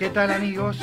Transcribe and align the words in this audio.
¿Qué 0.00 0.08
tal 0.08 0.30
amigos? 0.30 0.78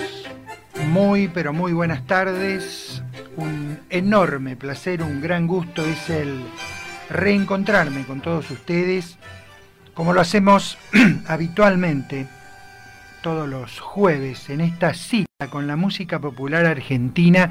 Muy, 0.90 1.28
pero 1.28 1.52
muy 1.52 1.74
buenas 1.74 2.06
tardes. 2.06 3.02
Un 3.36 3.80
enorme 3.90 4.56
placer, 4.56 5.02
un 5.02 5.22
gran 5.22 5.48
gusto 5.48 5.84
es 5.84 6.12
el 6.12 6.44
reencontrarme 7.10 8.06
con 8.06 8.22
todos 8.22 8.52
ustedes, 8.52 9.18
como 9.96 10.14
lo 10.14 10.22
hacemos 10.22 10.78
habitualmente 11.28 12.28
todos 13.24 13.50
los 13.50 13.80
jueves 13.80 14.52
en 14.52 14.62
esta 14.62 14.94
cita 14.94 15.48
con 15.50 15.66
la 15.66 15.78
música 15.78 16.20
popular 16.20 16.68
argentina 16.68 17.50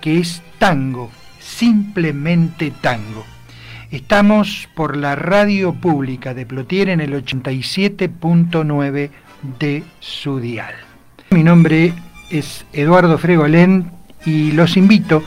que 0.00 0.20
es 0.20 0.40
tango, 0.60 1.10
simplemente 1.40 2.70
tango. 2.80 3.26
Estamos 3.90 4.68
por 4.76 4.96
la 4.96 5.16
radio 5.16 5.72
pública 5.74 6.32
de 6.32 6.46
Plotier 6.46 6.90
en 6.90 7.00
el 7.00 7.12
87.9 7.12 9.10
de 9.58 9.82
su 9.98 10.38
dial. 10.38 10.87
Mi 11.30 11.42
nombre 11.42 11.92
es 12.30 12.64
Eduardo 12.72 13.18
Fregolén 13.18 13.90
y 14.24 14.52
los 14.52 14.76
invito 14.78 15.22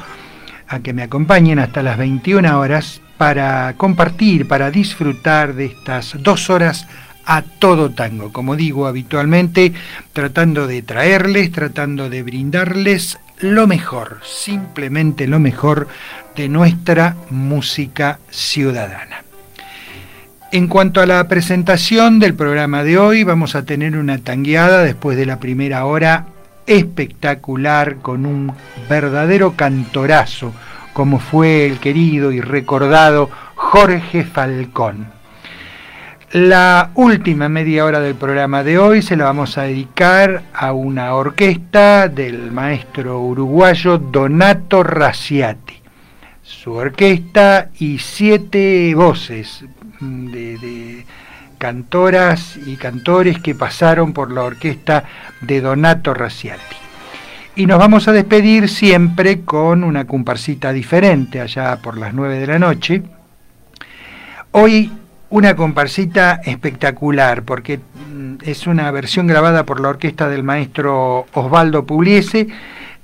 a 0.68 0.80
que 0.80 0.94
me 0.94 1.04
acompañen 1.04 1.60
hasta 1.60 1.84
las 1.84 1.98
21 1.98 2.60
horas 2.60 3.02
para 3.18 3.76
compartir, 3.78 4.48
para 4.48 4.72
disfrutar 4.72 5.54
de 5.54 5.66
estas 5.66 6.16
dos 6.24 6.50
horas 6.50 6.88
a 7.26 7.44
todo 7.44 7.92
tango, 7.92 8.34
como 8.34 8.56
digo 8.56 8.88
habitualmente, 8.88 9.74
tratando 10.12 10.66
de 10.66 10.82
traerles, 10.82 11.52
tratando 11.52 12.10
de 12.10 12.24
brindarles 12.24 13.20
lo 13.40 13.68
mejor, 13.68 14.22
simplemente 14.24 15.28
lo 15.28 15.40
mejor 15.40 15.88
de 16.36 16.50
nuestra 16.50 17.16
música 17.30 18.20
ciudadana. 18.32 19.24
En 20.54 20.68
cuanto 20.68 21.00
a 21.00 21.06
la 21.06 21.30
presentación 21.30 22.20
del 22.20 22.34
programa 22.34 22.84
de 22.84 22.98
hoy, 22.98 23.24
vamos 23.24 23.56
a 23.56 23.64
tener 23.64 23.96
una 23.96 24.18
tangueada 24.18 24.84
después 24.84 25.16
de 25.16 25.26
la 25.26 25.40
primera 25.40 25.86
hora 25.86 26.26
espectacular 26.68 28.00
con 28.00 28.26
un 28.26 28.52
verdadero 28.90 29.54
cantorazo, 29.56 30.52
como 30.92 31.20
fue 31.20 31.66
el 31.66 31.80
querido 31.80 32.34
y 32.34 32.42
recordado 32.42 33.30
Jorge 33.56 34.26
Falcón. 34.26 35.08
La 36.34 36.92
última 36.96 37.48
media 37.48 37.86
hora 37.86 38.02
del 38.02 38.16
programa 38.16 38.62
de 38.62 38.78
hoy 38.78 39.02
se 39.02 39.16
la 39.16 39.24
vamos 39.24 39.58
a 39.58 39.64
dedicar 39.64 40.44
a 40.54 40.74
una 40.74 41.14
orquesta 41.16 42.10
del 42.10 42.52
maestro 42.52 43.22
uruguayo 43.22 43.98
Donato 44.00 44.84
Raciati. 44.84 45.76
Su 46.44 46.74
orquesta 46.74 47.70
y 47.80 48.00
siete 48.00 48.94
voces 48.96 49.64
de, 50.02 51.06
cantoras 51.58 52.58
y 52.66 52.76
cantores 52.76 53.40
que 53.40 53.54
pasaron 53.54 54.14
por 54.14 54.32
la 54.32 54.44
orquesta 54.44 55.04
de 55.42 55.62
Donato 55.62 56.14
Raciati. 56.14 56.76
Y 57.56 57.68
nos 57.68 57.78
vamos 57.78 58.08
a 58.08 58.14
despedir 58.14 58.68
siempre 58.68 59.42
con 59.42 59.84
una 59.84 60.06
comparsita 60.08 60.74
diferente, 60.74 61.40
allá 61.40 61.78
por 61.78 61.98
las 61.98 62.14
nueve 62.14 62.40
de 62.40 62.48
la 62.48 62.60
noche. 62.60 63.04
Hoy 64.52 64.92
una 65.30 65.56
comparsita 65.56 66.42
espectacular, 66.44 67.44
porque 67.44 67.78
mm, 67.78 68.36
es 68.42 68.68
una 68.68 68.90
versión 68.92 69.28
grabada 69.28 69.66
por 69.66 69.80
la 69.80 69.90
orquesta 69.90 70.30
del 70.30 70.44
maestro 70.44 71.26
Osvaldo 71.34 71.86
Pugliese, 71.86 72.48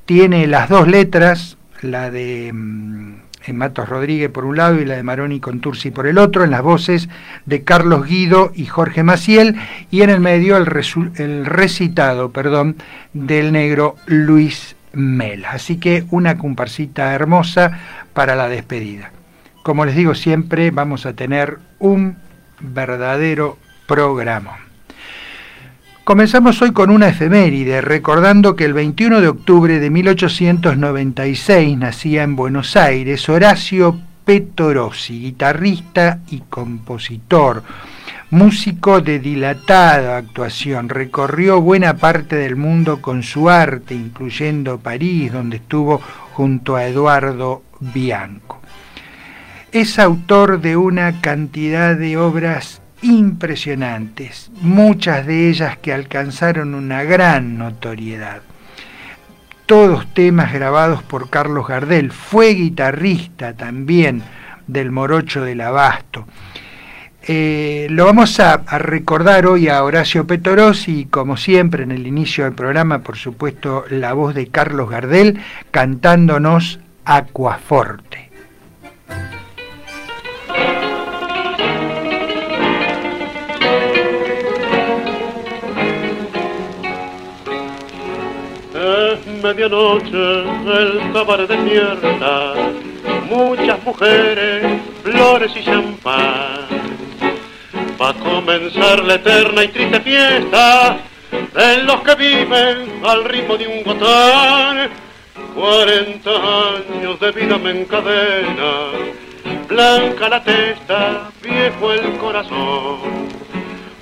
tiene 0.06 0.48
las 0.48 0.70
dos 0.70 0.88
letras, 0.88 1.58
la 1.82 2.10
de 2.10 2.52
mm, 2.54 3.27
Matos 3.56 3.88
Rodríguez 3.88 4.30
por 4.30 4.46
un 4.46 4.58
lado 4.58 4.80
y 4.82 4.86
la 4.86 4.96
de 4.96 5.04
Maroni 5.04 5.40
Contursi 5.40 5.92
por 5.92 6.08
el 6.08 6.18
otro, 6.18 6.44
en 6.44 6.52
las 6.52 6.62
voces 6.62 7.10
de 7.46 7.64
Carlos 7.64 8.06
Guido 8.06 8.52
y 8.54 8.66
Jorge 8.66 9.04
Maciel, 9.04 9.56
y 9.92 10.02
en 10.02 10.10
el 10.10 10.20
medio 10.20 10.58
el, 10.58 10.68
el 11.16 11.46
recitado 11.46 12.32
perdón, 12.32 12.76
del 13.14 13.52
negro 13.52 13.96
Luis 14.06 14.76
Mela. 14.94 15.52
Así 15.52 15.78
que 15.78 16.06
una 16.12 16.38
comparsita 16.38 17.14
hermosa 17.14 17.80
para 18.14 18.36
la 18.36 18.50
despedida. 18.50 19.12
Como 19.64 19.86
les 19.86 19.96
digo 19.96 20.16
siempre, 20.16 20.72
vamos 20.72 21.06
a 21.06 21.14
tener 21.14 21.60
un 21.80 22.18
verdadero 22.60 23.58
programa. 23.88 24.67
Comenzamos 26.08 26.62
hoy 26.62 26.72
con 26.72 26.90
una 26.90 27.10
efeméride, 27.10 27.82
recordando 27.82 28.56
que 28.56 28.64
el 28.64 28.74
21 28.74 29.20
de 29.20 29.28
octubre 29.28 29.78
de 29.78 29.90
1896 29.90 31.78
nacía 31.78 32.24
en 32.24 32.38
Buenos 32.38 32.78
Aires 32.78 33.28
Horacio 33.28 34.00
Petorossi, 34.24 35.20
guitarrista 35.20 36.22
y 36.30 36.44
compositor, 36.50 37.62
músico 38.30 39.02
de 39.02 39.20
dilatada 39.20 40.16
actuación. 40.16 40.88
Recorrió 40.88 41.60
buena 41.60 41.98
parte 41.98 42.38
del 42.38 42.56
mundo 42.56 43.02
con 43.02 43.22
su 43.22 43.50
arte, 43.50 43.94
incluyendo 43.94 44.80
París, 44.80 45.34
donde 45.34 45.58
estuvo 45.58 46.00
junto 46.32 46.78
a 46.78 46.86
Eduardo 46.86 47.64
Bianco. 47.82 48.62
Es 49.74 50.00
autor 50.00 50.62
de 50.62 50.78
una 50.78 51.20
cantidad 51.20 51.98
de 51.98 52.16
obras 52.16 52.82
impresionantes, 53.02 54.52
muchas 54.62 55.26
de 55.26 55.50
ellas 55.50 55.78
que 55.78 55.94
alcanzaron 55.94 56.76
una 56.76 57.04
gran 57.04 57.58
notoriedad. 57.58 58.42
Todos 59.66 60.12
temas 60.14 60.54
grabados 60.54 61.04
por 61.04 61.30
Carlos 61.30 61.68
Gardel, 61.68 62.12
fue 62.12 62.54
guitarrista 62.54 63.54
también 63.54 64.24
del 64.66 64.92
Morocho 64.92 65.44
del 65.44 65.62
Abasto. 65.62 66.26
Eh, 67.30 67.88
lo 67.90 68.06
vamos 68.06 68.40
a, 68.40 68.54
a, 68.54 68.78
recordar 68.78 69.48
hoy 69.48 69.68
a 69.68 69.84
Horacio 69.84 70.26
Petorosi 70.26 71.02
y 71.02 71.06
como 71.06 71.36
siempre 71.36 71.84
en 71.84 71.92
el 71.92 72.08
inicio 72.08 72.46
del 72.46 72.54
programa, 72.54 73.00
por 73.00 73.18
supuesto, 73.18 73.84
la 73.90 74.14
voz 74.14 74.34
de 74.34 74.48
Carlos 74.48 74.90
Gardel 74.90 75.38
cantándonos 75.72 76.80
Aquaforte. 77.04 78.27
Medianoche 89.42 90.40
el 90.42 91.12
cabaret 91.14 91.48
despierta, 91.48 92.54
muchas 93.30 93.84
mujeres, 93.84 94.82
flores 95.04 95.52
y 95.56 95.64
champán. 95.64 96.68
Va 98.00 98.10
a 98.10 98.14
comenzar 98.14 99.04
la 99.04 99.16
eterna 99.16 99.64
y 99.64 99.68
triste 99.70 100.00
fiesta 100.02 100.98
de 101.54 101.84
los 101.84 102.02
que 102.02 102.16
viven 102.16 103.06
al 103.06 103.26
ritmo 103.26 103.58
de 103.58 103.68
un 103.68 103.84
gotán. 103.84 104.90
Cuarenta 105.56 106.32
años 106.32 107.20
de 107.20 107.32
vida 107.32 107.58
me 107.58 107.82
encadena, 107.82 108.92
blanca 109.68 110.30
la 110.30 110.44
testa, 110.44 111.30
viejo 111.42 111.94
el 111.94 112.18
corazón. 112.18 113.28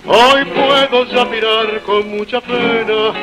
Hoy 0.06 0.46
puedo 0.46 1.06
ya 1.06 1.25
mirar 1.25 1.81
con 1.81 2.09
mucha 2.09 2.41
pena 2.41 3.13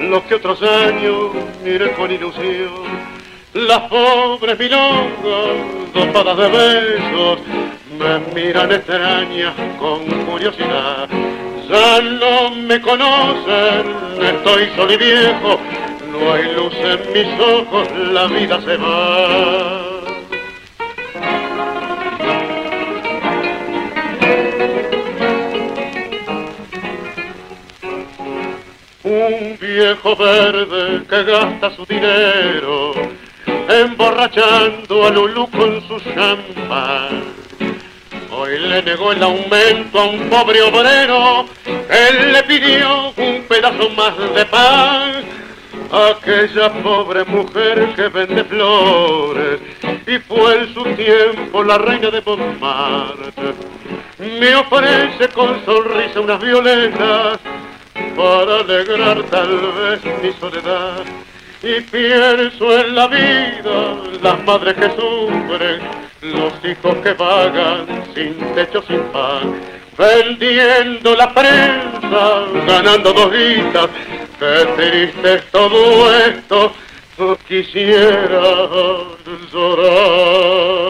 los 0.00 0.22
que 0.24 0.34
otros 0.34 0.62
años 0.62 1.30
miré 1.62 1.92
con 1.92 2.10
ilusión. 2.10 3.14
Las 3.54 3.80
pobres 3.82 4.58
milongas, 4.58 5.92
dopadas 5.94 6.36
de 6.36 6.48
besos, 6.48 7.38
me 7.98 8.18
miran 8.34 8.72
extrañas 8.72 9.54
con 9.78 10.04
curiosidad. 10.24 11.08
Ya 11.68 12.00
no 12.00 12.50
me 12.50 12.80
conocen, 12.80 13.94
estoy 14.20 14.68
solo 14.76 14.92
y 14.92 14.96
viejo, 14.96 15.60
no 16.10 16.32
hay 16.32 16.52
luz 16.54 16.74
en 16.74 17.12
mis 17.12 17.40
ojos, 17.40 17.88
la 18.12 18.26
vida 18.26 18.60
se 18.60 18.76
va. 18.76 20.03
Un 29.04 29.58
viejo 29.60 30.16
verde 30.16 31.02
que 31.06 31.24
gasta 31.24 31.70
su 31.76 31.84
dinero 31.84 32.94
emborrachando 33.68 35.04
a 35.04 35.10
Lulú 35.10 35.50
con 35.50 35.86
su 35.86 36.00
champán. 36.00 37.22
Hoy 38.30 38.58
le 38.60 38.82
negó 38.82 39.12
el 39.12 39.22
aumento 39.22 40.00
a 40.00 40.04
un 40.06 40.30
pobre 40.30 40.62
obrero, 40.62 41.44
él 41.66 42.32
le 42.32 42.42
pidió 42.44 43.12
un 43.18 43.42
pedazo 43.46 43.90
más 43.90 44.16
de 44.34 44.46
pan. 44.46 45.12
Aquella 45.92 46.72
pobre 46.82 47.24
mujer 47.24 47.92
que 47.94 48.08
vende 48.08 48.42
flores 48.44 49.60
y 50.06 50.18
fue 50.20 50.60
en 50.60 50.72
su 50.72 50.82
tiempo 50.82 51.62
la 51.62 51.76
reina 51.76 52.10
de 52.10 52.22
Montmartre. 52.22 53.54
Me 54.18 54.56
ofrece 54.56 55.28
con 55.28 55.62
sonrisa 55.66 56.20
unas 56.20 56.40
violetas 56.40 57.38
para 58.16 58.60
alegrar 58.60 59.22
tal 59.24 59.72
vez 59.72 60.00
mi 60.22 60.32
soledad. 60.32 61.04
Y 61.62 61.80
pienso 61.80 62.78
en 62.78 62.94
la 62.94 63.08
vida, 63.08 63.96
las 64.22 64.44
madres 64.44 64.74
que 64.74 64.90
sufren, 64.90 65.80
los 66.20 66.52
hijos 66.64 66.96
que 67.02 67.12
vagan 67.14 67.86
sin 68.14 68.34
techo, 68.54 68.82
sin 68.86 69.00
pan, 69.04 69.54
vendiendo 69.96 71.14
la 71.16 71.32
prensa, 71.32 72.44
ganando 72.66 73.12
dos 73.12 73.32
guitas, 73.32 73.88
Qué 74.38 74.66
triste 74.76 75.34
es 75.36 75.44
todo 75.52 76.12
esto, 76.12 76.72
quisiera 77.46 79.04
llorar. 79.52 80.84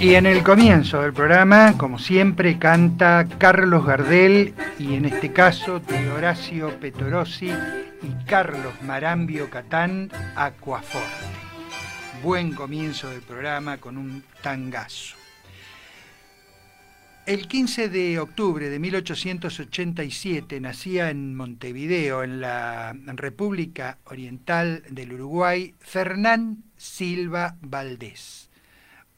Y 0.00 0.14
en 0.14 0.26
el 0.26 0.44
comienzo 0.44 1.02
del 1.02 1.12
programa, 1.12 1.76
como 1.76 1.98
siempre, 1.98 2.56
canta 2.56 3.26
Carlos 3.36 3.84
Gardel 3.84 4.54
y 4.78 4.94
en 4.94 5.06
este 5.06 5.32
caso 5.32 5.80
de 5.80 6.08
Horacio 6.12 6.78
Petorossi 6.78 7.48
y 7.48 8.24
Carlos 8.24 8.80
Marambio 8.82 9.50
Catán, 9.50 10.08
Aquaforte. 10.36 11.08
Buen 12.22 12.54
comienzo 12.54 13.10
del 13.10 13.22
programa 13.22 13.78
con 13.78 13.98
un 13.98 14.22
tangazo. 14.40 15.16
El 17.26 17.48
15 17.48 17.88
de 17.88 18.20
octubre 18.20 18.70
de 18.70 18.78
1887 18.78 20.60
nacía 20.60 21.10
en 21.10 21.34
Montevideo, 21.34 22.22
en 22.22 22.40
la 22.40 22.94
República 23.04 23.98
Oriental 24.04 24.84
del 24.90 25.14
Uruguay, 25.14 25.74
Fernán 25.80 26.62
Silva 26.76 27.56
Valdés 27.60 28.47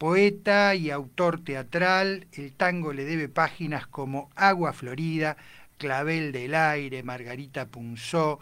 Poeta 0.00 0.74
y 0.74 0.90
autor 0.90 1.44
teatral, 1.44 2.26
el 2.32 2.54
tango 2.54 2.94
le 2.94 3.04
debe 3.04 3.28
páginas 3.28 3.86
como 3.86 4.30
Agua 4.34 4.72
Florida, 4.72 5.36
Clavel 5.76 6.32
del 6.32 6.54
Aire, 6.54 7.02
Margarita 7.02 7.66
Punzó 7.66 8.40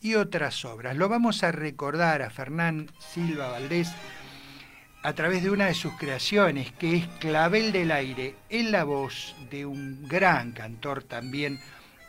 y 0.00 0.14
otras 0.14 0.64
obras. 0.64 0.96
Lo 0.96 1.08
vamos 1.08 1.42
a 1.42 1.50
recordar 1.50 2.22
a 2.22 2.30
Fernán 2.30 2.88
Silva 3.00 3.48
Valdés 3.48 3.90
a 5.02 5.12
través 5.14 5.42
de 5.42 5.50
una 5.50 5.66
de 5.66 5.74
sus 5.74 5.94
creaciones, 5.94 6.70
que 6.70 6.98
es 6.98 7.08
Clavel 7.18 7.72
del 7.72 7.90
Aire, 7.90 8.36
en 8.48 8.70
la 8.70 8.84
voz 8.84 9.34
de 9.50 9.66
un 9.66 10.06
gran 10.06 10.52
cantor 10.52 11.02
también, 11.02 11.58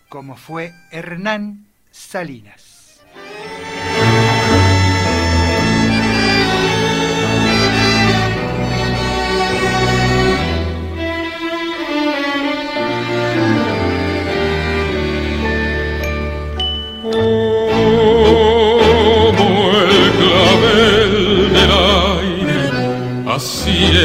como 0.09 0.37
fue 0.37 0.75
Hernán 0.91 1.65
Salinas. 1.89 2.70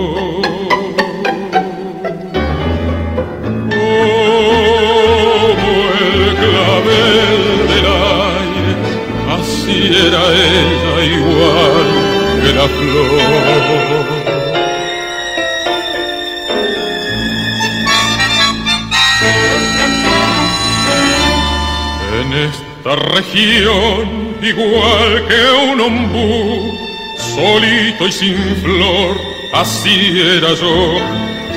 Igual 24.49 25.27
que 25.29 25.73
un 25.73 25.81
ombú, 25.81 26.79
solito 27.17 28.07
y 28.07 28.13
sin 28.13 28.37
flor, 28.63 29.17
así 29.53 30.21
era 30.37 30.55
yo, 30.55 30.99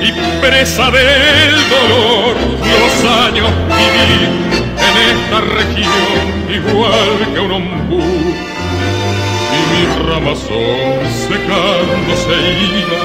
y 0.02 0.12
presa 0.40 0.90
del 0.90 1.54
dolor, 1.70 2.36
los 2.82 3.04
años 3.26 3.50
viví 3.78 4.22
en 4.88 4.94
esta 5.12 5.40
región, 5.40 6.24
igual 6.48 7.34
que 7.34 7.40
un 7.40 7.52
ombú 7.52 8.50
mi 9.70 9.86
ramazón 10.08 11.00
secando 11.28 12.16
se 12.16 12.36
iba 12.78 13.00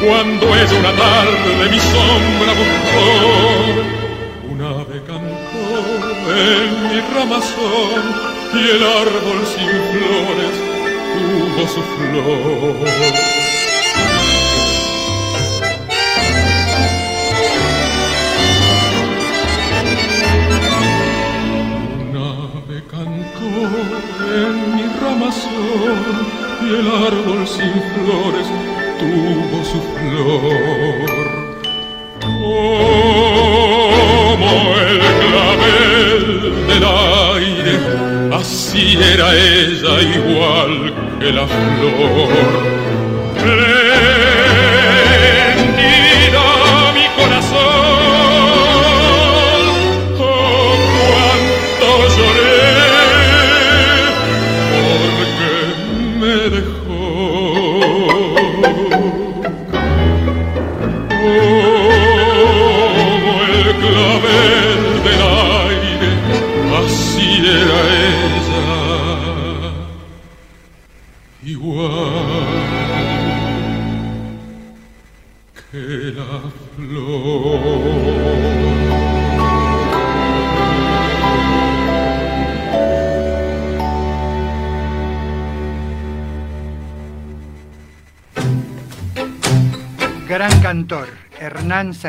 cuando 0.00 0.46
ella 0.56 0.78
una 0.78 0.92
tarde 0.92 1.70
mi 1.70 1.78
sombra 1.78 2.52
buscó. 2.60 3.06
Un 4.50 4.60
ave 4.62 5.02
cantó 5.06 5.64
en 6.34 6.70
mi 6.88 7.00
ramazón 7.14 8.29
y 8.52 8.58
el 8.58 8.82
árbol 8.82 9.46
sin 9.46 9.68
flores 9.68 10.54
tuvo 11.14 11.62
su 11.68 11.82
flor. 11.82 13.30
en 24.32 24.76
mi 24.76 24.82
ramazón 25.00 25.98
y 26.62 26.64
el 26.74 26.86
árbol 26.88 27.46
sin 27.46 27.72
flores 27.92 28.46
tuvo 28.98 29.58
su 29.64 29.80
flor. 29.94 31.08
Como 32.20 32.50
el 34.76 34.98
clavel 35.20 36.22
del 36.66 36.84
aire, 36.84 37.29
así 38.40 38.96
era 39.12 39.34
ella 39.34 40.00
igual 40.16 40.94
que 41.20 41.32
la 41.32 41.46
flor. 41.46 42.30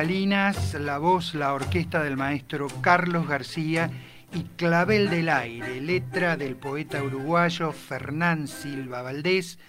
La 0.01 0.97
voz, 0.97 1.35
la 1.35 1.53
orquesta 1.53 2.01
del 2.01 2.17
maestro 2.17 2.65
Carlos 2.81 3.27
García 3.27 3.91
y 4.33 4.45
Clavel 4.55 5.11
del 5.11 5.29
Aire, 5.29 5.79
letra 5.79 6.37
del 6.37 6.55
poeta 6.55 7.03
uruguayo 7.03 7.71
Fernán 7.71 8.47
Silva 8.47 9.03
Valdés, 9.03 9.59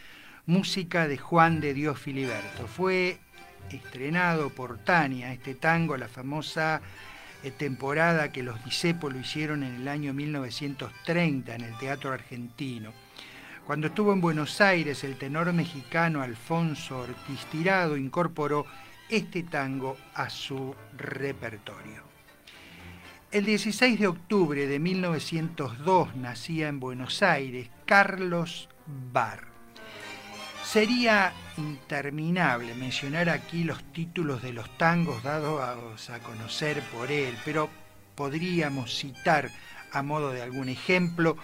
música 0.46 1.06
de 1.06 1.18
Juan 1.18 1.60
de 1.60 1.74
Dios 1.74 1.98
Filiberto. 1.98 2.66
Fue 2.66 3.18
estrenado 3.70 4.48
por 4.48 4.78
Tania 4.78 5.34
este 5.34 5.54
tango, 5.54 5.98
la 5.98 6.08
famosa 6.08 6.80
eh, 7.42 7.50
temporada 7.50 8.32
que 8.32 8.42
los 8.42 8.64
Dicepo 8.64 9.10
lo 9.10 9.18
hicieron 9.18 9.62
en 9.62 9.74
el 9.74 9.86
año 9.86 10.14
1930 10.14 11.56
en 11.56 11.60
el 11.60 11.76
Teatro 11.76 12.10
Argentino. 12.10 12.94
Cuando 13.66 13.88
estuvo 13.88 14.14
en 14.14 14.22
Buenos 14.22 14.62
Aires, 14.62 15.04
el 15.04 15.18
tenor 15.18 15.52
mexicano 15.52 16.22
Alfonso 16.22 17.00
Ortiz 17.00 17.44
Tirado 17.50 17.98
incorporó 17.98 18.64
este 19.12 19.42
tango 19.44 19.96
a 20.14 20.28
su 20.30 20.74
repertorio. 20.96 22.02
El 23.30 23.44
16 23.44 24.00
de 24.00 24.06
octubre 24.06 24.66
de 24.66 24.78
1902 24.78 26.16
nacía 26.16 26.68
en 26.68 26.80
Buenos 26.80 27.22
Aires 27.22 27.70
Carlos 27.86 28.68
Barr. 29.12 29.46
Sería 30.64 31.32
interminable 31.58 32.74
mencionar 32.74 33.28
aquí 33.28 33.64
los 33.64 33.84
títulos 33.92 34.42
de 34.42 34.52
los 34.52 34.76
tangos 34.78 35.22
dados 35.22 36.10
a 36.10 36.18
conocer 36.20 36.82
por 36.92 37.12
él, 37.12 37.36
pero 37.44 37.68
podríamos 38.14 38.96
citar 38.98 39.50
a 39.92 40.02
modo 40.02 40.32
de 40.32 40.42
algún 40.42 40.68
ejemplo 40.68 41.36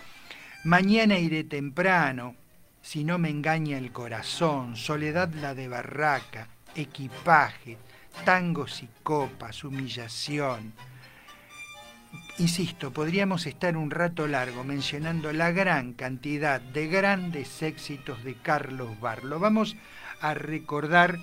Mañana 0.64 1.18
iré 1.20 1.44
temprano, 1.44 2.34
si 2.82 3.04
no 3.04 3.16
me 3.16 3.30
engaña 3.30 3.78
el 3.78 3.92
corazón, 3.92 4.74
soledad 4.76 5.32
la 5.34 5.54
de 5.54 5.68
barraca, 5.68 6.48
equipaje, 6.80 7.76
tangos 8.24 8.82
y 8.82 8.88
copas, 9.02 9.64
humillación. 9.64 10.72
Insisto, 12.38 12.92
podríamos 12.92 13.46
estar 13.46 13.76
un 13.76 13.90
rato 13.90 14.28
largo 14.28 14.62
mencionando 14.62 15.32
la 15.32 15.50
gran 15.50 15.92
cantidad 15.92 16.60
de 16.60 16.86
grandes 16.86 17.62
éxitos 17.62 18.22
de 18.22 18.34
Carlos 18.34 18.98
Barlo. 19.00 19.40
vamos 19.40 19.76
a 20.20 20.34
recordar 20.34 21.18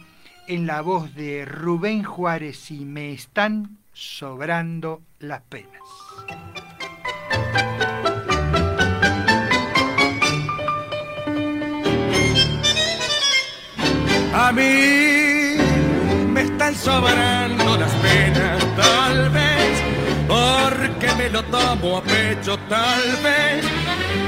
en 0.47 0.67
la 0.67 0.81
voz 0.81 1.15
de 1.15 1.45
Rubén 1.45 2.03
Juárez 2.03 2.69
y 2.69 2.85
me 2.85 3.13
están 3.13 3.77
sobrando 3.93 5.01
las 5.19 5.41
penas. 5.41 5.81
A 14.33 14.51
mí 14.51 15.04
sobrando 16.75 17.77
las 17.77 17.91
penas, 17.93 18.63
tal 18.75 19.29
vez, 19.29 19.81
porque 20.27 21.13
me 21.17 21.29
lo 21.29 21.43
tomo 21.43 21.97
a 21.97 22.03
pecho, 22.03 22.57
tal 22.69 23.01
vez, 23.23 23.65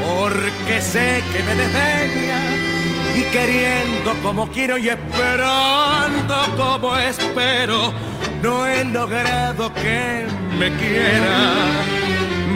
porque 0.05 0.81
sé 0.81 1.23
que 1.31 1.43
me 1.43 1.55
desdeña 1.55 2.39
y 3.15 3.23
queriendo 3.31 4.13
como 4.21 4.47
quiero 4.49 4.77
y 4.77 4.89
esperando 4.89 6.35
como 6.55 6.97
espero, 6.97 7.93
no 8.41 8.67
he 8.67 8.83
logrado 8.85 9.73
que 9.73 10.27
me 10.59 10.71
quiera. 10.75 11.37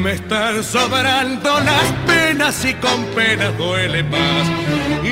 Me 0.01 0.13
están 0.13 0.63
sobrando 0.63 1.60
las 1.60 1.91
penas 2.07 2.65
y 2.65 2.74
con 2.75 3.05
penas 3.15 3.55
duele 3.57 4.03
más 4.03 4.48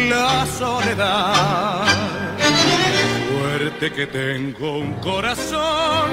la 0.09 0.47
soledad 0.57 1.98
que 3.77 4.07
tengo 4.07 4.79
un 4.79 4.93
corazón 4.95 6.09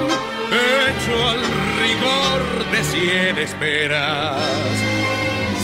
hecho 0.47 1.29
al 1.29 1.41
rigor 1.81 2.71
de 2.71 2.83
cien 2.83 3.37
esperas. 3.37 4.37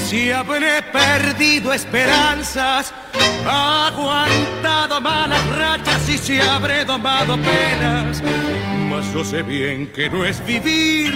Si 0.08 0.32
habré 0.32 0.82
perdido 0.82 1.72
esperanzas, 1.72 2.94
aguantado 3.48 5.00
malas 5.02 5.46
rachas 5.56 6.10
y 6.10 6.18
si 6.18 6.40
habré 6.40 6.84
domado 6.84 7.38
penas, 7.38 8.22
mas 8.90 9.14
yo 9.14 9.24
sé 9.24 9.44
bien 9.44 9.88
que 9.88 10.10
no 10.10 10.26
es 10.26 10.44
vivir, 10.46 11.14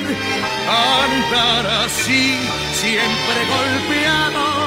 andar 0.67 1.65
así, 1.86 2.38
siempre 2.74 3.39
golpeado 3.50 4.66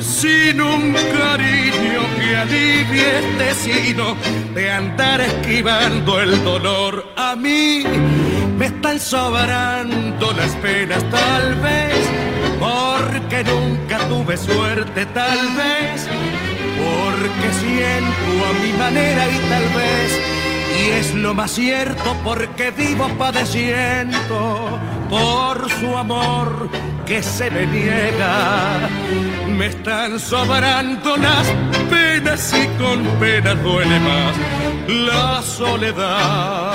sin 0.00 0.60
un 0.60 0.92
cariño 0.92 2.00
que 2.18 2.36
alivie 2.36 3.18
este 3.18 3.54
sino 3.54 4.16
de 4.54 4.70
andar 4.70 5.20
esquivando 5.20 6.20
el 6.20 6.44
dolor. 6.44 7.12
A 7.16 7.36
mí 7.36 7.84
me 8.58 8.66
están 8.66 8.98
sobrando 8.98 10.32
las 10.32 10.52
penas, 10.56 11.02
tal 11.10 11.54
vez, 11.56 11.94
porque 12.58 13.44
nunca 13.44 13.98
tuve 14.08 14.36
suerte, 14.36 15.06
tal 15.06 15.38
vez, 15.56 16.08
porque 16.78 17.48
siento 17.60 18.46
a 18.48 18.52
mi 18.62 18.72
manera 18.78 19.26
y 19.28 19.38
tal 19.50 19.64
vez. 19.74 20.55
Y 20.76 20.90
es 20.90 21.14
lo 21.14 21.32
más 21.32 21.52
cierto 21.52 22.16
porque 22.22 22.70
vivo 22.70 23.08
padeciendo 23.18 24.78
por 25.08 25.70
su 25.70 25.96
amor 25.96 26.68
que 27.06 27.22
se 27.22 27.50
me 27.50 27.66
niega. 27.66 28.88
Me 29.56 29.66
están 29.66 30.20
sobrando 30.20 31.16
las 31.16 31.46
penas 31.88 32.52
y 32.52 32.66
con 32.82 33.04
pena 33.18 33.54
duele 33.54 34.00
más 34.00 34.36
la 34.88 35.42
soledad. 35.42 36.74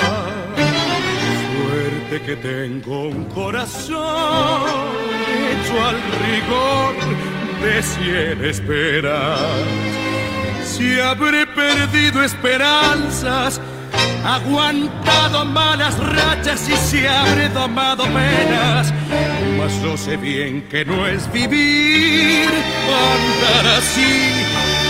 Suerte 1.54 2.22
que 2.26 2.36
tengo 2.36 3.08
un 3.08 3.24
corazón 3.26 4.62
hecho 5.50 5.86
al 5.86 5.96
rigor 6.26 6.94
de 7.62 7.82
cien 7.82 8.44
esperas. 8.44 9.40
Si 10.64 10.98
habré 10.98 11.46
perdido 11.46 12.22
esperanzas, 12.22 13.60
aguantado 14.24 15.44
malas 15.44 15.98
rachas 15.98 16.68
y 16.68 16.76
se 16.76 17.08
habré 17.08 17.48
domado 17.48 18.04
penas. 18.04 18.92
Mas 19.58 19.80
yo 19.82 19.96
sé 19.96 20.16
bien 20.16 20.62
que 20.70 20.84
no 20.84 21.06
es 21.06 21.30
vivir, 21.32 22.48
andar 22.48 23.66
así, 23.78 24.30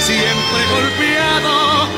siempre 0.01 0.61
golpeado, 0.75 1.89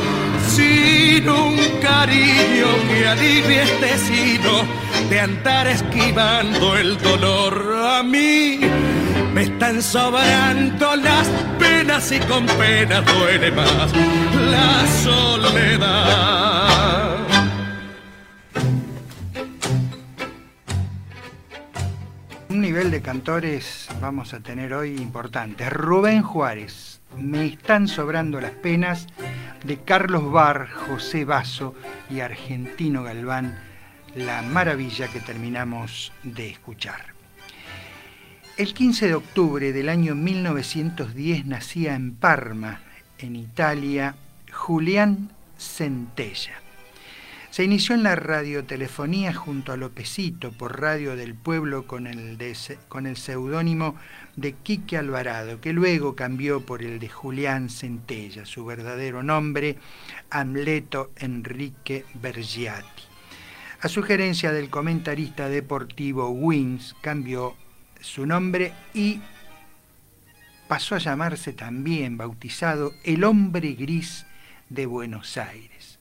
sin 0.48 1.28
un 1.28 1.56
cariño 1.80 2.66
que 2.88 3.08
alivie 3.08 3.62
este 3.62 3.98
sino 3.98 4.62
de 5.08 5.20
andar 5.20 5.66
esquivando 5.66 6.76
el 6.76 6.98
dolor 6.98 7.76
a 7.86 8.02
mí. 8.02 8.60
Me 9.34 9.42
están 9.42 9.82
sobrando 9.82 10.94
las 10.94 11.28
penas 11.58 12.12
y 12.12 12.20
con 12.20 12.46
pena 12.46 13.00
duele 13.00 13.50
más 13.50 13.92
la 14.36 14.86
soledad. 15.02 16.46
Un 22.48 22.60
nivel 22.60 22.92
de 22.92 23.02
cantores 23.02 23.88
vamos 24.00 24.32
a 24.34 24.40
tener 24.40 24.72
hoy 24.72 24.96
importante. 24.98 25.68
Rubén 25.68 26.22
Juárez, 26.22 27.00
Me 27.18 27.44
están 27.46 27.88
sobrando 27.88 28.40
las 28.40 28.52
penas, 28.52 29.08
de 29.64 29.78
Carlos 29.78 30.30
Bar, 30.30 30.68
José 30.70 31.24
Basso 31.24 31.74
y 32.08 32.20
Argentino 32.20 33.02
Galván, 33.02 33.58
la 34.14 34.42
maravilla 34.42 35.08
que 35.08 35.18
terminamos 35.18 36.12
de 36.22 36.50
escuchar. 36.50 37.13
El 38.56 38.72
15 38.72 39.08
de 39.08 39.14
octubre 39.14 39.72
del 39.72 39.88
año 39.88 40.14
1910 40.14 41.44
nacía 41.44 41.96
en 41.96 42.14
Parma, 42.14 42.82
en 43.18 43.34
Italia, 43.34 44.14
Julián 44.52 45.32
Centella. 45.58 46.62
Se 47.50 47.64
inició 47.64 47.96
en 47.96 48.04
la 48.04 48.14
radiotelefonía 48.14 49.34
junto 49.34 49.72
a 49.72 49.76
Lopecito 49.76 50.52
por 50.52 50.80
Radio 50.80 51.16
del 51.16 51.34
Pueblo 51.34 51.88
con 51.88 52.06
el, 52.06 52.38
con 52.86 53.08
el 53.08 53.16
seudónimo 53.16 53.96
de 54.36 54.52
Quique 54.52 54.98
Alvarado, 54.98 55.60
que 55.60 55.72
luego 55.72 56.14
cambió 56.14 56.64
por 56.64 56.84
el 56.84 57.00
de 57.00 57.08
Julián 57.08 57.68
Centella, 57.68 58.46
su 58.46 58.64
verdadero 58.64 59.24
nombre, 59.24 59.78
Amleto 60.30 61.10
Enrique 61.16 62.04
Bergiati. 62.14 63.02
A 63.80 63.88
sugerencia 63.88 64.52
del 64.52 64.70
comentarista 64.70 65.48
deportivo 65.48 66.30
Wins, 66.30 66.94
cambió 67.00 67.56
su 68.00 68.26
nombre 68.26 68.72
y 68.92 69.20
pasó 70.68 70.94
a 70.94 70.98
llamarse 70.98 71.52
también, 71.52 72.16
bautizado, 72.16 72.94
el 73.04 73.24
hombre 73.24 73.74
gris 73.74 74.24
de 74.68 74.86
Buenos 74.86 75.36
Aires. 75.36 75.98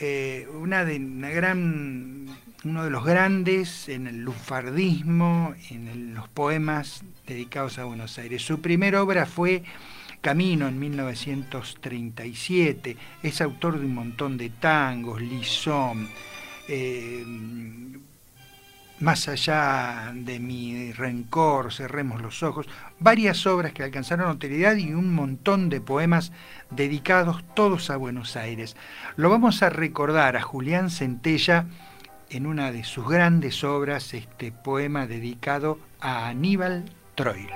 Eh, 0.00 0.46
una 0.52 0.84
de, 0.84 0.98
gran, 0.98 2.26
uno 2.64 2.84
de 2.84 2.90
los 2.90 3.04
grandes 3.04 3.88
en 3.88 4.06
el 4.06 4.22
lufardismo, 4.22 5.54
en 5.70 6.14
los 6.14 6.28
poemas 6.28 7.02
dedicados 7.26 7.78
a 7.78 7.84
Buenos 7.84 8.18
Aires. 8.18 8.42
Su 8.42 8.60
primera 8.60 9.02
obra 9.02 9.24
fue 9.24 9.62
Camino 10.20 10.68
en 10.68 10.78
1937. 10.78 12.98
Es 13.22 13.40
autor 13.40 13.78
de 13.78 13.86
un 13.86 13.94
montón 13.94 14.36
de 14.36 14.50
tangos, 14.50 15.22
lisón, 15.22 16.10
eh, 16.68 17.24
más 19.00 19.28
allá 19.28 20.12
de 20.14 20.40
mi 20.40 20.92
rencor, 20.92 21.72
cerremos 21.72 22.22
los 22.22 22.42
ojos, 22.42 22.66
varias 22.98 23.46
obras 23.46 23.72
que 23.72 23.82
alcanzaron 23.82 24.28
notoriedad 24.28 24.76
y 24.76 24.92
un 24.92 25.12
montón 25.14 25.68
de 25.68 25.80
poemas 25.80 26.32
dedicados 26.70 27.44
todos 27.54 27.90
a 27.90 27.96
Buenos 27.96 28.36
Aires. 28.36 28.76
Lo 29.16 29.28
vamos 29.30 29.62
a 29.62 29.70
recordar 29.70 30.36
a 30.36 30.42
Julián 30.42 30.90
Centella 30.90 31.66
en 32.30 32.46
una 32.46 32.72
de 32.72 32.84
sus 32.84 33.08
grandes 33.08 33.62
obras, 33.64 34.14
este 34.14 34.50
poema 34.50 35.06
dedicado 35.06 35.78
a 36.00 36.28
Aníbal 36.28 36.84
Troilo. 37.14 37.54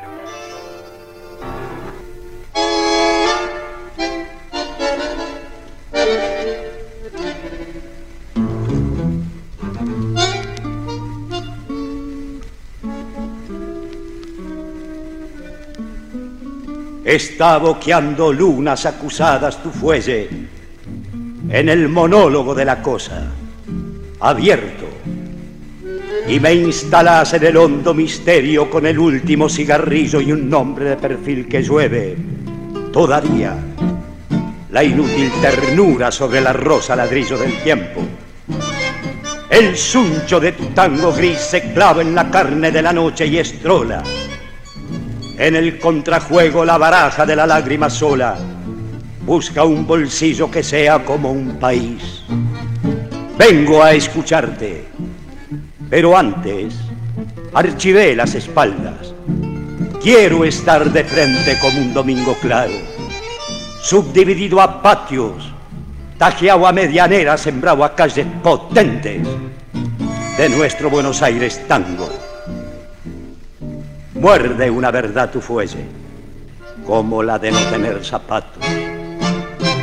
Está 17.11 17.59
boqueando 17.59 18.33
lunas 18.33 18.87
acusadas 18.87 19.61
tu 19.61 19.71
fuelle 19.71 20.29
en 21.50 21.69
el 21.69 21.88
monólogo 21.88 22.55
de 22.55 22.64
la 22.64 22.81
cosa, 22.81 23.33
abierto, 24.21 24.87
y 26.29 26.38
me 26.38 26.55
instalas 26.55 27.35
en 27.35 27.47
el 27.47 27.57
hondo 27.57 27.95
misterio 27.95 28.71
con 28.71 28.87
el 28.87 28.97
último 28.97 29.49
cigarrillo 29.49 30.21
y 30.21 30.31
un 30.31 30.49
nombre 30.49 30.90
de 30.90 30.97
perfil 30.99 31.49
que 31.49 31.64
llueve 31.64 32.17
todavía 32.93 33.57
la 34.71 34.85
inútil 34.85 35.33
ternura 35.43 36.12
sobre 36.12 36.40
la 36.40 36.52
rosa 36.52 36.95
ladrillo 36.95 37.37
del 37.37 37.61
tiempo. 37.64 38.02
El 39.50 39.76
suncho 39.76 40.38
de 40.38 40.52
tu 40.52 40.67
tango 40.67 41.12
gris 41.12 41.40
se 41.40 41.73
clava 41.73 42.02
en 42.02 42.14
la 42.14 42.31
carne 42.31 42.71
de 42.71 42.83
la 42.83 42.93
noche 42.93 43.26
y 43.26 43.38
estrola. 43.38 44.00
En 45.40 45.56
el 45.56 45.78
contrajuego 45.78 46.66
la 46.66 46.76
baraja 46.76 47.25
de 47.25 47.35
la 47.35 47.47
lágrima 47.47 47.88
sola 47.88 48.37
busca 49.25 49.64
un 49.64 49.87
bolsillo 49.87 50.50
que 50.50 50.62
sea 50.62 51.02
como 51.02 51.32
un 51.32 51.59
país. 51.59 52.25
Vengo 53.38 53.82
a 53.82 53.92
escucharte, 53.92 54.85
pero 55.88 56.14
antes 56.14 56.75
archivé 57.54 58.14
las 58.14 58.35
espaldas. 58.35 59.14
Quiero 60.02 60.44
estar 60.44 60.85
de 60.92 61.04
frente 61.04 61.59
como 61.59 61.80
un 61.80 61.94
domingo 61.94 62.37
claro 62.42 62.75
subdividido 63.80 64.61
a 64.61 64.82
patios, 64.82 65.54
tajeado 66.18 66.66
a 66.66 66.73
medianera, 66.73 67.38
sembrado 67.38 67.82
a 67.82 67.94
calles 67.94 68.26
potentes 68.42 69.26
de 70.37 70.49
nuestro 70.50 70.90
Buenos 70.90 71.23
Aires 71.23 71.66
tango. 71.66 72.29
Muerde 74.20 74.70
una 74.70 74.90
verdad 74.90 75.30
tu 75.30 75.40
fuelle, 75.40 75.86
como 76.86 77.22
la 77.22 77.38
de 77.38 77.50
no 77.50 77.58
tener 77.70 78.04
zapatos, 78.04 78.62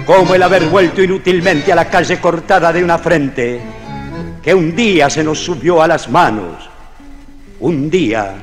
como 0.05 0.35
el 0.35 0.43
haber 0.43 0.65
vuelto 0.65 1.01
inútilmente 1.01 1.71
a 1.71 1.75
la 1.75 1.89
calle 1.89 2.19
cortada 2.19 2.71
de 2.71 2.83
una 2.83 2.99
frente 2.99 3.59
que 4.43 4.53
un 4.53 4.75
día 4.75 5.09
se 5.09 5.23
nos 5.23 5.39
subió 5.39 5.81
a 5.81 5.87
las 5.87 6.07
manos, 6.07 6.69
un 7.61 7.89
día 7.89 8.35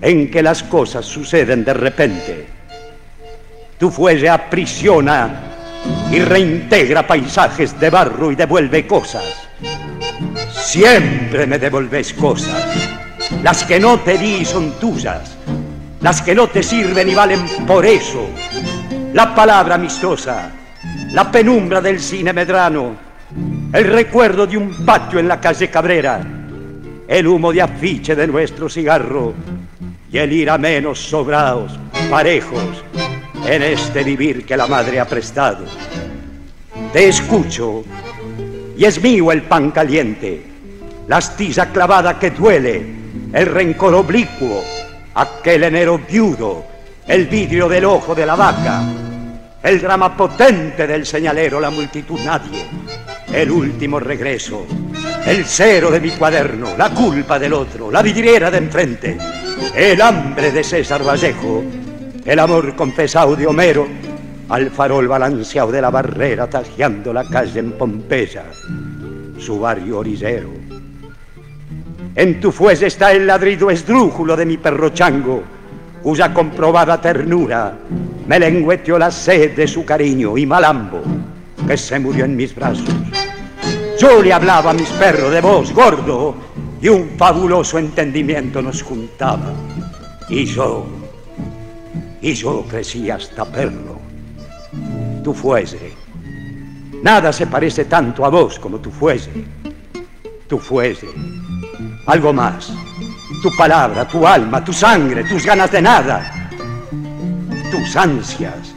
en 0.00 0.30
que 0.30 0.40
las 0.40 0.62
cosas 0.62 1.04
suceden 1.04 1.64
de 1.64 1.74
repente 1.74 2.46
tu 3.82 3.90
fuelle 3.90 4.28
aprisiona 4.28 5.40
y 6.12 6.20
reintegra 6.20 7.04
paisajes 7.04 7.78
de 7.80 7.90
barro 7.90 8.30
y 8.30 8.36
devuelve 8.36 8.86
cosas. 8.86 9.24
Siempre 10.52 11.44
me 11.48 11.58
devolves 11.58 12.12
cosas. 12.12 13.01
Las 13.42 13.64
que 13.64 13.80
no 13.80 14.00
te 14.00 14.18
di 14.18 14.44
son 14.44 14.72
tuyas. 14.80 15.36
Las 16.00 16.22
que 16.22 16.34
no 16.34 16.48
te 16.48 16.62
sirven 16.62 17.08
y 17.08 17.14
valen 17.14 17.46
por 17.66 17.86
eso. 17.86 18.28
La 19.12 19.34
palabra 19.34 19.76
amistosa, 19.76 20.50
la 21.12 21.30
penumbra 21.30 21.80
del 21.80 22.00
cine 22.00 22.32
medrano, 22.32 22.96
el 23.72 23.84
recuerdo 23.84 24.46
de 24.46 24.56
un 24.56 24.84
patio 24.84 25.18
en 25.18 25.28
la 25.28 25.40
calle 25.40 25.70
Cabrera, 25.70 26.20
el 27.06 27.26
humo 27.26 27.52
de 27.52 27.62
afiche 27.62 28.14
de 28.14 28.26
nuestro 28.26 28.68
cigarro 28.68 29.34
y 30.10 30.18
el 30.18 30.32
ir 30.32 30.50
a 30.50 30.58
menos 30.58 30.98
sobrados, 30.98 31.78
parejos, 32.10 32.84
en 33.46 33.62
este 33.62 34.02
vivir 34.02 34.44
que 34.44 34.56
la 34.56 34.66
madre 34.66 35.00
ha 35.00 35.06
prestado. 35.06 35.64
Te 36.92 37.08
escucho 37.08 37.84
y 38.76 38.84
es 38.84 39.02
mío 39.02 39.32
el 39.32 39.42
pan 39.42 39.70
caliente, 39.70 40.42
la 41.08 41.18
astilla 41.18 41.66
clavada 41.72 42.18
que 42.18 42.30
duele, 42.30 43.01
el 43.32 43.46
rencor 43.46 43.94
oblicuo, 43.94 44.62
aquel 45.14 45.64
enero 45.64 45.98
viudo, 45.98 46.64
el 47.06 47.26
vidrio 47.26 47.68
del 47.68 47.84
ojo 47.86 48.14
de 48.14 48.26
la 48.26 48.36
vaca, 48.36 48.82
el 49.62 49.80
drama 49.80 50.16
potente 50.16 50.86
del 50.86 51.06
señalero, 51.06 51.58
la 51.58 51.70
multitud 51.70 52.20
nadie, 52.20 52.66
el 53.32 53.50
último 53.50 53.98
regreso, 53.98 54.66
el 55.26 55.44
cero 55.46 55.90
de 55.90 56.00
mi 56.00 56.10
cuaderno, 56.10 56.76
la 56.76 56.90
culpa 56.90 57.38
del 57.38 57.54
otro, 57.54 57.90
la 57.90 58.02
vidriera 58.02 58.50
de 58.50 58.58
enfrente, 58.58 59.18
el 59.74 60.00
hambre 60.02 60.52
de 60.52 60.62
César 60.62 61.02
Vallejo, 61.02 61.64
el 62.24 62.38
amor 62.38 62.76
confesado 62.76 63.34
de 63.34 63.46
Homero, 63.46 63.86
al 64.48 64.70
farol 64.70 65.08
balanceado 65.08 65.72
de 65.72 65.80
la 65.80 65.90
barrera, 65.90 66.50
tajeando 66.50 67.12
la 67.12 67.24
calle 67.24 67.60
en 67.60 67.72
Pompeya, 67.72 68.44
su 69.38 69.58
barrio 69.58 70.00
orillero. 70.00 70.61
En 72.14 72.40
tu 72.40 72.52
fuese 72.52 72.88
está 72.88 73.12
el 73.12 73.26
ladrido 73.26 73.70
esdrújulo 73.70 74.36
de 74.36 74.44
mi 74.44 74.58
perro 74.58 74.90
chango, 74.90 75.42
cuya 76.02 76.34
comprobada 76.34 77.00
ternura 77.00 77.74
me 78.26 78.38
lengüeteó 78.38 78.98
la 78.98 79.10
sed 79.10 79.56
de 79.56 79.66
su 79.66 79.84
cariño 79.84 80.36
y 80.36 80.44
malambo, 80.44 81.00
que 81.66 81.76
se 81.76 81.98
murió 81.98 82.26
en 82.26 82.36
mis 82.36 82.54
brazos. 82.54 82.84
Yo 83.98 84.22
le 84.22 84.32
hablaba 84.32 84.70
a 84.70 84.74
mis 84.74 84.88
perros 84.90 85.32
de 85.32 85.40
voz 85.40 85.72
gordo 85.72 86.34
y 86.82 86.88
un 86.88 87.10
fabuloso 87.16 87.78
entendimiento 87.78 88.60
nos 88.60 88.82
juntaba. 88.82 89.54
Y 90.28 90.44
yo, 90.44 90.84
y 92.20 92.34
yo 92.34 92.64
crecí 92.68 93.10
hasta 93.10 93.44
verlo. 93.44 93.98
Tu 95.24 95.32
fuese. 95.32 95.92
Nada 97.02 97.32
se 97.32 97.46
parece 97.46 97.86
tanto 97.86 98.24
a 98.24 98.28
vos 98.28 98.58
como 98.58 98.78
tu 98.78 98.90
fuese. 98.90 99.30
Tu 100.46 100.58
fuese. 100.58 101.08
Algo 102.06 102.32
más. 102.32 102.72
Tu 103.42 103.56
palabra, 103.56 104.06
tu 104.06 104.26
alma, 104.26 104.64
tu 104.64 104.72
sangre, 104.72 105.24
tus 105.24 105.44
ganas 105.44 105.70
de 105.70 105.82
nada. 105.82 106.48
Tus 107.70 107.96
ansias. 107.96 108.74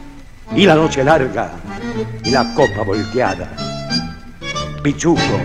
Y 0.54 0.64
la 0.64 0.74
noche 0.74 1.02
larga. 1.02 1.50
Y 2.24 2.30
la 2.30 2.54
copa 2.54 2.82
volteada. 2.82 3.48
Pichuco. 4.82 5.40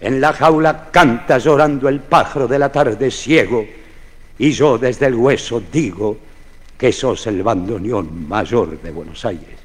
En 0.00 0.20
la 0.20 0.32
jaula 0.32 0.88
canta 0.90 1.38
llorando 1.38 1.88
el 1.88 2.00
pájaro 2.00 2.46
de 2.46 2.58
la 2.58 2.70
tarde 2.70 3.10
ciego. 3.10 3.64
Y 4.38 4.52
yo 4.52 4.78
desde 4.78 5.06
el 5.06 5.14
hueso 5.14 5.62
digo 5.72 6.16
que 6.78 6.92
sos 6.92 7.26
el 7.26 7.42
bandoneón 7.42 8.28
mayor 8.28 8.80
de 8.80 8.90
Buenos 8.90 9.24
Aires. 9.24 9.58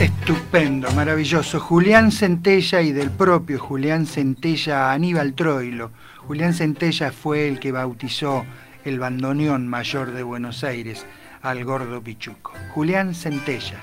Estupendo, 0.00 0.92
maravilloso. 0.92 1.58
Julián 1.58 2.12
Centella 2.12 2.82
y 2.82 2.92
del 2.92 3.10
propio 3.10 3.58
Julián 3.58 4.04
Centella 4.04 4.92
Aníbal 4.92 5.32
Troilo. 5.32 5.90
Julián 6.18 6.52
Centella 6.52 7.12
fue 7.12 7.48
el 7.48 7.58
que 7.58 7.72
bautizó 7.72 8.44
el 8.84 8.98
bandoneón 8.98 9.66
mayor 9.68 10.12
de 10.12 10.22
Buenos 10.22 10.64
Aires 10.64 11.06
al 11.40 11.64
gordo 11.64 12.02
Pichuco. 12.02 12.52
Julián 12.74 13.14
Centella, 13.14 13.80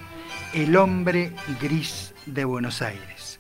el 0.53 0.75
hombre 0.75 1.31
gris 1.59 2.13
de 2.27 2.45
Buenos 2.45 2.83
Aires. 2.83 3.39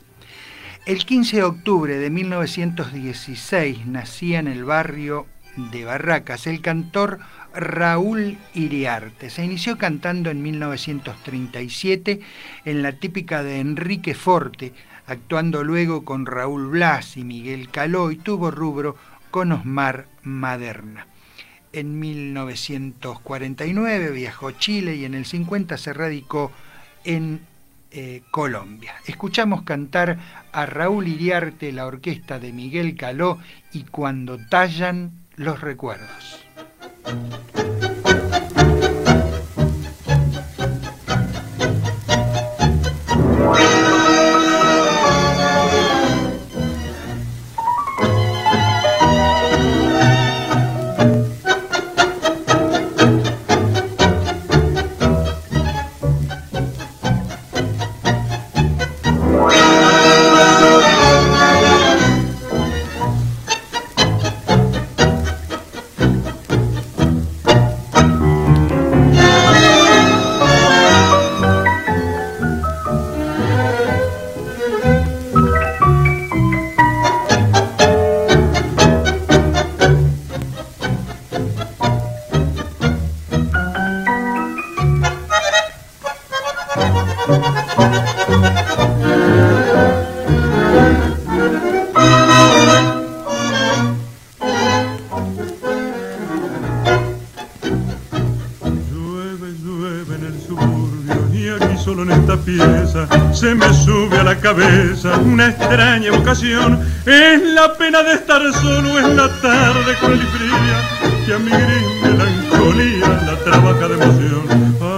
El 0.87 1.05
15 1.05 1.37
de 1.37 1.43
octubre 1.43 1.95
de 1.95 2.09
1916 2.09 3.85
nacía 3.85 4.39
en 4.39 4.47
el 4.47 4.65
barrio 4.65 5.27
de 5.55 5.85
Barracas, 5.85 6.47
el 6.47 6.61
cantor 6.61 7.19
Raúl 7.53 8.37
Iriarte. 8.53 9.29
Se 9.29 9.45
inició 9.45 9.77
cantando 9.77 10.31
en 10.31 10.41
1937 10.41 12.19
en 12.65 12.81
la 12.81 12.93
típica 12.93 13.43
de 13.43 13.59
Enrique 13.59 14.15
Forte, 14.15 14.73
actuando 15.05 15.63
luego 15.63 16.03
con 16.03 16.25
Raúl 16.25 16.67
Blas 16.67 17.15
y 17.17 17.23
Miguel 17.23 17.69
Caló 17.69 18.09
y 18.11 18.17
tuvo 18.17 18.49
rubro 18.51 18.95
con 19.31 19.51
Osmar 19.51 20.07
Maderna. 20.23 21.07
En 21.71 21.99
1949 21.99 24.11
viajó 24.11 24.49
a 24.49 24.57
Chile 24.57 24.95
y 24.95 25.05
en 25.05 25.13
el 25.15 25.25
50 25.25 25.77
se 25.77 25.93
radicó 25.93 26.51
en 27.03 27.41
eh, 27.91 28.21
Colombia. 28.31 28.95
Escuchamos 29.05 29.61
cantar 29.63 30.17
a 30.51 30.65
Raúl 30.65 31.07
Iriarte, 31.07 31.71
la 31.71 31.85
orquesta 31.85 32.39
de 32.39 32.51
Miguel 32.51 32.95
Caló 32.95 33.37
y 33.71 33.83
Cuando 33.83 34.39
tallan 34.49 35.11
los 35.35 35.61
recuerdos. 35.61 36.42
Thank 37.05 37.57
you. 37.57 37.72
Cabeza 104.43 105.17
una 105.19 105.47
extraña 105.47 106.11
vocación. 106.11 106.79
Es 107.05 107.41
la 107.53 107.73
pena 107.75 108.03
de 108.03 108.15
estar 108.15 108.41
solo 108.53 108.99
en 108.99 109.15
la 109.15 109.29
tarde 109.41 109.95
con 110.01 110.19
fría 110.19 111.25
que 111.25 111.33
a 111.33 111.39
mi 111.39 111.49
gris 111.49 112.01
melancolía 112.03 113.07
la 113.25 113.39
trabaja 113.39 113.87
de 113.87 113.93
emoción. 113.93 114.43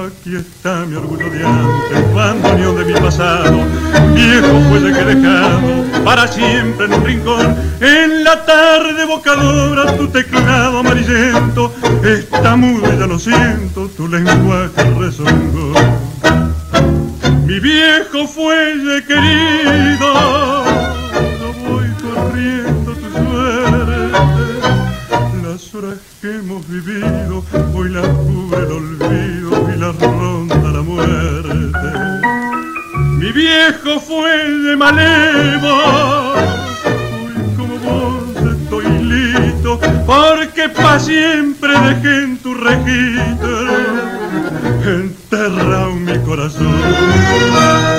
Aquí 0.08 0.36
está 0.36 0.86
mi 0.88 0.96
orgullo 0.96 1.30
de 1.30 1.46
antes, 1.46 2.14
bandoneón 2.16 2.76
de 2.78 2.86
mi 2.86 2.94
pasado, 3.00 3.60
viejo 4.16 4.60
fuelle 4.68 4.92
que 4.92 5.16
dejado 5.16 6.04
para 6.04 6.28
siempre 6.28 6.88
en 6.88 6.94
un 6.94 7.06
rincón. 7.06 7.56
En 7.82 8.24
la 8.24 8.44
tarde 8.46 9.04
evocadora 9.04 9.96
tu 9.96 10.08
teclado 10.08 10.80
amarillento 10.80 11.72
está 12.04 12.56
mudo 12.56 12.92
y 12.92 12.98
ya 12.98 13.06
lo 13.06 13.20
siento, 13.20 13.90
tu 13.96 14.08
lenguaje 14.08 14.84
resonó. 15.00 16.05
Mi 17.46 17.60
viejo 17.60 18.28
fuelle 18.28 19.04
querido, 19.06 20.64
no 21.40 21.54
voy 21.70 21.88
corriendo 22.02 22.92
tu 22.94 23.12
suerte. 23.12 24.18
Las 25.44 25.76
horas 25.76 26.00
que 26.22 26.38
hemos 26.38 26.68
vivido, 26.68 27.46
hoy 27.76 27.90
las 27.90 28.08
cubre 28.08 28.64
el 28.64 28.72
olvido 28.72 29.70
y 29.76 29.80
las 29.80 29.96
ronda 30.00 30.56
la 30.56 30.82
muerte. 30.82 31.88
Mi 33.20 33.32
viejo 33.32 34.00
fuelle 34.00 34.76
malevo, 34.76 35.76
hoy 37.22 37.56
como 37.56 37.78
vos 37.78 38.54
estoy 38.60 38.88
listo, 39.04 39.80
porque 40.08 40.68
pa' 40.70 41.00
siempre 41.00 41.70
dejé 41.80 42.24
en 42.24 42.38
tu 42.40 42.56
registro 42.56 44.15
azul. 46.46 47.95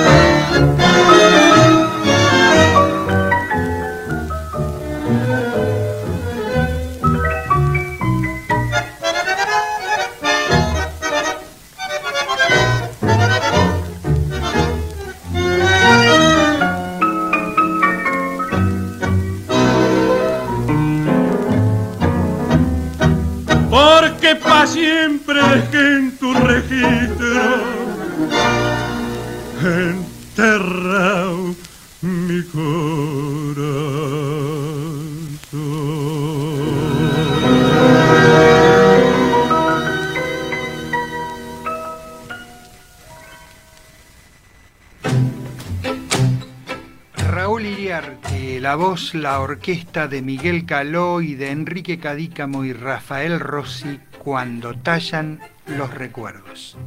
La 49.13 49.39
orquesta 49.39 50.07
de 50.07 50.21
Miguel 50.21 50.65
Caló 50.65 51.21
y 51.21 51.35
de 51.35 51.51
Enrique 51.51 51.99
Cadícamo 51.99 52.65
y 52.65 52.73
Rafael 52.73 53.39
Rossi 53.39 53.99
cuando 54.17 54.75
tallan 54.75 55.39
los 55.65 55.93
recuerdos. 55.93 56.77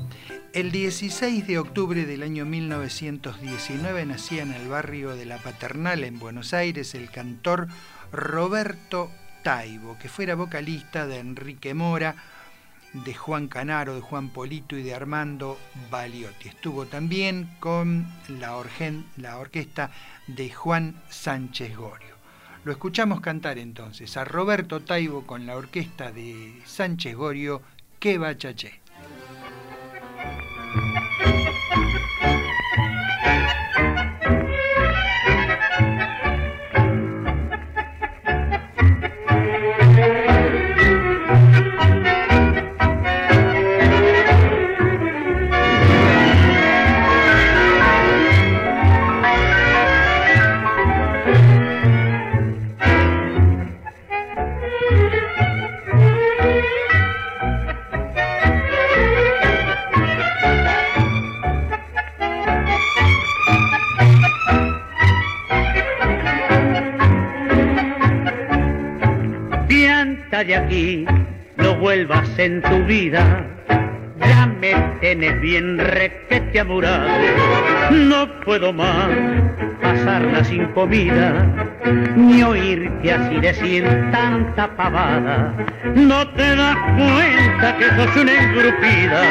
El 0.53 0.73
16 0.73 1.47
de 1.47 1.59
octubre 1.59 2.07
del 2.07 2.23
año 2.23 2.45
1919 2.45 4.07
nacía 4.07 4.43
en 4.43 4.53
el 4.53 4.69
barrio 4.69 5.15
de 5.15 5.25
La 5.25 5.39
Paternal 5.39 6.05
en 6.05 6.19
Buenos 6.19 6.53
Aires 6.53 6.95
el 6.95 7.11
cantor 7.11 7.69
Roberto 8.13 9.11
Taibo, 9.43 9.97
que 9.99 10.09
fuera 10.09 10.35
vocalista 10.35 11.07
de 11.07 11.19
Enrique 11.19 11.75
Mora, 11.75 12.17
de 12.93 13.15
Juan 13.15 13.49
Canaro, 13.49 13.95
de 13.95 14.01
Juan 14.01 14.31
Polito 14.31 14.77
y 14.77 14.83
de 14.83 14.95
Armando 14.95 15.59
Baliotti. 15.91 16.49
Estuvo 16.49 16.87
también 16.87 17.49
con 17.61 18.07
la, 18.29 18.61
la 19.17 19.39
orquesta 19.39 19.91
de 20.27 20.51
Juan 20.51 21.01
Sánchez 21.09 21.77
Gorio. 21.77 22.10
Lo 22.63 22.73
escuchamos 22.73 23.23
cantar 23.23 23.57
entonces 23.59 24.19
a 24.19 24.25
Roberto 24.25 24.81
Taibo 24.81 25.27
con 25.27 25.47
la 25.47 25.57
orquesta 25.57 26.13
de 26.13 26.61
Sánchez 26.67 27.17
Gorio, 27.17 27.63
Que 27.99 28.19
Bachaché. 28.19 28.81
De 70.47 70.57
aquí, 70.57 71.05
no 71.59 71.77
vuelvas 71.77 72.27
en 72.39 72.63
tu 72.63 72.83
vida. 72.87 73.45
Ya 74.21 74.47
me 74.47 74.73
tenés 75.03 75.39
bien 75.43 75.77
requete 75.77 76.61
amurado. 76.61 77.11
No 77.91 78.27
puedo 78.41 78.73
más 78.73 79.11
pasarla 79.83 80.43
sin 80.45 80.65
comida, 80.69 81.47
ni 82.17 82.43
oírte 82.43 83.13
así 83.13 83.37
decir 83.37 83.85
tanta 84.13 84.75
pavada. 84.77 85.55
No 85.95 86.27
te 86.29 86.57
das 86.57 86.77
cuenta 86.97 87.77
que 87.77 87.85
sos 87.91 88.17
una 88.17 88.43
engrupida. 88.43 89.23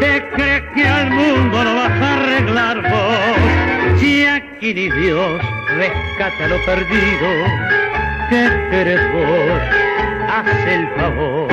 Te 0.00 0.22
crees 0.34 0.62
que 0.74 0.86
al 0.86 1.10
mundo 1.12 1.64
lo 1.64 1.74
vas 1.76 1.92
a 1.92 2.14
arreglar 2.14 2.82
vos. 2.82 4.00
Si 4.00 4.26
aquí 4.26 4.74
ni 4.74 4.90
Dios 4.90 5.40
rescata 5.78 6.46
lo 6.48 6.62
perdido 6.66 7.96
¿Qué 8.28 8.50
querés 8.70 9.00
vos? 9.12 9.95
Haz 10.28 10.66
el 10.66 10.88
favor. 10.96 11.52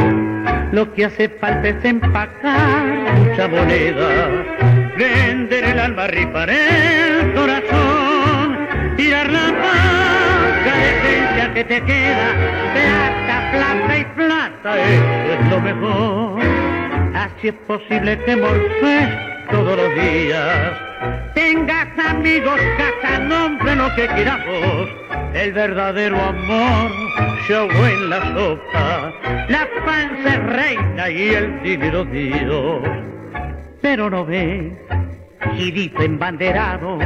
Lo 0.72 0.92
que 0.94 1.06
hace 1.06 1.30
falta 1.30 1.68
es 1.68 1.86
empacar 1.86 2.86
mucha 3.18 3.48
moneda, 3.48 4.10
vender 4.98 5.64
el 5.64 5.80
alma, 5.80 6.08
ripar 6.08 6.50
el 6.50 7.32
corazón, 7.34 8.68
tirar 8.98 9.30
la 9.30 9.52
de 10.64 10.90
esencia 10.90 11.54
que 11.54 11.64
te 11.64 11.82
queda, 11.84 12.34
plata, 12.74 13.52
plata 13.52 13.98
y 13.98 14.06
plata, 14.16 14.80
eso 14.80 15.34
es 15.40 15.50
lo 15.52 15.62
mejor. 15.62 16.42
Así 17.16 17.50
es 17.50 17.56
posible 17.68 18.18
que 18.26 18.36
morfes 18.36 19.10
todos 19.52 19.78
los 19.78 19.94
días, 19.94 20.72
tengas 21.36 21.88
amigos, 22.04 22.60
casa, 22.78 23.20
nombre, 23.20 23.76
lo 23.76 23.94
que 23.96 24.08
quieras 24.08 24.40
el 25.34 25.54
verdadero 25.54 26.22
amor 26.22 26.92
show 27.48 27.68
en 27.70 28.10
la 28.10 28.34
sopa, 28.34 29.14
la 29.50 29.68
panza 29.86 30.40
reina 30.40 31.10
y 31.10 31.30
el 31.30 31.62
dinero 31.64 32.06
Dios. 32.06 32.82
Pero 33.82 34.10
no 34.10 34.26
ves, 34.26 34.74
girito 35.56 36.02
embanderado, 36.02 37.00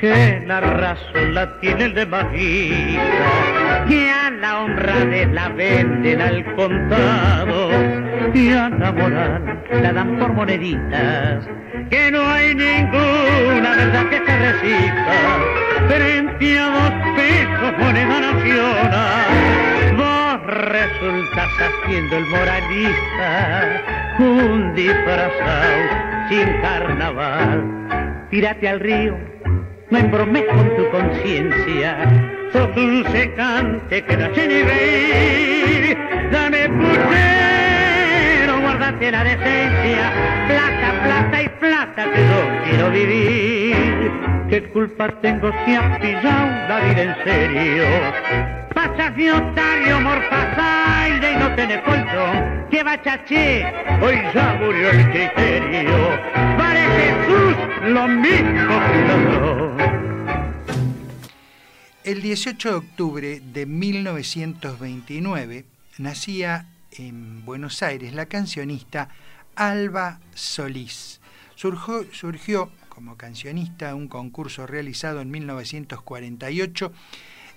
que 0.00 0.42
la 0.46 0.60
razón 0.60 1.34
la 1.34 1.60
tiene 1.60 1.84
el 1.84 1.94
de 1.94 2.06
Majita, 2.06 3.84
que 3.88 4.10
a 4.10 4.30
la 4.30 4.60
honra 4.60 5.04
de 5.04 5.26
la 5.26 5.48
venden 5.50 6.20
al 6.20 6.54
contado, 6.54 7.70
y 8.32 8.52
a 8.52 8.68
la 8.70 8.92
moral 8.92 9.62
la 9.82 9.92
dan 9.92 10.18
por 10.18 10.32
moneditas, 10.32 11.48
que 11.90 12.10
no 12.10 12.26
hay 12.26 12.54
ninguna 12.54 13.76
verdad 13.76 14.06
que 14.08 14.24
se 14.24 14.38
resista 14.38 15.38
frente 15.88 16.58
a 16.58 16.66
dos 16.70 17.16
pesos 17.16 17.78
moneda 17.78 18.20
nacional. 18.20 19.96
Vos 19.96 20.46
resultas 20.46 21.50
haciendo 21.58 22.16
el 22.16 22.26
moralista, 22.26 23.82
un 24.18 24.74
disfrazado 24.74 26.19
sin 26.30 26.48
carnaval. 26.62 28.28
Tírate 28.30 28.68
al 28.68 28.80
río, 28.80 29.18
no 29.90 29.98
embromes 29.98 30.44
con 30.44 30.76
tu 30.76 30.88
conciencia, 30.90 31.96
sos 32.52 32.76
un 32.76 33.04
secante 33.10 34.04
que 34.04 34.16
ni 34.16 34.62
reír. 34.62 35.98
Dame 36.30 36.68
puchero, 36.68 38.60
guárdate 38.60 39.10
la 39.10 39.24
decencia, 39.24 40.12
plata, 40.46 41.02
plata 41.02 41.42
y 41.42 41.48
plata 41.48 42.04
que 42.12 42.20
doy 42.22 42.58
quiero 42.64 42.90
vivir. 42.90 43.69
¿Qué 44.50 44.68
culpa 44.70 45.08
tengo 45.20 45.52
si 45.64 45.74
has 45.76 46.00
pillado 46.00 46.68
la 46.68 46.80
vida 46.80 47.02
en 47.04 47.14
serio? 47.22 47.84
Pasas 48.74 49.16
de 49.16 49.30
otario, 49.30 50.00
morfazaire 50.00 51.32
y 51.32 51.36
no 51.36 51.54
tenés 51.54 51.80
colchón. 51.82 52.66
Que 52.68 52.82
bachaché, 52.82 53.64
hoy 54.02 54.16
ya 54.34 54.58
murió 54.60 54.90
el 54.90 55.08
criterio. 55.12 56.18
Vale 56.58 56.80
Jesús, 56.98 57.54
lo 57.90 58.08
mismo 58.08 58.80
que. 58.90 59.00
El 62.02 62.20
18 62.20 62.70
de 62.70 62.74
octubre 62.74 63.40
de 63.40 63.66
1929 63.66 65.64
nacía 65.98 66.66
en 66.90 67.44
Buenos 67.44 67.84
Aires 67.84 68.14
la 68.14 68.26
cancionista 68.26 69.10
Alba 69.54 70.18
Solís. 70.34 71.20
Surgió, 71.54 72.04
surgió 72.12 72.72
como 73.00 73.16
cancionista 73.16 73.94
un 73.94 74.08
concurso 74.08 74.66
realizado 74.66 75.22
en 75.22 75.30
1948 75.30 76.92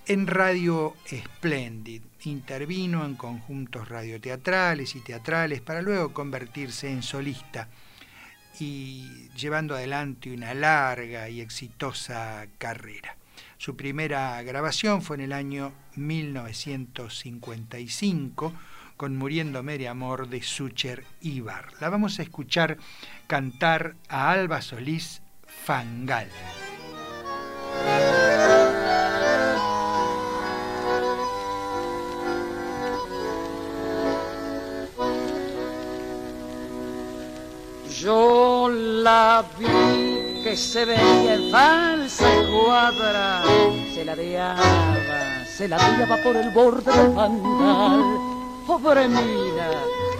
en 0.07 0.25
Radio 0.25 0.95
Splendid. 1.05 2.01
Intervino 2.23 3.03
en 3.03 3.15
conjuntos 3.15 3.89
radioteatrales 3.89 4.95
y 4.95 5.01
teatrales 5.01 5.59
para 5.59 5.81
luego 5.81 6.13
convertirse 6.13 6.89
en 6.89 7.03
solista 7.03 7.67
y 8.57 9.27
llevando 9.35 9.75
adelante 9.75 10.33
una 10.33 10.53
larga 10.53 11.27
y 11.27 11.41
exitosa 11.41 12.47
carrera. 12.57 13.17
Su 13.57 13.75
primera 13.75 14.41
grabación 14.43 15.01
fue 15.01 15.17
en 15.17 15.23
el 15.23 15.33
año 15.33 15.73
1955 15.97 18.53
con 18.95 19.17
Muriéndome 19.17 19.77
de 19.77 19.89
Amor 19.89 20.29
de 20.29 20.41
Sucher 20.41 21.03
Ibar. 21.19 21.65
La 21.81 21.89
vamos 21.89 22.19
a 22.19 22.21
escuchar 22.21 22.77
cantar 23.27 23.97
a 24.07 24.31
Alba 24.31 24.61
Solís 24.61 25.22
Fangal. 25.65 26.27
Yo 38.01 38.69
la 38.69 39.45
vi 39.57 40.43
que 40.43 40.57
se 40.57 40.83
veía 40.83 41.35
en 41.35 41.49
falsa 41.49 42.25
cuadra, 42.51 43.41
se 43.93 44.03
la 44.03 44.15
veaba, 44.15 45.45
se 45.45 45.69
la 45.69 45.77
veaba 45.77 46.17
por 46.17 46.35
el 46.35 46.49
borde 46.49 46.91
del 46.91 47.15
fangal. 47.15 48.03
Pobre 48.67 49.07
mina, 49.07 49.69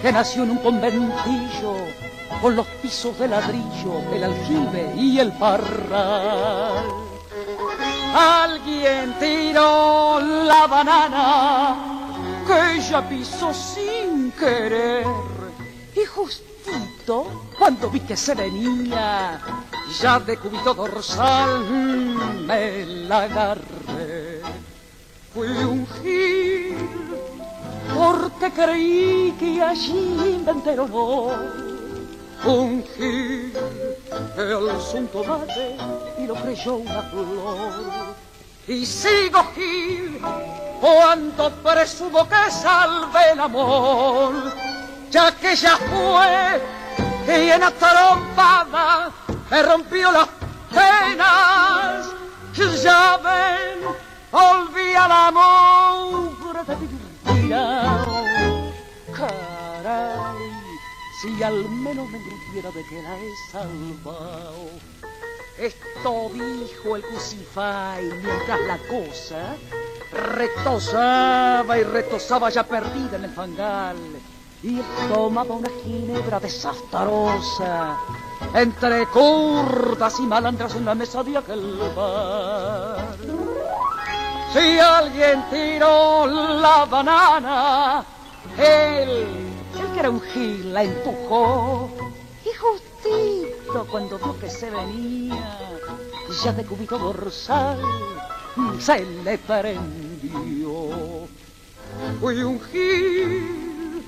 que 0.02 0.12
nació 0.14 0.44
en 0.44 0.52
un 0.52 0.58
conventillo, 0.60 1.76
con 2.42 2.56
los 2.56 2.68
pisos 2.82 3.18
de 3.20 3.28
ladrillo, 3.28 4.00
el 4.14 4.24
aljibe 4.24 4.94
y 4.98 5.20
el 5.20 5.32
parral. 5.34 6.84
Alguien 8.16 9.16
tiró 9.20 10.20
la 10.20 10.68
banana 10.68 11.94
que 12.46 12.76
ella 12.76 13.08
pisó 13.08 13.54
sin 13.54 14.32
querer 14.34 15.06
y 15.96 16.06
justito 16.06 17.26
cuando 17.58 17.90
vi 17.90 18.02
que 18.02 18.16
se 18.16 18.36
venía 18.36 19.40
ya 20.00 20.20
de 20.20 20.38
cubito 20.38 20.74
dorsal 20.74 21.66
me 22.46 22.86
la 22.86 23.24
agarré. 23.24 24.42
Fui 25.34 25.48
un 25.48 25.88
gil 25.88 26.78
porque 27.96 28.52
creí 28.52 29.36
que 29.40 29.62
allí 29.62 30.36
inventé 30.36 30.74
el 30.74 30.82
un 32.46 32.84
gil 32.96 33.54
el 34.38 34.54
un 34.56 35.08
tomate 35.08 35.78
y 36.18 36.28
lo 36.28 36.36
creyó 36.36 36.76
una 36.76 37.02
flor. 37.04 38.16
Y 38.68 38.86
sigo 38.86 39.44
gil 39.56 40.22
cuando 40.80 41.52
presumo 41.64 42.28
que 42.28 42.52
salve 42.52 43.32
el 43.32 43.40
amor, 43.40 44.54
ya 45.10 45.32
que 45.36 45.56
ya 45.56 45.78
fue 45.78 46.62
y 47.28 47.50
en 47.52 47.62
la 47.62 47.72
trompada 47.72 49.12
me 49.50 49.64
rompió 49.64 50.12
las 50.12 50.28
penas. 50.70 52.08
Ya 52.84 53.18
ven, 53.18 53.80
volví 54.32 54.94
al 54.94 55.12
amor 55.12 56.66
de 56.66 56.76
mi 56.76 56.88
Caray 59.14 60.23
si 61.24 61.42
al 61.42 61.70
menos 61.70 62.10
me 62.10 62.18
engrupiera 62.18 62.70
de 62.72 62.84
que 62.84 63.02
la 63.02 63.18
he 63.18 63.34
salvado. 63.50 64.68
Esto 65.58 66.30
dijo 66.34 66.98
el 66.98 67.02
Cusify 67.04 68.04
mientras 68.22 68.60
la 68.68 68.78
cosa 68.90 69.56
retosaba 70.12 71.78
y 71.78 71.84
retosaba 71.84 72.50
ya 72.50 72.68
perdida 72.68 73.16
en 73.16 73.24
el 73.24 73.32
fangal. 73.32 73.96
Y 74.64 74.82
tomaba 75.08 75.56
una 75.56 75.70
ginebra 75.84 76.42
desastrosa 76.42 77.98
entre 78.54 79.06
curtas 79.08 80.20
y 80.20 80.24
malandras 80.24 80.76
en 80.76 80.86
la 80.86 80.96
mesa 80.96 81.24
de 81.24 81.38
aquel 81.38 81.80
bar. 81.96 83.16
Si 84.54 84.78
alguien 84.78 85.46
tiró 85.50 86.28
la 86.28 86.86
banana, 86.86 88.06
él 88.58 89.53
el 89.80 89.94
que 89.94 90.00
era 90.00 90.10
un 90.10 90.22
gil 90.22 90.74
la 90.74 90.84
empujó 90.84 91.90
y 92.46 92.50
justito 92.56 93.88
cuando 93.90 94.18
vio 94.18 94.40
que 94.40 94.50
se 94.50 94.70
venía, 94.70 95.80
ya 96.44 96.52
de 96.52 96.66
cubito 96.66 96.98
dorsal, 96.98 97.80
se 98.80 99.06
le 99.24 99.38
prendió. 99.38 100.90
Fui 102.20 102.44
un 102.44 102.60
gil 102.62 104.04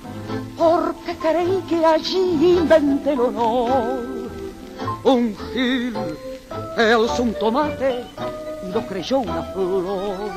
porque 0.56 1.16
creí 1.16 1.62
que 1.68 1.84
allí 1.84 2.56
inventé 2.58 3.12
el 3.12 3.20
honor. 3.20 4.30
Un 5.04 5.36
gil 5.52 5.96
es 6.76 7.18
un 7.18 7.34
tomate 7.34 8.04
y 8.66 8.72
lo 8.72 8.86
creyó 8.86 9.18
una 9.18 9.42
flor. 9.52 10.30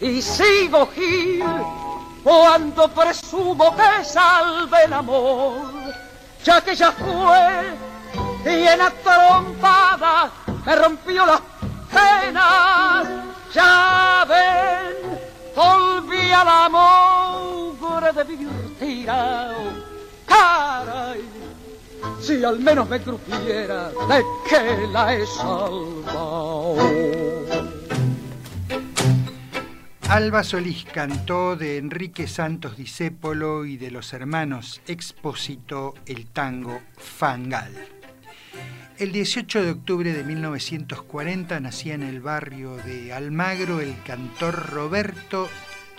Y 0.00 0.22
sigo 0.22 0.86
gil 0.88 1.42
cuando 2.28 2.86
presumo 2.88 3.74
que 3.74 4.04
salve 4.04 4.84
el 4.84 4.92
amor, 4.92 5.72
ya 6.44 6.60
que 6.60 6.76
ya 6.76 6.92
fue 6.92 7.72
y 8.44 8.66
en 8.66 8.78
la 8.78 8.90
trompada 8.90 10.30
me 10.66 10.76
rompió 10.76 11.24
las 11.24 11.40
penas, 11.90 13.08
ya 13.54 14.26
ven, 14.28 15.18
volví 15.56 16.30
al 16.30 16.48
amor 16.48 18.12
de 18.12 18.24
vivir 18.24 19.06
caray, 20.26 21.24
si 22.20 22.44
al 22.44 22.58
menos 22.58 22.90
me 22.90 23.00
crupiera 23.00 23.88
de 23.88 24.24
que 24.50 24.86
la 24.92 25.14
he 25.14 25.26
salvado. 25.26 26.76
Alba 30.08 30.42
Solís 30.42 30.86
cantó 30.86 31.54
de 31.54 31.76
Enrique 31.76 32.28
Santos 32.28 32.78
Discépolo 32.78 33.66
y 33.66 33.76
de 33.76 33.90
los 33.90 34.14
hermanos 34.14 34.80
Expósito 34.86 35.94
el 36.06 36.26
tango 36.28 36.80
Fangal. 36.96 37.74
El 38.96 39.12
18 39.12 39.62
de 39.62 39.70
octubre 39.72 40.14
de 40.14 40.24
1940 40.24 41.60
nacía 41.60 41.92
en 41.92 42.04
el 42.04 42.22
barrio 42.22 42.78
de 42.78 43.12
Almagro 43.12 43.82
el 43.82 44.02
cantor 44.02 44.70
Roberto 44.70 45.46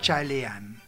Chaleán. 0.00 0.82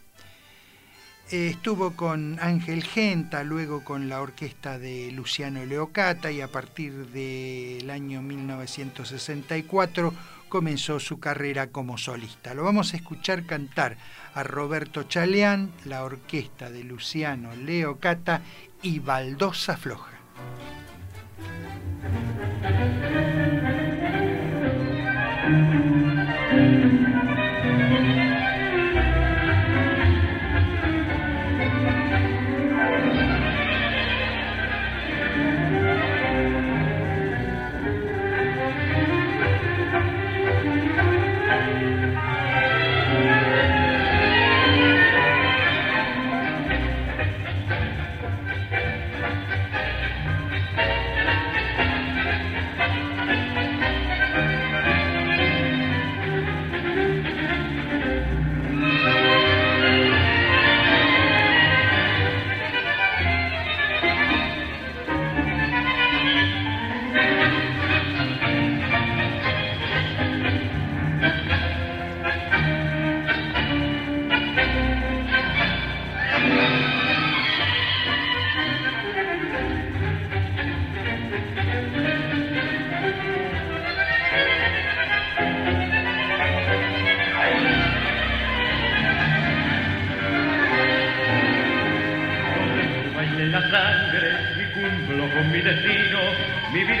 Estuvo 1.31 1.95
con 1.95 2.37
Ángel 2.41 2.83
Genta, 2.83 3.45
luego 3.45 3.85
con 3.85 4.09
la 4.09 4.21
orquesta 4.21 4.77
de 4.77 5.11
Luciano 5.13 5.65
Leocata 5.65 6.29
y 6.29 6.41
a 6.41 6.49
partir 6.49 7.07
del 7.07 7.89
año 7.89 8.21
1964 8.21 10.13
comenzó 10.53 10.99
su 10.99 11.19
carrera 11.19 11.71
como 11.71 11.97
solista. 11.97 12.53
Lo 12.53 12.63
vamos 12.63 12.93
a 12.93 12.97
escuchar 12.97 13.47
cantar 13.47 13.97
a 14.35 14.43
Roberto 14.43 15.01
Chaleán, 15.01 15.71
la 15.83 16.03
orquesta 16.03 16.69
de 16.69 16.83
Luciano 16.83 17.55
Leocata 17.55 18.43
y 18.83 18.99
Baldosa 18.99 19.77
Floja. 19.77 20.11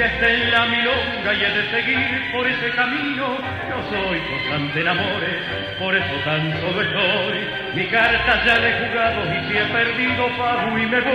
Vida 0.03 0.13
está 0.15 0.29
en 0.29 0.51
la 0.51 0.65
milonga 0.65 1.33
y 1.33 1.43
he 1.45 1.49
de 1.49 1.69
seguir 1.71 2.31
por 2.33 2.45
ese 2.45 2.69
camino. 2.71 3.37
Yo 3.69 3.89
soy 3.89 4.19
constante 4.19 4.81
en 4.81 4.87
amores, 4.89 5.37
por 5.79 5.95
eso 5.95 6.15
tan 6.25 6.59
solo 6.59 6.81
estoy. 6.81 7.39
Mi 7.75 7.85
carta 7.87 8.43
ya 8.45 8.57
la 8.59 8.67
he 8.67 8.87
jugado 8.87 9.21
y 9.33 9.47
si 9.47 9.57
he 9.57 9.63
perdido 9.65 10.27
pago 10.37 10.77
y 10.77 10.85
me 10.87 10.99
voy. 10.99 11.13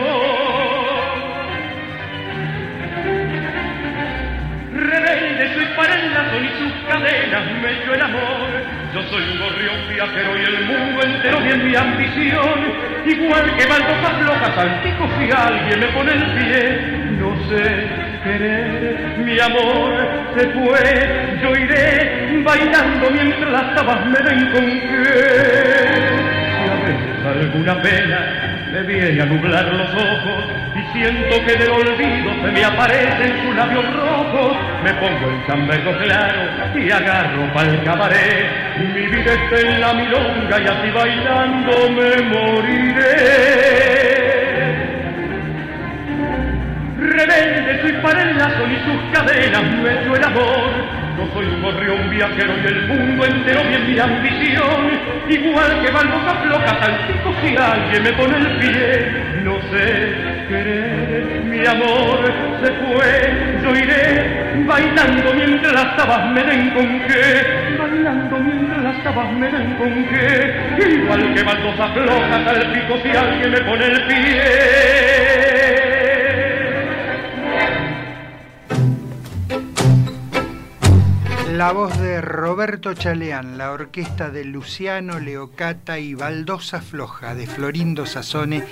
Rebelde 4.72 5.54
soy 5.54 5.66
para 5.76 5.94
el 5.94 6.14
lazo 6.14 6.40
y 6.40 6.48
sus 6.58 6.72
cadenas 6.88 7.44
me 7.60 7.72
dio 7.84 7.94
el 7.94 8.02
amor. 8.02 8.48
Yo 8.94 9.02
soy 9.02 9.22
un 9.22 9.38
gorrión 9.38 9.88
viajero 9.90 10.38
y 10.38 10.44
el 10.44 10.64
mundo 10.64 11.02
entero 11.04 11.40
bien 11.40 11.66
mi 11.66 11.76
ambición. 11.76 12.72
Igual 13.04 13.54
que 13.54 13.66
baldosas 13.66 14.12
flojas 14.22 14.58
anticos 14.58 15.10
si 15.18 15.30
alguien 15.30 15.80
me 15.80 15.86
pone 15.88 16.12
el 16.12 16.24
pie. 16.38 16.98
No 17.18 17.36
sé 17.50 17.97
mi 19.24 19.38
amor 19.40 19.92
se 20.36 20.46
fue. 20.48 21.38
Yo 21.42 21.50
iré 21.56 22.42
bailando 22.44 23.10
mientras 23.10 23.50
las 23.50 23.74
tabas 23.74 24.06
me 24.06 24.18
den 24.18 24.50
con 24.52 24.64
qué. 24.64 26.28
Si 27.20 27.26
a 27.26 27.30
alguna 27.30 27.82
pena 27.82 28.48
me 28.72 28.82
viene 28.82 29.22
a 29.22 29.26
nublar 29.26 29.64
los 29.72 29.90
ojos 29.94 30.44
y 30.76 30.98
siento 30.98 31.44
que 31.46 31.56
del 31.56 31.70
olvido 31.70 32.30
se 32.42 32.52
me 32.52 32.64
aparecen 32.64 33.32
sus 33.42 33.56
labios 33.56 33.84
rojos. 33.96 34.56
Me 34.84 34.92
pongo 34.94 35.30
el 35.30 35.46
chambergo 35.46 35.96
claro 35.98 36.40
y 36.74 36.90
agarro 36.90 37.52
pa'l 37.54 37.82
cabaret. 37.84 38.46
Mi 38.94 39.06
vida 39.06 39.32
está 39.32 39.60
en 39.60 39.80
la 39.80 39.92
milonga 39.94 40.60
y 40.60 40.66
así 40.66 40.90
bailando 40.90 41.90
me 41.90 42.22
moriré. 42.22 43.58
Rebelde 46.98 47.67
soy 47.80 47.92
para 48.02 48.22
el 48.22 48.36
lazo 48.36 48.66
y 48.66 48.76
sus 48.84 49.12
cadenas 49.12 49.62
me 49.62 50.02
dio 50.02 50.16
el 50.16 50.24
amor. 50.24 50.98
No 51.16 51.26
soy 51.32 51.46
un 51.46 51.62
gorrión 51.62 52.10
viajero 52.10 52.52
y 52.62 52.66
el 52.66 52.86
mundo 52.86 53.24
entero 53.24 53.62
bien 53.64 53.90
mi 53.90 53.98
ambición. 53.98 55.18
Igual 55.28 55.84
que 55.84 55.90
balbocas 55.90 56.46
locas 56.46 56.78
saltico 56.78 57.34
si 57.42 57.56
alguien 57.56 58.02
me 58.02 58.12
pone 58.12 58.36
el 58.36 58.56
pie. 58.58 59.42
No 59.42 59.60
sé 59.70 60.14
querer, 60.48 61.42
mi 61.44 61.66
amor 61.66 62.32
se 62.62 62.72
fue. 62.72 63.60
Yo 63.62 63.76
iré 63.76 64.64
bailando 64.64 65.34
mientras 65.34 65.72
las 65.72 65.96
tabas 65.96 66.30
me 66.30 66.42
den 66.44 66.70
con 66.70 67.00
qué. 67.08 67.76
Bailando 67.78 68.38
mientras 68.38 68.82
las 68.82 69.02
tabas 69.02 69.32
me 69.32 69.48
den 69.50 69.74
con 69.74 70.04
qué. 70.06 70.88
Igual 70.88 71.34
que 71.34 71.42
baldosas 71.42 71.96
locas 71.96 72.44
saltico 72.44 72.98
si 73.02 73.16
alguien 73.16 73.50
me 73.50 73.60
pone 73.62 73.86
el 73.86 74.06
pie. 74.06 75.37
La 81.58 81.72
voz 81.72 81.98
de 81.98 82.20
Roberto 82.20 82.94
Chaleán, 82.94 83.58
la 83.58 83.72
orquesta 83.72 84.30
de 84.30 84.44
Luciano 84.44 85.18
Leocata 85.18 85.98
y 85.98 86.14
Baldosa 86.14 86.80
Floja 86.80 87.34
de 87.34 87.48
Florindo 87.48 88.06
Sassone 88.06 88.62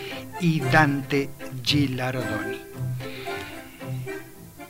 y 0.40 0.60
Dante 0.60 1.28
Gilardoni. 1.64 2.60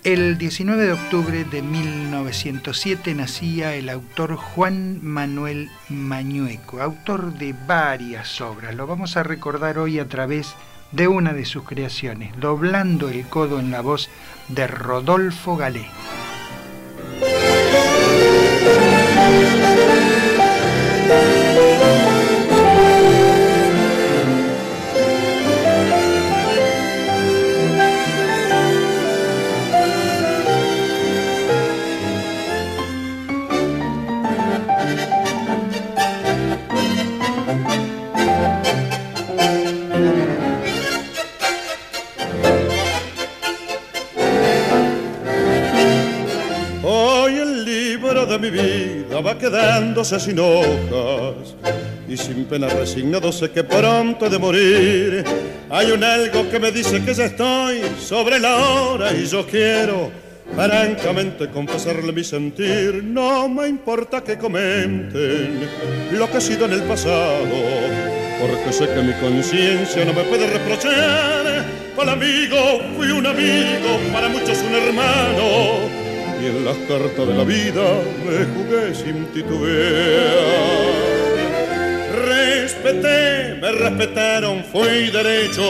El 0.02 0.38
19 0.38 0.86
de 0.86 0.92
octubre 0.94 1.44
de 1.44 1.60
1907 1.60 3.14
nacía 3.14 3.74
el 3.74 3.90
autor 3.90 4.36
Juan 4.36 5.00
Manuel 5.02 5.68
Mañueco, 5.90 6.80
autor 6.80 7.34
de 7.34 7.54
varias 7.66 8.40
obras. 8.40 8.74
Lo 8.74 8.86
vamos 8.86 9.18
a 9.18 9.24
recordar 9.24 9.78
hoy 9.78 9.98
a 9.98 10.08
través 10.08 10.54
de 10.90 11.06
una 11.06 11.34
de 11.34 11.44
sus 11.44 11.64
creaciones, 11.64 12.32
doblando 12.40 13.10
el 13.10 13.28
codo 13.28 13.58
en 13.60 13.70
la 13.70 13.82
voz 13.82 14.08
de 14.48 14.66
Rodolfo 14.66 15.58
Galé. 15.58 15.84
Va 49.20 49.38
quedándose 49.38 50.18
sin 50.20 50.38
hojas 50.38 51.54
y 52.08 52.16
sin 52.16 52.44
pena 52.44 52.68
resignado 52.68 53.32
sé 53.32 53.50
que 53.50 53.64
pronto 53.64 54.26
he 54.26 54.30
de 54.30 54.38
morir. 54.38 55.24
Hay 55.70 55.90
un 55.90 56.04
algo 56.04 56.48
que 56.50 56.60
me 56.60 56.70
dice 56.70 57.02
que 57.04 57.14
ya 57.14 57.24
estoy 57.24 57.80
sobre 58.00 58.38
la 58.38 58.56
hora 58.56 59.12
y 59.12 59.26
yo 59.26 59.46
quiero 59.46 60.10
francamente 60.54 61.48
confesarle 61.48 62.12
mi 62.12 62.24
sentir. 62.24 63.02
No 63.02 63.48
me 63.48 63.68
importa 63.68 64.22
que 64.22 64.38
comenten 64.38 65.68
lo 66.12 66.30
que 66.30 66.36
ha 66.36 66.40
sido 66.40 66.66
en 66.66 66.72
el 66.72 66.82
pasado, 66.82 67.46
porque 68.40 68.72
sé 68.72 68.86
que 68.88 69.02
mi 69.02 69.12
conciencia 69.14 70.04
no 70.04 70.12
me 70.12 70.22
puede 70.24 70.46
reprochar. 70.46 71.64
Para 71.96 72.12
amigo 72.12 72.56
fui 72.96 73.10
un 73.10 73.26
amigo, 73.26 73.98
para 74.12 74.28
muchos 74.28 74.62
un 74.62 74.74
hermano 74.74 76.05
y 76.40 76.46
en 76.46 76.64
las 76.64 76.76
cartas 76.88 77.26
de 77.26 77.34
la 77.34 77.44
vida 77.44 77.82
me 78.24 78.44
jugué 78.54 78.94
sin 78.94 79.26
titubear. 79.26 81.16
Respeté, 82.26 83.54
me 83.60 83.72
respetaron, 83.72 84.64
fui 84.64 85.10
derecho 85.10 85.62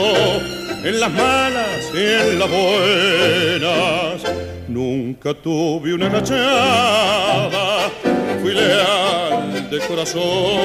en 0.85 1.01
las 1.01 1.13
malas 1.13 1.91
y 1.95 1.99
en 1.99 2.39
las 2.39 2.51
buenas. 2.51 4.23
Nunca 4.69 5.35
tuve 5.35 5.95
una 5.95 6.11
cachada, 6.11 7.91
fui 8.43 8.55
leal 8.55 9.71
de 9.71 9.79
corazón. 9.81 10.61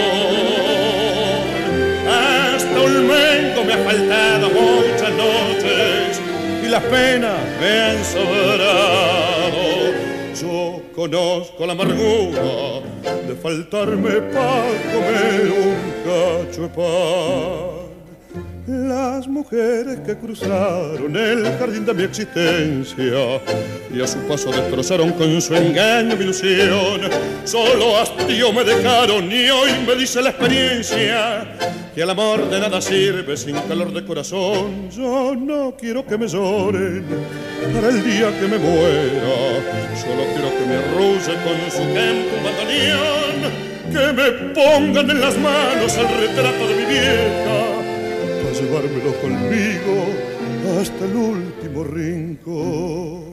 Hasta 2.07 2.79
un 2.79 3.07
mengo 3.07 3.63
me 3.65 3.73
ha 3.73 3.77
faltado 3.77 4.49
muchas 4.49 5.11
noches 5.11 6.21
y 6.63 6.67
las 6.67 6.83
penas 6.83 7.39
me 7.59 7.79
han 7.79 8.05
sobrado 8.05 9.80
conozco 11.01 11.65
la 11.65 11.73
amargura 11.73 12.79
de 13.27 13.35
faltarme 13.35 14.21
para 14.31 14.67
comer 14.93 15.51
un 15.51 15.81
cacho 16.05 16.61
de 16.61 16.69
pan. 16.69 17.70
Las 18.67 19.27
mujeres 19.27 20.01
que 20.05 20.15
cruzaron 20.15 21.15
el 21.17 21.43
jardín 21.57 21.83
de 21.83 21.95
mi 21.95 22.03
existencia 22.03 23.41
y 23.91 23.99
a 23.99 24.05
su 24.05 24.19
paso 24.27 24.51
destrozaron 24.51 25.13
con 25.13 25.41
su 25.41 25.55
engaño 25.55 26.15
mi 26.15 26.25
ilusión. 26.25 27.01
Solo 27.43 27.97
hastío 27.97 28.53
me 28.53 28.63
dejaron 28.63 29.31
y 29.31 29.49
hoy 29.49 29.71
me 29.87 29.95
dice 29.95 30.21
la 30.21 30.29
experiencia 30.29 31.57
que 31.95 32.03
el 32.03 32.09
amor 32.11 32.51
de 32.51 32.59
nada 32.59 32.79
sirve 32.81 33.35
sin 33.35 33.55
calor 33.61 33.91
de 33.91 34.05
corazón. 34.05 34.91
Yo 34.91 35.33
no 35.35 35.75
quiero 35.75 36.05
que 36.05 36.19
me 36.19 36.27
lloren 36.27 37.03
para 37.73 37.89
el 37.89 38.03
día 38.03 38.29
que 38.39 38.47
me 38.47 38.59
muera. 38.59 39.57
Solo 39.99 40.23
quiero 40.35 40.55
que 40.55 40.65
me 40.67 40.75
arrulle 40.75 41.33
con 41.43 41.71
su 41.71 41.81
un 41.81 42.43
bandoneón. 42.43 43.71
Que 43.91 44.13
me 44.13 44.31
pongan 44.53 45.09
en 45.09 45.19
las 45.19 45.37
manos 45.39 45.97
el 45.97 46.07
retrato 46.07 46.67
de 46.67 46.75
mi 46.75 46.85
vieja 46.85 47.60
llevármelo 48.61 49.13
conmigo 49.21 50.05
hasta 50.79 51.05
el 51.05 51.15
último 51.15 51.83
rincón. 51.83 53.31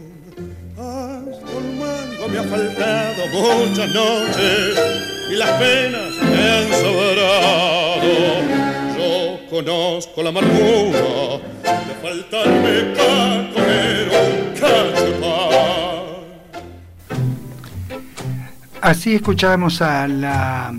Hasta 0.77 1.53
el 1.59 1.69
mango 1.79 2.29
me 2.29 2.39
ha 2.39 2.45
faltado 2.45 3.27
muchas 3.33 3.95
noches 3.95 4.79
y 5.31 5.35
las 5.37 5.51
penas 5.53 6.15
me 6.31 6.51
han 6.51 6.69
sobrado. 6.81 8.11
Yo 8.97 9.39
conozco 9.51 10.23
la 10.23 10.29
amargura 10.31 11.41
de 11.63 11.95
faltarme 12.03 12.95
para 12.97 13.51
comer 13.53 14.09
un 14.09 14.61
cacho 14.61 15.09
Así 18.81 19.15
escuchamos 19.17 19.83
a 19.83 20.07
la 20.09 20.73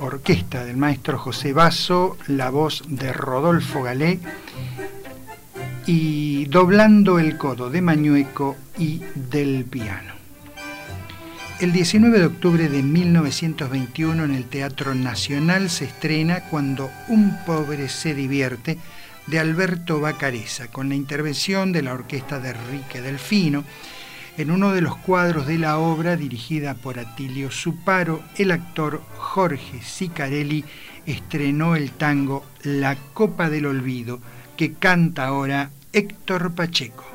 orquesta 0.00 0.64
del 0.64 0.76
maestro 0.76 1.18
José 1.18 1.52
Basso, 1.52 2.16
la 2.26 2.50
voz 2.50 2.82
de 2.88 3.12
Rodolfo 3.12 3.82
Galé 3.82 4.18
y 5.86 6.46
doblando 6.46 7.18
el 7.18 7.36
codo 7.36 7.70
de 7.70 7.82
Mañueco 7.82 8.56
y 8.78 9.02
del 9.14 9.64
piano. 9.64 10.14
El 11.60 11.72
19 11.72 12.18
de 12.18 12.26
octubre 12.26 12.68
de 12.68 12.82
1921 12.82 14.24
en 14.24 14.34
el 14.34 14.44
Teatro 14.44 14.94
Nacional 14.94 15.68
se 15.68 15.84
estrena 15.84 16.44
Cuando 16.44 16.90
un 17.08 17.36
pobre 17.44 17.88
se 17.90 18.14
divierte 18.14 18.78
de 19.26 19.38
Alberto 19.38 20.00
Bacareza, 20.00 20.68
con 20.68 20.88
la 20.88 20.94
intervención 20.94 21.72
de 21.72 21.82
la 21.82 21.92
orquesta 21.92 22.40
de 22.40 22.50
Enrique 22.50 23.02
Delfino. 23.02 23.64
En 24.40 24.50
uno 24.50 24.72
de 24.72 24.80
los 24.80 24.96
cuadros 24.96 25.46
de 25.46 25.58
la 25.58 25.76
obra, 25.76 26.16
dirigida 26.16 26.72
por 26.72 26.98
Atilio 26.98 27.50
Suparo, 27.50 28.22
el 28.38 28.52
actor 28.52 29.02
Jorge 29.18 29.82
Sicarelli 29.82 30.64
estrenó 31.04 31.76
el 31.76 31.90
tango 31.90 32.46
La 32.62 32.96
Copa 33.12 33.50
del 33.50 33.66
Olvido, 33.66 34.18
que 34.56 34.72
canta 34.72 35.26
ahora 35.26 35.68
Héctor 35.92 36.54
Pacheco. 36.54 37.09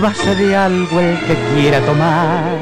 Sírvase 0.00 0.34
de 0.34 0.56
algo 0.56 0.98
el 0.98 1.18
que 1.26 1.36
quiera 1.52 1.80
tomar. 1.80 2.56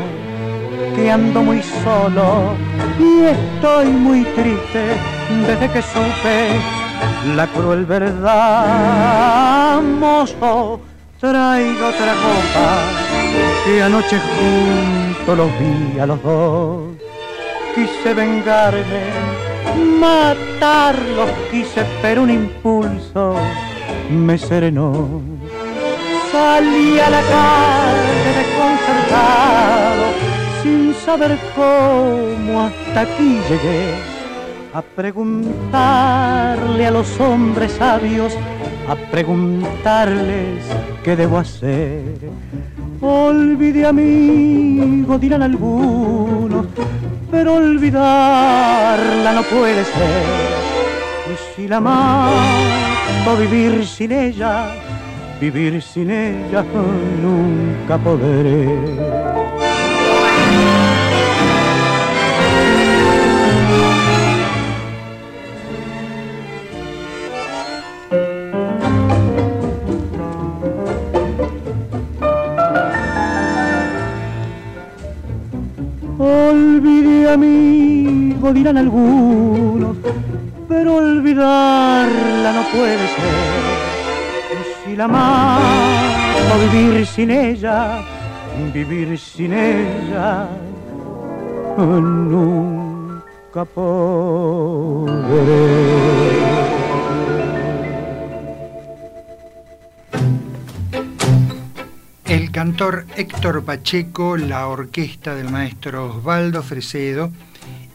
Que 0.97 1.11
ando 1.13 1.43
muy 1.43 1.63
solo 1.85 2.57
y 2.99 3.27
estoy 3.27 3.87
muy 3.87 4.25
triste 4.25 4.97
desde 5.47 5.71
que 5.73 5.81
supe 5.83 6.49
la 7.37 7.47
cruel 7.47 7.87
verdad. 7.87 9.81
Mozo, 10.01 10.81
traigo 11.21 11.87
otra 11.87 12.15
copa 12.27 12.81
que 13.65 13.83
anoche 13.83 14.19
junto 14.35 15.37
los 15.37 15.51
vi 15.61 16.01
a 16.01 16.07
los 16.07 16.21
dos. 16.23 16.97
Quise 17.75 18.15
vengarme, 18.15 19.03
matarlos 20.01 21.31
quise, 21.53 21.85
pero 22.03 22.23
un 22.25 22.31
impulso 22.31 23.37
me 24.11 24.37
serenó. 24.37 25.38
Salí 26.33 26.99
a 27.01 27.09
la 27.09 27.23
calle 27.23 28.35
desconcertado, 28.37 30.05
sin 30.63 30.93
saber 30.95 31.39
cómo 31.57 32.67
hasta 32.67 33.01
aquí 33.01 33.41
llegué, 33.49 33.95
a 34.75 34.83
preguntarle 34.83 36.87
a 36.87 36.91
los 36.91 37.19
hombres 37.19 37.73
sabios, 37.73 38.37
a 38.89 38.97
preguntarles 39.11 40.65
qué 41.03 41.17
debo 41.17 41.39
hacer. 41.39 42.19
Olvide 43.01 43.87
amigo, 43.87 45.17
dirán 45.19 45.41
algunos, 45.43 46.67
pero 47.31 47.55
olvidarla 47.55 49.33
no 49.33 49.43
puede 49.45 49.83
ser. 49.85 50.59
Y 51.33 51.37
si 51.57 51.67
la 51.69 51.81
mato, 51.81 53.35
vivir 53.39 53.87
sin 53.87 54.13
ella, 54.13 54.75
vivir 55.41 55.81
sin 55.81 56.11
ella 56.11 56.65
nunca 57.23 57.97
podré. 57.99 58.67
Olvide 76.19 77.31
amigo, 77.33 78.53
dirán 78.53 78.77
algunos, 78.79 79.97
pero 80.69 80.97
olvidarla 80.97 82.53
no 82.53 82.63
puede 82.77 82.99
ser. 82.99 83.88
La 84.99 85.07
mato, 85.07 86.59
vivir 86.73 87.07
sin 87.07 87.31
ella, 87.31 88.03
vivir 88.75 89.17
sin 89.17 89.53
ella, 89.53 90.49
nunca 91.77 93.65
podré. 93.65 93.93
El 102.25 102.51
cantor 102.51 103.07
Héctor 103.15 103.65
Pacheco, 103.65 104.37
la 104.37 104.67
orquesta 104.67 105.37
del 105.37 105.49
maestro 105.49 106.07
Osvaldo 106.07 106.65
Fresedo 106.65 107.31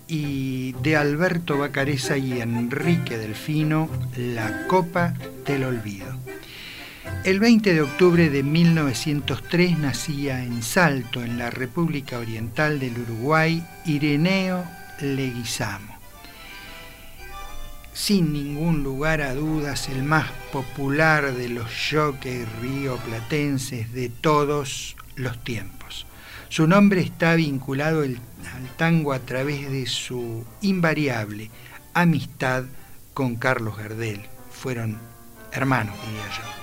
y 0.08 0.72
de 0.82 0.96
Alberto 0.96 1.58
Bacareza 1.58 2.16
y 2.16 2.40
Enrique 2.40 3.18
Delfino, 3.18 3.90
La 4.16 4.68
Copa 4.68 5.14
del 5.46 5.66
Olvido. 5.66 6.24
El 7.24 7.40
20 7.40 7.74
de 7.74 7.82
octubre 7.82 8.30
de 8.30 8.44
1903 8.44 9.80
nacía 9.80 10.44
en 10.44 10.62
Salto, 10.62 11.24
en 11.24 11.38
la 11.38 11.50
República 11.50 12.20
Oriental 12.20 12.80
del 12.80 12.98
Uruguay, 13.00 13.66
Ireneo 13.86 14.66
Leguizamo 15.00 15.94
sin 17.94 18.34
ningún 18.34 18.84
lugar 18.84 19.22
a 19.22 19.36
dudas 19.36 19.88
el 19.88 20.04
más 20.04 20.30
popular 20.52 21.34
de 21.34 21.48
los 21.50 21.68
jockeys 21.92 22.48
rioplatenses 22.60 23.94
de 23.94 24.10
todos 24.10 24.96
los 25.16 25.44
tiempos. 25.44 26.08
Su 26.50 26.68
nombre 26.68 27.02
está 27.02 27.36
vinculado 27.36 28.02
al 28.02 28.20
tango 28.78 29.14
a 29.14 29.20
través 29.20 29.72
de 29.72 29.86
su 29.86 30.46
invariable 30.62 31.50
amistad 31.94 32.66
con 33.14 33.36
Carlos 33.36 33.78
Gardel. 33.78 34.22
Fueron 34.52 35.00
hermanos, 35.52 35.96
diría 36.06 36.28
yo. 36.30 36.63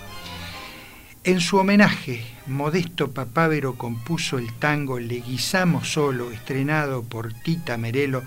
En 1.22 1.42
su 1.42 1.58
homenaje, 1.58 2.24
Modesto 2.46 3.10
Papávero 3.10 3.74
compuso 3.74 4.38
el 4.38 4.54
tango 4.54 4.98
Leguizamo 4.98 5.84
Solo, 5.84 6.30
estrenado 6.30 7.02
por 7.02 7.34
Tita 7.34 7.76
Merelo 7.76 8.22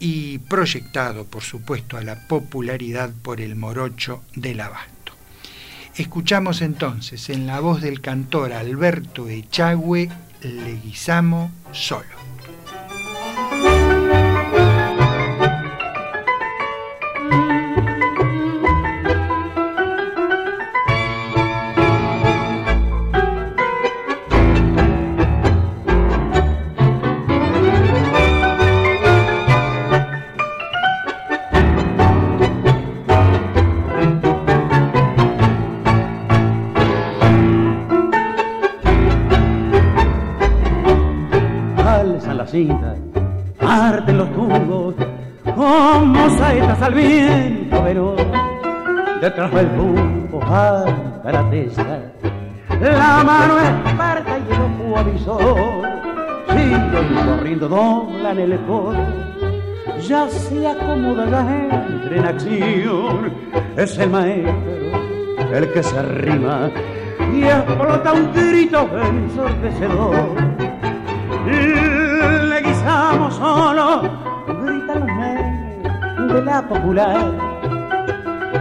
y 0.00 0.38
proyectado, 0.38 1.26
por 1.26 1.44
supuesto, 1.44 1.96
a 1.96 2.02
la 2.02 2.26
popularidad 2.26 3.12
por 3.22 3.40
el 3.40 3.54
morocho 3.54 4.24
del 4.34 4.60
abasto. 4.60 5.12
Escuchamos 5.94 6.60
entonces 6.60 7.30
en 7.30 7.46
la 7.46 7.60
voz 7.60 7.80
del 7.82 8.00
cantor 8.00 8.52
Alberto 8.52 9.28
Echagüe, 9.28 10.08
Leguizamo 10.42 11.52
solo. 11.70 12.17
Saetas 46.78 46.82
al 46.82 46.94
viento 46.94 47.82
veloz. 47.82 48.22
Detrás 49.20 49.52
del 49.52 49.68
rumbo 49.76 50.42
anda 50.42 51.32
la 51.32 51.50
testa 51.50 52.00
la 52.80 53.24
mano 53.24 53.58
experta 53.58 54.38
y 54.38 54.52
el 54.52 54.60
ojo 54.60 54.98
avisor, 54.98 55.82
siguen 56.48 56.90
corriendo, 57.26 57.68
doblan 57.68 58.38
el 58.38 58.56
coro, 58.66 59.04
ya 60.00 60.28
se 60.28 60.66
acomoda 60.66 61.26
la 61.26 61.44
gente 61.44 62.16
en 62.16 62.24
acción, 62.24 63.32
es 63.76 63.98
el 63.98 64.10
maestro 64.10 64.78
el 65.52 65.72
que 65.72 65.82
se 65.82 65.98
arrima 65.98 66.70
y 67.34 67.42
explota 67.42 68.12
un 68.12 68.32
grito 68.32 68.88
ensordecedor. 69.02 70.36
Le 71.46 72.60
guisamos 72.60 73.34
solo, 73.34 74.02
de 76.28 76.42
la 76.42 76.62
popular. 76.62 77.32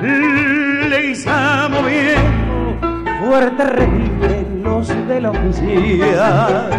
Le 0.01 1.07
guisamos 1.07 1.85
bien, 1.85 2.79
fuerte 3.23 3.63
reviven 3.63 4.63
los 4.63 4.87
de 4.87 5.21
la 5.21 5.31
oficina. 5.31 6.69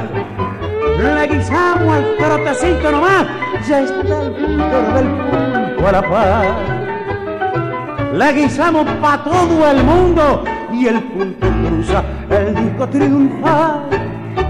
Le 0.99 1.27
guisamos 1.29 1.95
al 1.95 2.17
trotecito 2.17 2.91
nomás, 2.91 3.27
ya 3.69 3.81
está 3.81 4.23
el 4.23 4.33
punto 4.33 4.83
del 4.95 5.07
punto 5.07 5.89
a 5.89 5.93
la 5.93 6.03
paz 6.03 6.79
la 8.19 8.33
guisamos 8.33 8.85
para 9.01 9.23
todo 9.23 9.71
el 9.71 9.85
mundo 9.85 10.43
y 10.73 10.87
el 10.87 11.01
punto 11.03 11.47
cruza 11.47 12.03
el 12.31 12.55
disco 12.55 12.89
triunfal. 12.89 13.83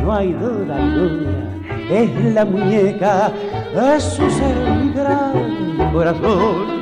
No 0.03 0.14
hay 0.14 0.32
duda 0.32 0.76
alguna, 0.76 1.61
es 1.91 2.34
la 2.34 2.45
muñeca, 2.47 3.30
es 3.95 4.03
su 4.05 4.30
ser 4.30 4.57
gran 5.89 5.93
corazón. 5.93 6.78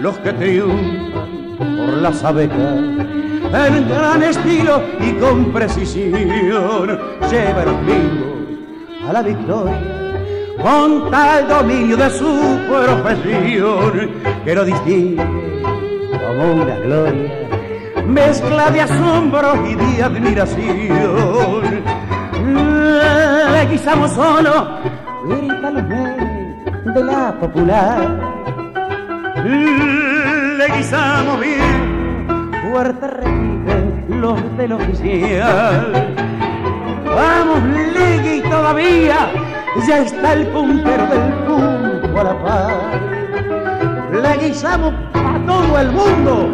Los 0.00 0.18
que 0.18 0.32
triunfan 0.32 1.56
por 1.58 1.88
la 1.98 2.12
abejas 2.24 2.78
en 3.52 3.88
gran 3.88 4.22
estilo 4.22 4.82
y 5.00 5.12
con 5.14 5.52
precisión 5.52 6.12
llevan 7.30 7.86
vivos 7.86 9.08
a 9.08 9.12
la 9.12 9.22
victoria 9.22 9.98
con 10.62 11.10
tal 11.10 11.48
dominio 11.48 11.96
de 11.96 12.10
su 12.10 12.58
profesión 12.68 14.10
que 14.44 14.54
lo 14.54 14.64
distingue 14.64 15.24
como 16.10 16.62
una 16.62 16.76
gloria, 16.76 17.48
mezcla 18.06 18.70
de 18.70 18.80
asombro 18.82 19.66
y 19.66 19.74
de 19.74 20.02
admiración. 20.02 21.62
Le 23.52 23.66
guisamos 23.70 24.12
solo, 24.12 24.68
grita 25.24 25.70
los 25.70 25.88
de 26.94 27.04
la 27.04 27.32
popular. 27.40 28.27
Le 29.48 30.66
guisamos 30.76 31.40
bien, 31.40 32.50
fuerte 32.70 33.06
repiten 33.06 34.20
los 34.20 34.56
del 34.58 34.72
oficial. 34.72 36.14
Vamos, 37.06 37.62
Legui, 37.62 38.42
todavía, 38.42 39.30
ya 39.86 39.98
está 40.00 40.34
el 40.34 40.48
puntero 40.48 41.06
del 41.06 41.32
punto 41.46 42.20
a 42.20 42.24
la 42.24 42.42
paz. 42.42 42.72
Le 44.12 44.46
guisamos 44.46 44.92
todo 45.46 45.78
el 45.78 45.92
mundo 45.92 46.50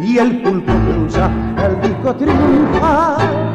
y 0.00 0.18
el 0.18 0.40
pulpo 0.42 0.72
cruza 0.72 1.28
el 1.64 1.80
disco 1.80 2.14
triunfa. 2.14 3.45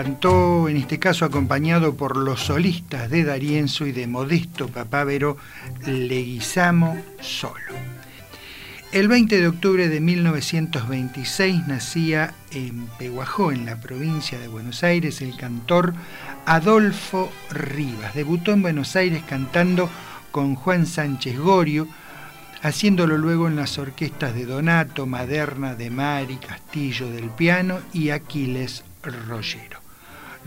Cantó 0.00 0.68
en 0.68 0.76
este 0.76 1.00
caso 1.00 1.24
acompañado 1.24 1.96
por 1.96 2.16
los 2.16 2.44
solistas 2.44 3.10
de 3.10 3.24
Darienzo 3.24 3.84
y 3.84 3.90
de 3.90 4.06
Modesto 4.06 4.68
Papávero 4.68 5.36
Leguizamo 5.84 7.02
Solo. 7.20 7.74
El 8.92 9.08
20 9.08 9.40
de 9.40 9.48
octubre 9.48 9.88
de 9.88 9.98
1926 9.98 11.66
nacía 11.66 12.32
en 12.52 12.86
Peguajó, 12.96 13.50
en 13.50 13.66
la 13.66 13.80
provincia 13.80 14.38
de 14.38 14.46
Buenos 14.46 14.84
Aires, 14.84 15.20
el 15.20 15.36
cantor 15.36 15.94
Adolfo 16.46 17.32
Rivas. 17.50 18.14
Debutó 18.14 18.52
en 18.52 18.62
Buenos 18.62 18.94
Aires 18.94 19.24
cantando 19.28 19.90
con 20.30 20.54
Juan 20.54 20.86
Sánchez 20.86 21.36
Gorio, 21.40 21.88
haciéndolo 22.62 23.18
luego 23.18 23.48
en 23.48 23.56
las 23.56 23.78
orquestas 23.78 24.32
de 24.32 24.46
Donato, 24.46 25.06
Maderna, 25.06 25.74
De 25.74 25.90
Mari, 25.90 26.36
Castillo 26.36 27.10
del 27.10 27.30
piano 27.30 27.80
y 27.92 28.10
Aquiles 28.10 28.84
Rollero. 29.02 29.67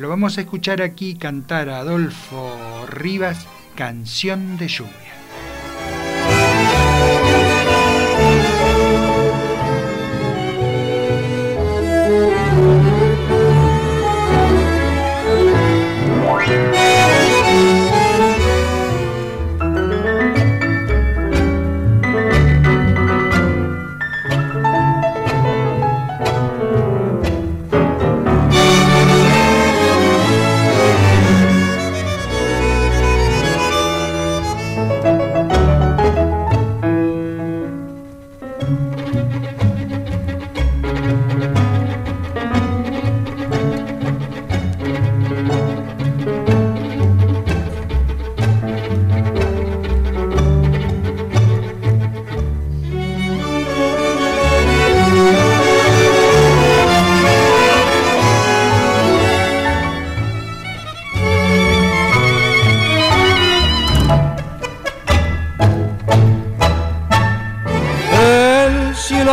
Lo 0.02 0.10
vamos 0.10 0.40
a 0.40 0.42
escuchar 0.42 0.82
aquí 0.82 1.14
cantar 1.14 1.70
a 1.70 1.78
Adolfo 1.78 2.88
Rivas, 2.88 3.46
Canción 3.76 4.58
de 4.58 4.68
Lluvia. 4.68 5.11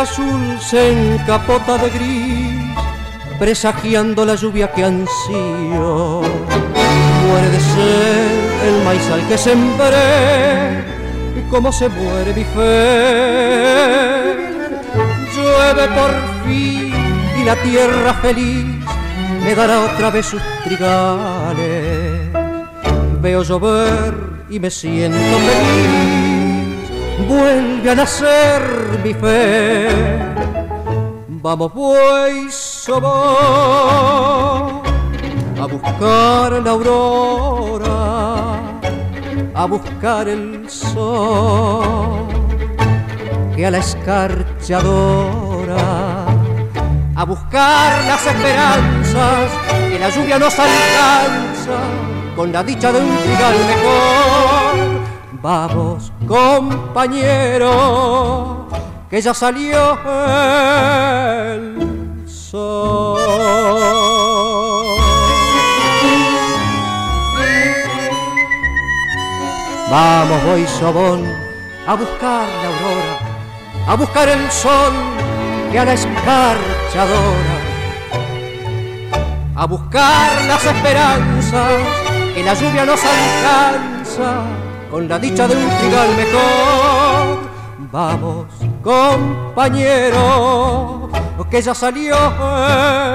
Se 0.05 0.91
encapota 0.91 1.77
de 1.77 1.89
gris, 1.89 2.55
presagiando 3.37 4.23
la 4.23 4.35
lluvia 4.35 4.71
que 4.71 4.85
ansío. 4.85 6.21
Muere 7.27 7.49
de 7.49 7.59
sed 7.59 8.67
el 8.67 8.83
maíz 8.85 9.09
al 9.11 9.27
que 9.27 9.37
sembré, 9.37 10.83
como 11.49 11.71
se 11.73 11.89
muere 11.89 12.33
mi 12.33 12.45
fe. 12.45 14.35
Llueve 15.35 15.87
por 15.89 16.11
fin 16.45 16.93
y 17.37 17.43
la 17.43 17.55
tierra 17.57 18.13
feliz 18.21 18.85
me 19.43 19.53
dará 19.53 19.81
otra 19.81 20.11
vez 20.11 20.25
sus 20.27 20.41
trigales. 20.63 22.29
Veo 23.21 23.43
llover 23.43 24.13
y 24.49 24.59
me 24.61 24.69
siento 24.69 25.17
feliz, 25.17 26.28
vuelve 27.27 27.91
a 27.91 27.95
nacer 27.95 28.61
mi 29.03 29.13
fe 29.13 29.89
Vamos 31.41 31.71
pues 31.71 32.85
a 35.61 35.65
buscar 35.65 36.53
la 36.63 36.71
aurora, 36.71 38.59
a 39.53 39.65
buscar 39.65 40.27
el 40.27 40.69
sol 40.69 42.27
que 43.55 43.65
a 43.65 43.71
la 43.71 43.77
escarchadora, 43.77 46.25
a 47.15 47.23
buscar 47.25 48.03
las 48.05 48.25
esperanzas 48.25 49.49
que 49.89 49.99
la 49.99 50.09
lluvia 50.09 50.39
nos 50.39 50.59
alcanza 50.59 51.79
con 52.35 52.51
la 52.51 52.63
dicha 52.63 52.91
de 52.91 52.99
un 52.99 53.17
trigal 53.17 53.55
mejor. 53.67 54.58
Vamos, 55.41 56.11
compañeros 56.27 57.69
que 59.09 59.21
ya 59.21 59.33
salió 59.33 59.97
el 61.45 62.27
sol. 62.27 63.17
Vamos, 69.89 70.43
voy 70.43 70.67
sobón, 70.67 71.25
a 71.87 71.95
buscar 71.95 72.47
la 72.47 72.67
aurora, 72.67 73.17
a 73.87 73.95
buscar 73.95 74.27
el 74.27 74.51
sol 74.51 74.91
que 75.71 75.79
a 75.79 75.85
la 75.85 75.93
escarchadora, 75.93 77.55
a 79.55 79.65
buscar 79.65 80.45
las 80.47 80.65
esperanzas 80.65 81.71
que 82.35 82.43
la 82.43 82.53
lluvia 82.53 82.85
nos 82.85 82.99
alcanza 83.05 84.58
con 84.89 85.07
la 85.07 85.19
dicha 85.19 85.47
de 85.47 85.55
un 85.55 85.69
trigal 85.77 86.09
mejor 86.17 87.49
Vamos, 87.91 88.45
compañero, 88.83 90.19
que 91.49 91.59
ya 91.59 91.73
salió 91.73 92.15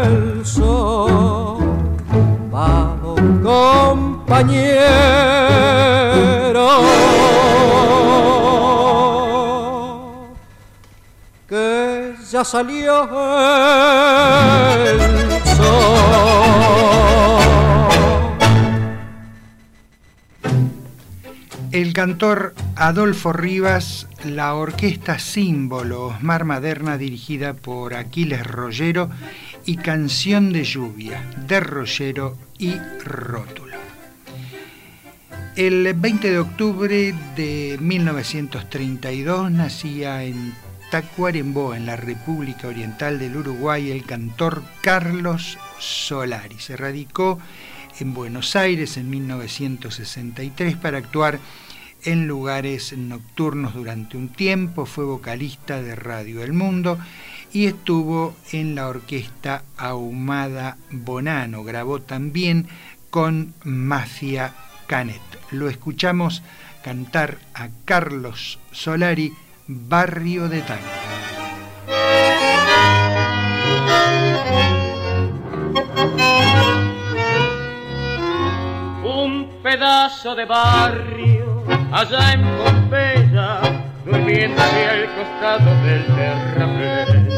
el 0.02 0.44
sol. 0.44 1.58
Vamos, 2.50 3.20
compañero. 3.44 4.74
Que 11.48 12.16
ya 12.28 12.44
salió 12.44 13.04
el 14.74 15.00
sol. 15.56 16.93
El 21.74 21.92
cantor 21.92 22.54
Adolfo 22.76 23.32
Rivas, 23.32 24.06
la 24.24 24.54
orquesta 24.54 25.18
Símbolo, 25.18 26.06
Osmar 26.06 26.44
Maderna, 26.44 26.98
dirigida 26.98 27.54
por 27.54 27.94
Aquiles 27.94 28.46
Rollero, 28.46 29.10
y 29.66 29.78
Canción 29.78 30.52
de 30.52 30.62
Lluvia, 30.62 31.28
de 31.48 31.58
Rollero 31.58 32.38
y 32.60 32.76
Rótulo. 33.04 33.76
El 35.56 35.92
20 35.94 36.30
de 36.30 36.38
octubre 36.38 37.12
de 37.34 37.76
1932 37.80 39.50
nacía 39.50 40.22
en 40.22 40.54
Tacuarembó, 40.92 41.74
en 41.74 41.86
la 41.86 41.96
República 41.96 42.68
Oriental 42.68 43.18
del 43.18 43.36
Uruguay, 43.36 43.90
el 43.90 44.04
cantor 44.04 44.62
Carlos 44.80 45.58
Solari. 45.80 46.60
Se 46.60 46.76
radicó 46.76 47.40
en 47.40 47.73
Buenos 48.00 48.56
Aires 48.56 48.96
en 48.96 49.08
1963 49.08 50.76
para 50.76 50.98
actuar 50.98 51.38
en 52.04 52.26
lugares 52.26 52.96
nocturnos 52.96 53.74
durante 53.74 54.16
un 54.16 54.28
tiempo, 54.28 54.84
fue 54.84 55.04
vocalista 55.04 55.80
de 55.80 55.94
Radio 55.94 56.42
El 56.42 56.52
Mundo 56.52 56.98
y 57.52 57.66
estuvo 57.66 58.34
en 58.52 58.74
la 58.74 58.88
orquesta 58.88 59.62
Ahumada 59.76 60.76
Bonano. 60.90 61.64
Grabó 61.64 62.00
también 62.00 62.66
con 63.10 63.54
Mafia 63.62 64.52
Canet. 64.86 65.22
Lo 65.50 65.68
escuchamos 65.68 66.42
cantar 66.82 67.38
a 67.54 67.68
Carlos 67.84 68.58
Solari, 68.72 69.32
Barrio 69.66 70.48
de 70.48 70.60
Tango. 70.62 70.82
Un 79.04 79.60
pedazo 79.62 80.34
de 80.34 80.46
barrio 80.46 81.62
allá 81.92 82.32
en 82.32 82.42
Pompeya, 82.56 83.60
durmiendo 84.02 84.62
hacia 84.62 84.94
el 84.94 85.08
costado 85.10 85.74
del 85.82 86.06
terraplén. 86.06 87.28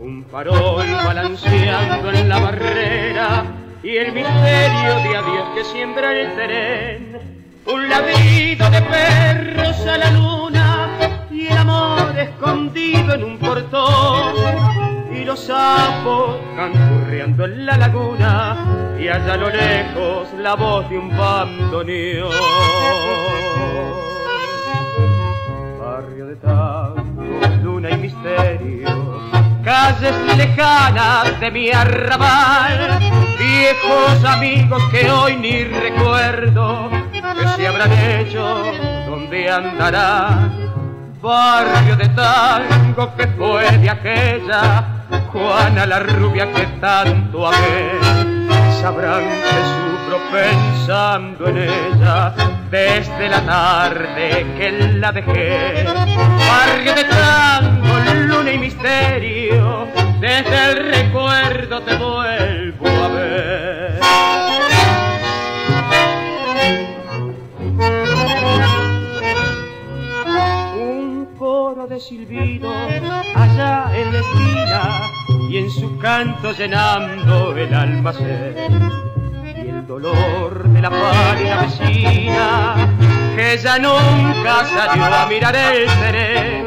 Un 0.00 0.24
farol 0.24 0.86
balanceando 1.04 2.10
en 2.10 2.28
la 2.28 2.38
barrera 2.40 3.44
y 3.84 3.96
el 3.96 4.12
misterio 4.12 4.94
de 5.04 5.16
adiós 5.16 5.48
que 5.54 5.64
siembra 5.64 6.12
el 6.12 6.34
tren. 6.34 7.20
Un 7.66 7.88
ladrido 7.88 8.68
de 8.68 8.82
perros 8.82 9.86
a 9.86 9.98
la 9.98 10.10
luna 10.10 10.75
y 11.36 11.46
el 11.48 11.58
amor 11.58 12.18
escondido 12.18 13.14
en 13.14 13.24
un 13.24 13.38
portón. 13.38 14.34
Y 15.12 15.24
los 15.24 15.40
sapos 15.40 16.36
canturreando 16.56 17.44
en 17.44 17.66
la 17.66 17.76
laguna 17.76 18.96
y 18.98 19.08
allá 19.08 19.34
a 19.34 19.36
lo 19.36 19.50
lejos 19.50 20.28
la 20.38 20.54
voz 20.54 20.88
de 20.88 20.98
un 20.98 21.16
bandoneón. 21.16 22.30
Barrio 25.78 26.26
de 26.26 26.36
tango, 26.36 27.40
luna 27.62 27.90
y 27.90 27.96
misterio, 27.98 29.20
calles 29.62 30.36
lejanas 30.36 31.38
de 31.40 31.50
mi 31.50 31.70
arrabal, 31.70 32.98
viejos 33.38 34.24
amigos 34.24 34.82
que 34.90 35.10
hoy 35.10 35.36
ni 35.36 35.64
recuerdo, 35.64 36.90
que 37.12 37.48
se 37.56 37.66
habrán 37.66 37.92
hecho, 37.92 38.62
dónde 39.06 39.50
andarán. 39.50 40.65
Barrio 41.26 41.96
de 41.96 42.08
tango 42.10 43.12
que 43.16 43.26
fue 43.26 43.68
de 43.78 43.90
aquella 43.90 44.84
Juana 45.32 45.84
la 45.84 45.98
rubia 45.98 46.46
que 46.52 46.64
tanto 46.80 47.48
amé, 47.48 47.98
sabrán 48.80 49.24
que 49.24 49.58
sufro 49.74 50.20
pensando 50.30 51.48
en 51.48 51.56
ella 51.56 52.32
desde 52.70 53.28
la 53.28 53.40
tarde 53.44 54.46
que 54.56 54.70
la 54.70 55.10
dejé. 55.10 55.84
Barrio 56.48 56.94
de 56.94 57.04
tango, 57.04 57.98
luna 58.28 58.52
y 58.52 58.58
misterio, 58.58 59.88
desde 60.20 60.70
el 60.70 60.92
recuerdo 60.92 61.80
te 61.80 61.96
vuelvo 61.96 63.04
a 63.04 63.08
ver. 63.08 63.75
De 71.88 72.00
silbido 72.00 72.72
allá 73.34 73.90
en 73.94 74.12
la 74.12 74.18
esquina 74.18 75.10
y 75.48 75.58
en 75.58 75.70
su 75.70 75.98
canto 75.98 76.52
llenando 76.52 77.56
el 77.56 77.72
almacén. 77.72 78.90
Y 79.44 79.68
el 79.68 79.86
dolor 79.86 80.68
de 80.68 80.80
la 80.80 80.90
pálida 80.90 81.62
vecina 81.62 82.74
que 83.36 83.58
ya 83.58 83.78
nunca 83.78 84.64
salió 84.64 85.04
a 85.04 85.26
mirar 85.26 85.54
el 85.54 85.86
tren. 85.86 86.66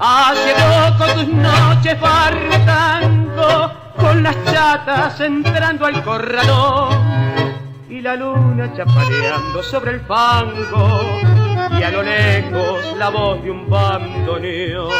Hace 0.00 0.54
poco 0.54 1.12
tus 1.12 1.28
noches 1.28 1.98
fartando 2.00 3.72
con 3.96 4.22
las 4.22 4.36
chatas 4.46 5.20
entrando 5.20 5.86
al 5.86 6.02
corralón 6.02 6.90
y 7.88 8.00
la 8.00 8.16
luna 8.16 8.72
chapaleando 8.76 9.62
sobre 9.62 9.92
el 9.92 10.00
fango 10.00 11.45
y 11.70 11.82
a 11.82 11.90
lo 11.90 12.02
lejos 12.02 12.96
la 12.98 13.10
voz 13.10 13.42
de 13.42 13.50
un 13.50 13.68
bandoneón. 13.68 14.90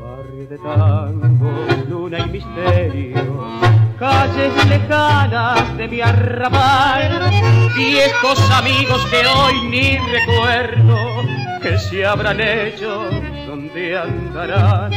Barrio 0.00 0.46
de 0.48 0.58
tango, 0.58 1.52
luna 1.88 2.18
y 2.20 2.30
misterio, 2.30 3.46
calles 3.98 4.66
lejanas 4.68 5.76
de 5.76 5.88
mi 5.88 6.00
arrabal, 6.00 7.30
viejos 7.76 8.50
amigos 8.50 9.04
que 9.06 9.26
hoy 9.26 9.54
ni 9.70 9.98
recuerdo, 9.98 10.96
que 11.62 11.78
se 11.78 12.04
habrán 12.04 12.40
hecho, 12.40 13.04
donde 13.46 13.98
andarán. 13.98 14.92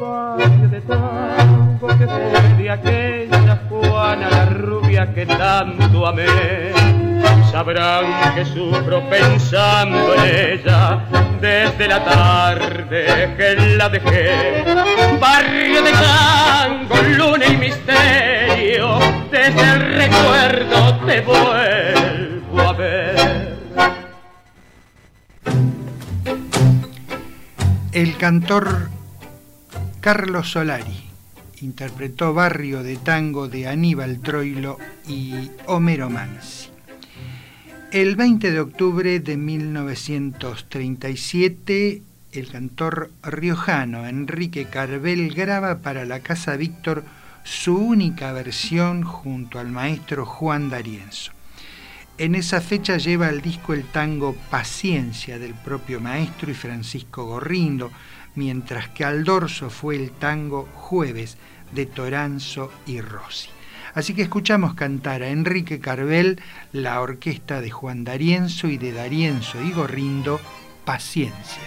Barrio 0.00 0.68
de 0.68 0.80
tango 0.82 1.86
que 1.86 2.06
fue 2.06 2.54
de 2.58 2.70
aquella 2.70 3.60
Juana 3.68 4.28
la 4.30 4.46
rubia 4.46 5.12
que 5.14 5.26
tanto 5.26 6.06
amé 6.06 7.11
sabrán 7.52 8.34
que 8.34 8.46
sufro 8.46 9.06
pensando 9.10 10.14
en 10.14 10.60
ella 10.60 11.04
desde 11.38 11.86
la 11.86 12.02
tarde 12.02 13.34
que 13.36 13.76
la 13.76 13.88
dejé. 13.90 14.64
Barrio 15.20 15.82
de 15.82 15.92
tango, 15.92 16.96
luna 17.18 17.46
y 17.46 17.56
misterio, 17.58 18.98
desde 19.30 19.60
el 19.60 19.94
recuerdo 19.94 21.06
te 21.06 21.20
vuelvo 21.20 22.60
a 22.60 22.72
ver. 22.72 23.58
El 27.92 28.16
cantor 28.16 28.88
Carlos 30.00 30.50
Solari 30.50 31.10
interpretó 31.60 32.32
Barrio 32.32 32.82
de 32.82 32.96
Tango 32.96 33.46
de 33.48 33.68
Aníbal 33.68 34.20
Troilo 34.20 34.78
y 35.06 35.50
Homero 35.66 36.08
Mansi. 36.08 36.71
El 37.92 38.16
20 38.16 38.50
de 38.52 38.60
octubre 38.60 39.20
de 39.20 39.36
1937, 39.36 42.02
el 42.32 42.48
cantor 42.48 43.10
riojano 43.22 44.06
Enrique 44.06 44.64
Carvel 44.64 45.34
graba 45.34 45.80
para 45.80 46.06
la 46.06 46.20
Casa 46.20 46.56
Víctor 46.56 47.04
su 47.44 47.76
única 47.76 48.32
versión 48.32 49.02
junto 49.02 49.58
al 49.58 49.68
maestro 49.68 50.24
Juan 50.24 50.70
D'Arienzo. 50.70 51.32
En 52.16 52.34
esa 52.34 52.62
fecha 52.62 52.96
lleva 52.96 53.28
al 53.28 53.42
disco 53.42 53.74
el 53.74 53.84
tango 53.84 54.34
Paciencia 54.48 55.38
del 55.38 55.52
propio 55.52 56.00
maestro 56.00 56.50
y 56.50 56.54
Francisco 56.54 57.26
Gorrindo, 57.26 57.90
mientras 58.36 58.88
que 58.88 59.04
al 59.04 59.22
dorso 59.22 59.68
fue 59.68 59.96
el 59.96 60.12
tango 60.12 60.66
Jueves 60.72 61.36
de 61.74 61.84
Toranzo 61.84 62.72
y 62.86 63.02
Rossi. 63.02 63.50
Así 63.94 64.14
que 64.14 64.22
escuchamos 64.22 64.74
cantar 64.74 65.22
a 65.22 65.28
Enrique 65.28 65.80
Carvel, 65.80 66.40
la 66.72 67.00
orquesta 67.00 67.60
de 67.60 67.70
Juan 67.70 68.04
D'Arienzo 68.04 68.68
y 68.68 68.78
de 68.78 68.92
D'Arienzo 68.92 69.62
y 69.62 69.72
Gorrindo, 69.72 70.40
Paciencia. 70.84 71.62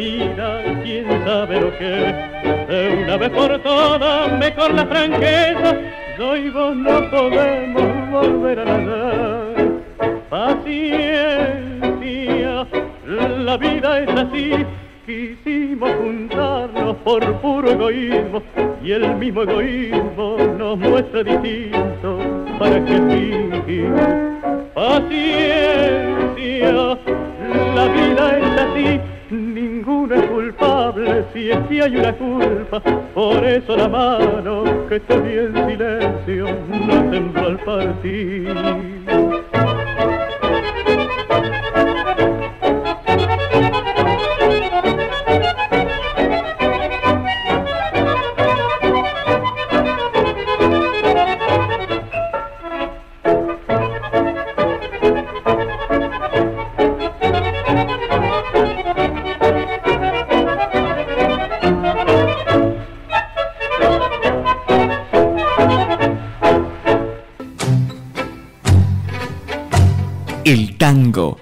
Vida, 0.00 0.49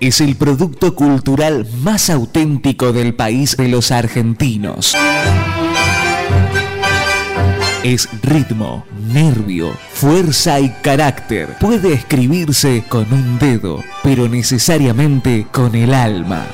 es 0.08 0.22
el 0.22 0.36
producto 0.36 0.94
cultural 0.94 1.66
más 1.82 2.08
auténtico 2.08 2.94
del 2.94 3.14
país 3.14 3.58
de 3.58 3.68
los 3.68 3.90
argentinos. 3.90 4.96
Es 7.82 8.08
ritmo, 8.22 8.86
nervio, 9.12 9.70
fuerza 9.92 10.60
y 10.60 10.70
carácter. 10.82 11.56
Puede 11.60 11.92
escribirse 11.92 12.84
con 12.88 13.12
un 13.12 13.38
dedo, 13.38 13.84
pero 14.02 14.30
necesariamente 14.30 15.46
con 15.52 15.74
el 15.74 15.92
alma. 15.92 16.46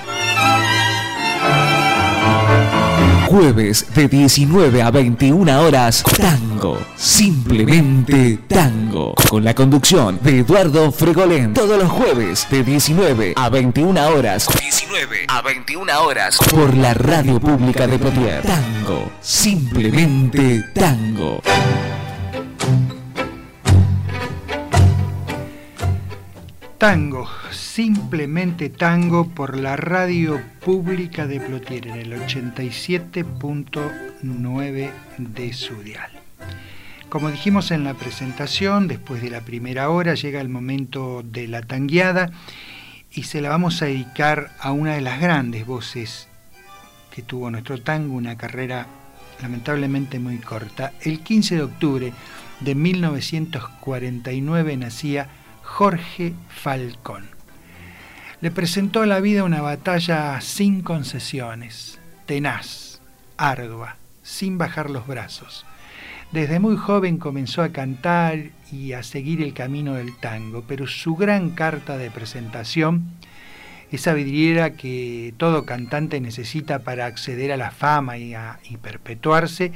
Jueves 3.28 3.86
de 3.94 4.09
19 4.09 4.82
a 4.82 4.90
21 4.90 5.61
horas, 5.61 6.02
tango. 6.16 6.80
Simplemente 6.96 8.40
tango. 8.48 8.84
Con 8.95 9.42
la 9.42 9.55
conducción 9.55 10.20
de 10.22 10.38
Eduardo 10.38 10.92
Fregolén. 10.92 11.53
Todos 11.53 11.82
los 11.82 11.90
jueves 11.90 12.47
de 12.49 12.62
19 12.62 13.32
a 13.34 13.49
21 13.49 14.09
horas. 14.09 14.47
19 14.61 15.24
a 15.26 15.42
21 15.42 16.01
horas. 16.01 16.38
Por 16.49 16.76
la 16.76 16.95
radio 16.95 17.40
pública 17.40 17.88
de 17.88 17.99
Plotier. 17.99 18.42
Tango. 18.42 19.11
Simplemente 19.20 20.62
tango. 20.72 21.42
Tango, 26.78 27.28
simplemente 27.51 28.68
tango 28.68 29.28
por 29.28 29.57
la 29.57 29.74
radio 29.74 30.40
pública 30.64 31.26
de 31.26 31.40
Plotier 31.40 31.88
en 31.88 31.97
el 31.97 32.12
87.9 32.12 34.90
de 35.18 35.53
su 35.53 35.74
dial. 35.82 36.13
Como 37.14 37.30
dijimos 37.30 37.70
en 37.70 37.84
la 37.84 37.94
presentación, 37.94 38.88
después 38.88 39.22
de 39.22 39.30
la 39.30 39.42
primera 39.42 39.88
hora 39.88 40.14
llega 40.14 40.40
el 40.40 40.48
momento 40.48 41.22
de 41.22 41.46
la 41.46 41.62
tangueada 41.62 42.32
y 43.12 43.22
se 43.22 43.40
la 43.40 43.50
vamos 43.50 43.80
a 43.80 43.84
dedicar 43.84 44.50
a 44.58 44.72
una 44.72 44.96
de 44.96 45.00
las 45.00 45.20
grandes 45.20 45.64
voces 45.64 46.26
que 47.14 47.22
tuvo 47.22 47.52
nuestro 47.52 47.80
tango, 47.80 48.16
una 48.16 48.36
carrera 48.36 48.88
lamentablemente 49.40 50.18
muy 50.18 50.38
corta. 50.38 50.92
El 51.02 51.20
15 51.20 51.54
de 51.54 51.62
octubre 51.62 52.12
de 52.58 52.74
1949 52.74 54.76
nacía 54.76 55.28
Jorge 55.62 56.34
Falcón. 56.48 57.28
Le 58.40 58.50
presentó 58.50 59.02
a 59.02 59.06
la 59.06 59.20
vida 59.20 59.44
una 59.44 59.62
batalla 59.62 60.40
sin 60.40 60.82
concesiones, 60.82 62.00
tenaz, 62.26 63.00
ardua, 63.36 63.98
sin 64.24 64.58
bajar 64.58 64.90
los 64.90 65.06
brazos. 65.06 65.64
Desde 66.35 66.59
muy 66.59 66.76
joven 66.76 67.18
comenzó 67.18 67.62
a 67.62 67.68
cantar 67.68 68.51
y 68.72 68.93
a 68.93 69.05
seguir 69.05 69.41
el 69.41 69.55
camino 69.55 69.95
del 69.95 70.16
tango, 70.16 70.64
pero 70.66 70.89
su 70.89 71.14
gran 71.14 71.51
carta 71.51 71.97
de 71.97 72.11
presentación, 72.11 73.05
esa 73.93 74.14
vidriera 74.14 74.70
que 74.70 75.32
todo 75.37 75.64
cantante 75.64 76.20
necesita 76.20 76.80
para 76.80 77.07
acceder 77.07 77.53
a 77.53 77.57
la 77.57 77.70
fama 77.70 78.18
y, 78.18 78.35
a, 78.35 78.59
perpetuarse, 78.82 79.70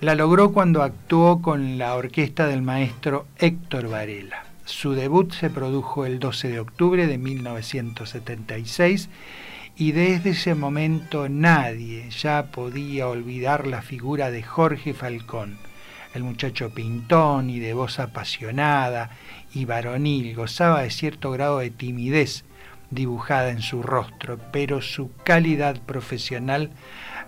la 0.00 0.14
logró 0.14 0.54
cuando 0.54 0.82
actuó 0.82 1.42
con 1.42 1.76
la 1.76 1.96
orquesta 1.96 2.46
del 2.46 2.62
maestro 2.62 3.26
Héctor 3.36 3.90
Varela. 3.90 4.44
Su 4.64 4.94
debut 4.94 5.34
se 5.34 5.50
produjo 5.50 6.06
el 6.06 6.18
12 6.18 6.48
de 6.48 6.60
octubre 6.60 7.06
de 7.06 7.18
1976 7.18 9.10
y 9.78 9.92
desde 9.92 10.30
ese 10.30 10.56
momento 10.56 11.28
nadie 11.28 12.10
ya 12.10 12.46
podía 12.50 13.06
olvidar 13.06 13.68
la 13.68 13.80
figura 13.80 14.32
de 14.32 14.42
Jorge 14.42 14.92
Falcón, 14.92 15.56
el 16.14 16.24
muchacho 16.24 16.70
pintón 16.70 17.48
y 17.48 17.60
de 17.60 17.74
voz 17.74 18.00
apasionada 18.00 19.10
y 19.54 19.66
varonil, 19.66 20.34
gozaba 20.34 20.82
de 20.82 20.90
cierto 20.90 21.30
grado 21.30 21.60
de 21.60 21.70
timidez 21.70 22.44
dibujada 22.90 23.50
en 23.50 23.62
su 23.62 23.84
rostro, 23.84 24.40
pero 24.50 24.82
su 24.82 25.12
calidad 25.22 25.80
profesional 25.82 26.70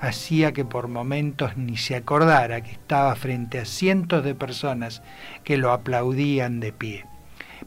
hacía 0.00 0.52
que 0.52 0.64
por 0.64 0.88
momentos 0.88 1.56
ni 1.56 1.76
se 1.76 1.94
acordara 1.94 2.62
que 2.62 2.72
estaba 2.72 3.14
frente 3.14 3.60
a 3.60 3.64
cientos 3.64 4.24
de 4.24 4.34
personas 4.34 5.02
que 5.44 5.56
lo 5.56 5.70
aplaudían 5.70 6.58
de 6.58 6.72
pie 6.72 7.04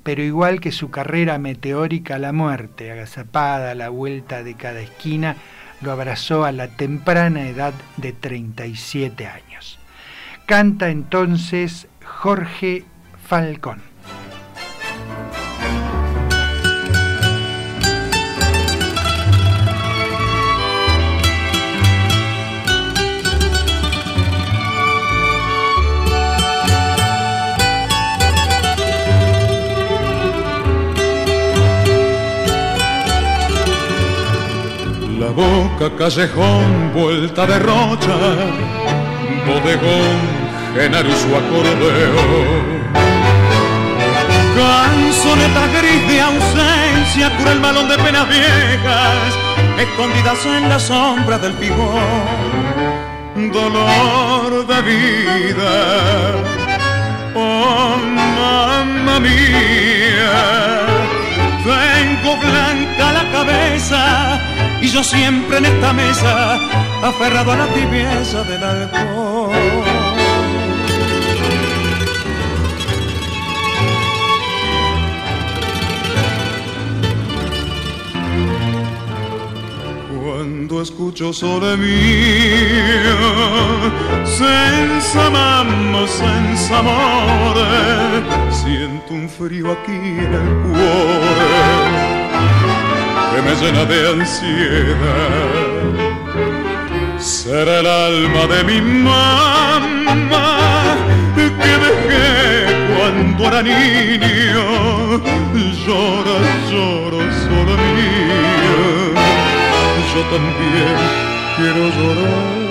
pero 0.03 0.21
igual 0.21 0.59
que 0.59 0.71
su 0.71 0.91
carrera 0.91 1.37
meteórica, 1.39 2.19
la 2.19 2.33
muerte, 2.33 2.91
agazapada 2.91 3.71
a 3.71 3.75
la 3.75 3.89
vuelta 3.89 4.43
de 4.43 4.55
cada 4.55 4.81
esquina, 4.81 5.37
lo 5.81 5.91
abrazó 5.91 6.45
a 6.45 6.51
la 6.51 6.67
temprana 6.67 7.47
edad 7.47 7.73
de 7.97 8.11
37 8.13 9.27
años. 9.27 9.79
Canta 10.45 10.89
entonces 10.89 11.87
Jorge 12.03 12.85
Falcón. 13.27 13.92
Boca 35.35 35.89
callejón, 35.97 36.91
vuelta 36.93 37.45
de 37.45 37.59
rocha, 37.59 38.15
bodegón, 39.47 40.19
genaro 40.75 41.09
y 41.09 41.15
su 41.15 41.35
acordeón. 41.35 42.83
Canzoneta 44.55 45.67
gris 45.77 46.07
de 46.07 46.21
ausencia, 46.21 47.35
cura 47.37 47.51
el 47.51 47.59
balón 47.59 47.89
de 47.89 47.97
penas 47.97 48.27
viejas, 48.29 49.37
escondidas 49.79 50.45
en 50.45 50.69
las 50.69 50.83
sombras 50.83 51.41
del 51.41 51.53
pigón. 51.53 52.53
Dolor 53.51 54.67
de 54.67 54.81
vida, 54.83 55.73
oh 57.35 57.97
mamma 57.97 59.19
mía, 59.19 60.85
tengo 61.63 62.37
blanca 62.37 63.11
la 63.11 63.31
cabeza 63.31 64.52
y 64.83 64.89
yo 64.89 65.01
siempre 65.01 65.59
en 65.59 65.65
esta 65.65 65.93
mesa 65.93 66.59
aferrado 67.01 67.53
a 67.53 67.55
la 67.55 67.67
tibieza 67.67 68.43
del 68.43 68.63
alcohol. 68.63 69.51
Cuando 80.21 80.81
escucho 80.81 81.31
sole 81.31 81.77
mio, 81.77 83.19
senza 84.25 85.29
mamma, 85.29 86.05
senza 86.07 86.83
siento 88.51 89.13
un 89.13 89.29
frío 89.29 89.71
aquí 89.71 89.91
en 89.93 90.33
el 90.33 90.49
cuore 90.63 91.82
que 93.33 93.41
me 93.41 93.55
llena 93.55 93.85
de 93.85 94.09
ansiedad. 94.09 95.63
Será 97.17 97.79
el 97.79 97.87
alma 97.87 98.43
de 98.53 98.63
mi 98.63 98.81
mamá 98.81 100.57
que 101.45 101.73
dejé 101.85 102.65
cuando 102.95 103.47
era 103.47 103.61
niño. 103.63 104.65
Llora, 105.85 106.37
lloro, 106.69 107.19
solo 107.43 107.73
mía. 107.95 108.83
Yo 110.13 110.21
también 110.33 110.97
quiero 111.57 111.83
llorar. 111.97 112.63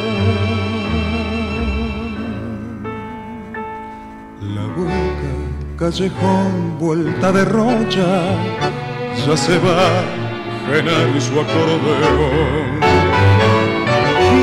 La 4.56 4.66
boca, 4.76 5.32
callejón, 5.78 6.78
vuelta 6.78 7.32
de 7.32 7.44
rocha, 7.44 8.08
ya 9.26 9.36
se 9.36 9.58
va 9.58 10.31
Genaro 10.66 11.16
y 11.16 11.20
su 11.20 11.40
acordeón. 11.40 12.80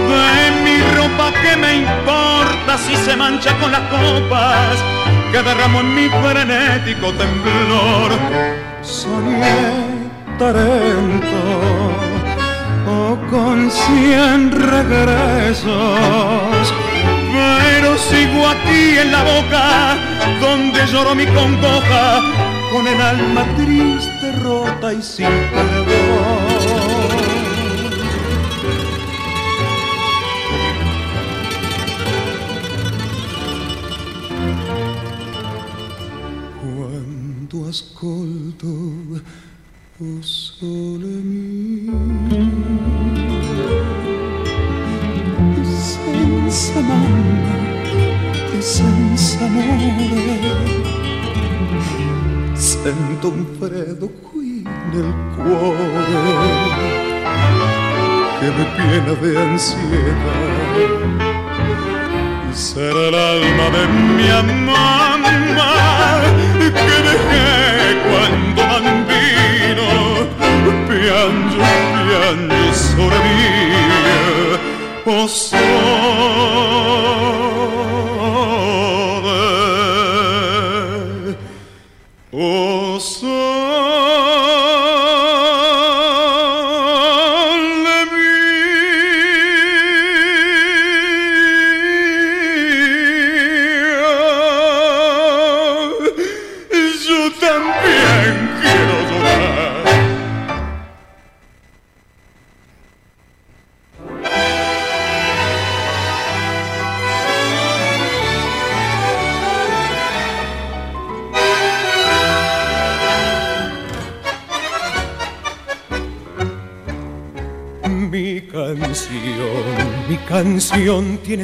De 0.09 0.51
mi 0.63 0.77
ropa 0.95 1.31
que 1.41 1.55
me 1.55 1.75
importa 1.77 2.77
si 2.77 2.95
se 2.95 3.15
mancha 3.15 3.57
con 3.59 3.71
las 3.71 3.81
copas 3.81 4.77
que 5.31 5.41
derramo 5.41 5.81
en 5.81 5.95
mi 5.95 6.09
frenético 6.09 7.13
temblor. 7.13 8.11
Soñé 8.81 9.99
Tarento 10.37 11.43
o 12.87 13.17
con 13.29 13.69
cien 13.69 14.51
regresos, 14.51 15.73
pero 17.33 17.97
sigo 17.97 18.47
aquí 18.47 18.97
en 18.97 19.11
la 19.11 19.23
boca 19.23 19.97
donde 20.39 20.85
lloro 20.87 21.13
mi 21.13 21.25
congoja 21.27 22.21
con 22.71 22.87
el 22.87 23.01
alma 23.01 23.45
triste, 23.57 24.31
rota 24.43 24.93
y 24.93 25.01
sin 25.01 25.27
perdón. 25.27 25.88
Quando 37.49 37.67
ascolto 37.67 38.67
o 39.99 40.21
sole 40.21 41.07
mio, 41.07 41.97
senza 45.63 46.79
mamma 46.79 47.55
e 48.55 48.61
senza 48.61 49.45
amore 49.45 50.57
sento 52.53 53.29
un 53.29 53.45
freddo 53.57 54.09
qui 54.09 54.63
nel 54.91 55.13
cuore 55.35 55.79
che 58.39 58.49
me 58.51 58.65
piena 58.75 59.13
de 59.13 59.37
ansiedad. 59.37 60.69
Será 62.53 63.07
el 63.07 63.15
alma 63.15 63.69
de 63.71 63.87
mi 63.87 64.27
mamá 64.65 65.09
que 66.71 66.95
dejé 67.09 67.97
cuando 68.09 68.61
bambino 68.67 69.87
piango, 70.87 71.63
piango 72.03 73.11
mí. 73.23 73.41
Oh, 75.05 75.27
sole, 75.27 76.78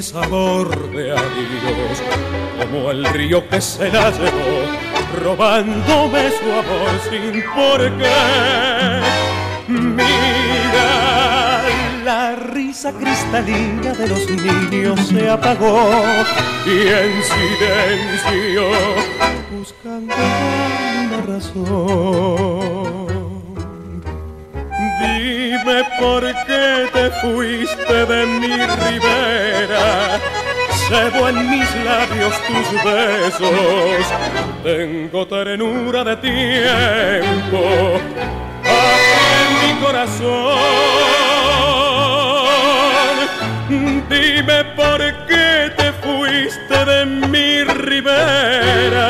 sabor 0.05 0.91
de 0.91 1.11
adiós, 1.11 2.03
como 2.59 2.91
el 2.91 3.05
río 3.05 3.47
que 3.49 3.59
se 3.59 3.91
la 3.91 4.11
llevó, 4.11 4.67
robándome 5.23 6.29
su 6.29 6.51
amor 6.51 6.99
sin 7.09 7.43
por 7.55 7.81
qué. 7.97 9.01
Mira, 9.67 10.91
la 12.03 12.35
risa 12.35 12.93
cristalina 12.93 13.93
de 13.93 14.07
los 14.07 14.29
niños 14.29 14.99
se 15.07 15.27
apagó 15.27 15.89
y 16.67 16.87
en 16.87 17.23
silencio, 17.23 18.63
buscando 19.57 20.13
una 20.13 21.21
razón. 21.25 23.04
Dime 25.65 25.83
por 25.99 26.21
qué 26.45 26.87
te 26.93 27.09
fuiste 27.21 28.05
de 28.05 28.25
mi 28.27 28.55
ribera. 28.55 30.19
Cebo 30.87 31.27
en 31.27 31.49
mis 31.49 31.75
labios 31.83 32.35
tus 32.45 32.71
besos. 32.83 34.05
Tengo 34.63 35.25
ternura 35.25 36.03
de 36.03 36.17
tiempo 36.17 37.97
aquí 38.63 39.41
en 39.41 39.53
mi 39.59 39.73
corazón. 39.83 40.59
Dime 44.07 44.65
por 44.75 44.99
qué 45.25 45.71
te 45.77 45.91
fuiste 45.93 46.85
de 46.85 47.05
mi 47.07 47.63
ribera. 47.63 49.09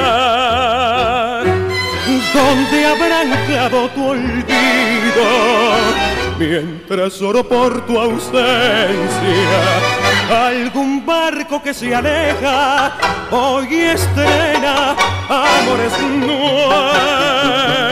¿Dónde 2.33 2.85
habrán 2.85 3.29
clavado 3.45 3.89
tu 3.89 4.07
olvido? 4.07 4.45
Mientras 6.37 7.21
oro 7.21 7.47
por 7.47 7.85
tu 7.85 7.97
ausencia, 7.97 8.39
algún 10.29 11.05
barco 11.05 11.63
que 11.63 11.73
se 11.73 11.95
aleja 11.95 12.91
hoy 13.31 13.73
estrena 13.73 14.95
amores 15.29 15.93
nuevos. 16.01 17.84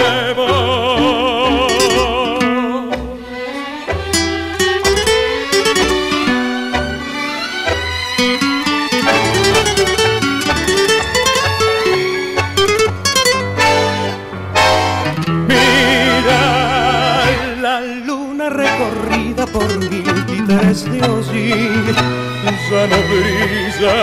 Ya 21.55 22.87
no 22.87 22.97
brilla, 23.09 23.97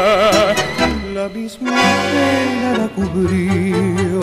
la 1.14 1.28
misma 1.28 1.72
pena 2.12 2.68
la 2.78 2.88
cubrió. 2.88 4.22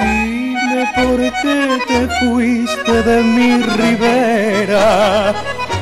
Dime 0.00 0.82
por 0.96 1.18
qué 1.42 1.60
te 1.86 2.00
fuiste 2.20 3.02
de 3.02 3.22
mi 3.22 3.62
ribera, 3.62 5.34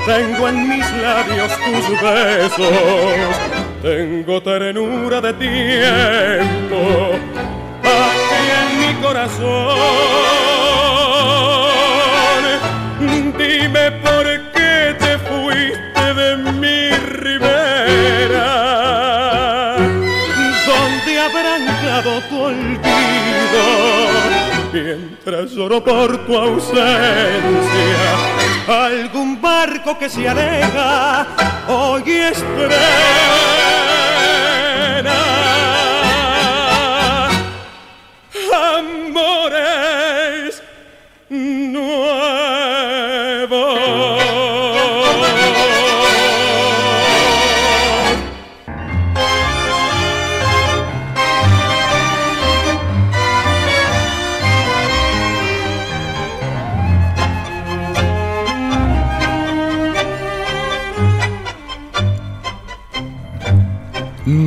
tengo 0.06 0.48
en 0.48 0.68
mis 0.68 0.86
labios 1.02 1.52
tus 1.64 1.86
besos, 2.02 3.36
tengo 3.82 4.42
ternura 4.42 5.20
de 5.20 5.32
tiempo 5.34 6.80
aquí 7.82 8.40
en 8.60 8.68
mi 8.80 9.02
corazón. 9.02 10.45
Mientras 25.26 25.56
lloro 25.56 25.82
por 25.82 26.24
tu 26.24 26.38
ausencia, 26.38 26.84
algún 28.68 29.40
barco 29.40 29.98
que 29.98 30.08
se 30.08 30.28
aleja 30.28 31.26
hoy 31.66 32.12
estrena 32.12 33.65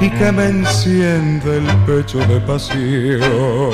y 0.00 0.10
que 0.10 0.32
me 0.32 0.46
enciende 0.46 1.58
el 1.58 1.66
pecho 1.86 2.18
de 2.18 2.40
pasión. 2.40 3.70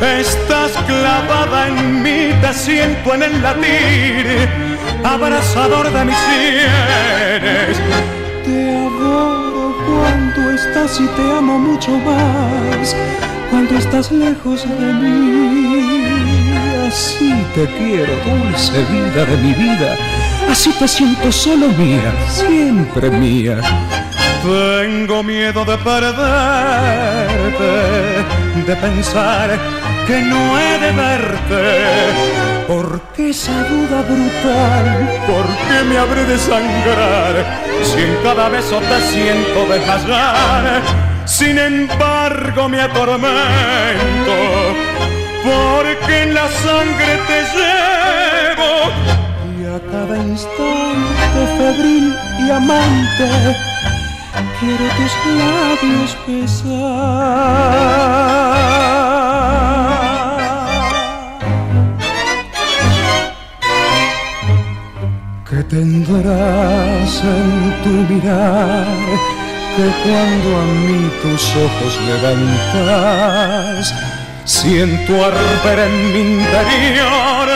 Estás 0.00 0.72
clavada 0.86 1.68
en 1.68 2.02
mí, 2.02 2.32
te 2.40 2.52
siento 2.52 3.14
en 3.14 3.22
el 3.24 3.42
latir, 3.42 4.48
abrazador 5.02 5.90
de 5.92 6.04
mis 6.04 6.16
sienes. 6.16 7.76
Te 8.44 8.76
adoro 8.76 9.74
cuando 9.86 10.50
estás 10.52 11.00
y 11.00 11.06
te 11.06 11.22
amo 11.22 11.58
mucho 11.58 11.90
más, 11.98 12.94
cuando 13.50 13.78
estás 13.78 14.12
lejos 14.12 14.64
de 14.78 14.92
mí. 14.92 16.04
Así 16.86 17.34
te 17.54 17.66
quiero, 17.66 18.12
dulce 18.24 18.84
vida 18.92 19.24
de 19.24 19.36
mi 19.38 19.54
vida, 19.54 19.96
así 20.50 20.70
te 20.78 20.86
siento 20.86 21.32
solo 21.32 21.68
mía, 21.68 22.12
siempre 22.28 23.10
mía. 23.10 23.60
Tengo 24.44 25.22
miedo 25.22 25.64
de 25.64 25.78
perderte, 25.78 26.12
de 28.66 28.76
pensar 28.76 29.58
que 30.06 30.20
no 30.20 30.58
he 30.58 30.78
de 30.80 30.92
verte. 30.92 32.12
Porque 32.68 33.30
esa 33.30 33.64
duda 33.64 34.02
brutal, 34.02 35.08
¿por 35.26 35.46
qué 35.66 35.84
me 35.88 35.96
habré 35.96 36.24
de 36.26 36.36
sangrar? 36.36 37.62
Si 37.84 38.02
en 38.02 38.16
cada 38.22 38.50
beso 38.50 38.80
te 38.80 39.00
siento 39.12 39.64
desmayar, 39.66 40.82
sin 41.24 41.56
embargo 41.56 42.68
me 42.68 42.82
atormento, 42.82 44.36
porque 45.42 46.22
en 46.24 46.34
la 46.34 46.48
sangre 46.50 47.18
te 47.28 47.40
llevo 47.56 48.92
y 49.58 49.64
a 49.64 49.80
cada 49.90 50.18
instante 50.18 51.46
febril 51.56 52.14
y 52.46 52.50
amante 52.50 53.73
quiero 54.64 54.86
tus 54.98 55.12
labios 55.38 56.10
besar. 56.26 56.84
¿Qué 65.48 65.60
tendrás 65.64 67.12
en 67.22 67.50
tu 67.82 67.94
mirar? 68.12 68.86
Que 69.76 69.86
cuando 70.02 70.48
a 70.56 70.64
mí 70.86 71.00
tus 71.22 71.44
ojos 71.66 71.92
levantas, 72.08 73.82
siento 74.44 75.12
arder 75.24 75.78
en 75.88 75.94
mi 76.12 76.22
interior 76.38 77.46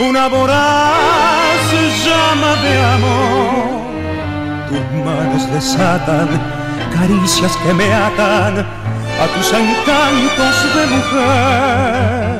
una 0.00 0.28
voraz 0.28 1.60
llama 2.04 2.52
de 2.62 2.72
amor 2.94 3.69
tus 4.70 4.86
manos 5.04 5.42
desatan 5.52 6.28
caricias 6.94 7.52
que 7.62 7.72
me 7.74 7.92
atan 7.92 8.54
a 8.58 9.26
tus 9.34 9.52
encantos 9.52 10.56
de 10.76 10.82
mujer. 10.94 12.30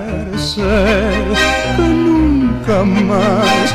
Que 1.77 1.83
nunca 1.83 2.77
más 2.85 3.67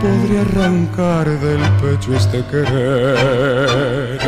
podré 0.00 0.36
arrancar 0.46 1.26
del 1.26 1.62
pecho 1.80 2.10
este 2.14 2.38
querer. 2.50 4.18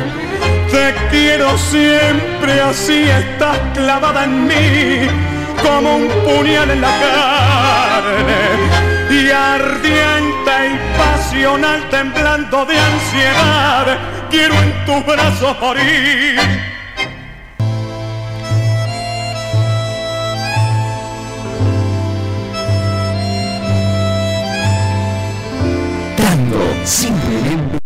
Te 0.71 0.87
quiero 1.11 1.57
siempre 1.57 2.61
así, 2.61 3.05
estás 3.05 3.59
clavada 3.75 4.25
en 4.25 4.47
mí 4.49 5.09
como 5.63 5.97
un 5.97 6.09
puñal 6.25 6.71
en 6.71 6.81
la 6.81 6.93
carne 7.05 8.43
y 9.11 9.31
ardiente 9.31 10.53
y 10.73 10.75
pasional 11.27 11.89
temblando 11.91 12.65
de 12.67 12.79
ansiedad, 12.79 13.99
quiero 14.31 14.55
en 14.55 14.85
tus 14.85 15.05
brazos 15.05 15.57
morir. 15.61 16.39
Tango, 26.17 26.65
simplemente. 26.85 27.79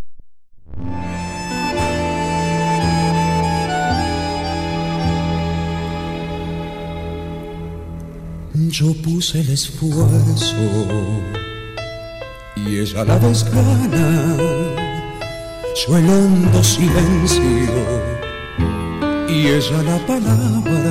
Yo 8.69 8.95
puse 9.03 9.41
el 9.41 9.51
esfuerzo 9.51 11.40
y 12.71 12.79
ella 12.79 13.05
la 13.05 13.19
desgana, 13.19 14.37
el 15.89 16.09
hondo 16.09 16.63
silencio 16.63 17.43
y 19.29 19.47
ella 19.49 19.83
la 19.83 19.99
palabra, 20.07 20.85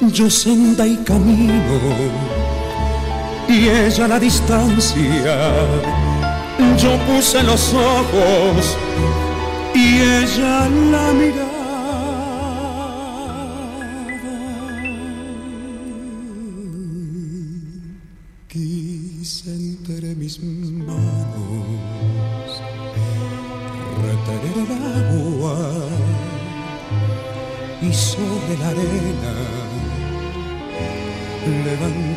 yo 0.00 0.30
senda 0.30 0.86
y 0.86 0.96
camino 0.98 1.78
y 3.48 3.68
ella 3.68 4.06
la 4.06 4.20
distancia, 4.20 5.36
yo 6.78 6.96
puse 7.08 7.42
los 7.42 7.74
ojos 7.74 8.76
y 9.74 10.00
ella 10.00 10.68
la 10.92 11.12
mirada. 11.12 11.49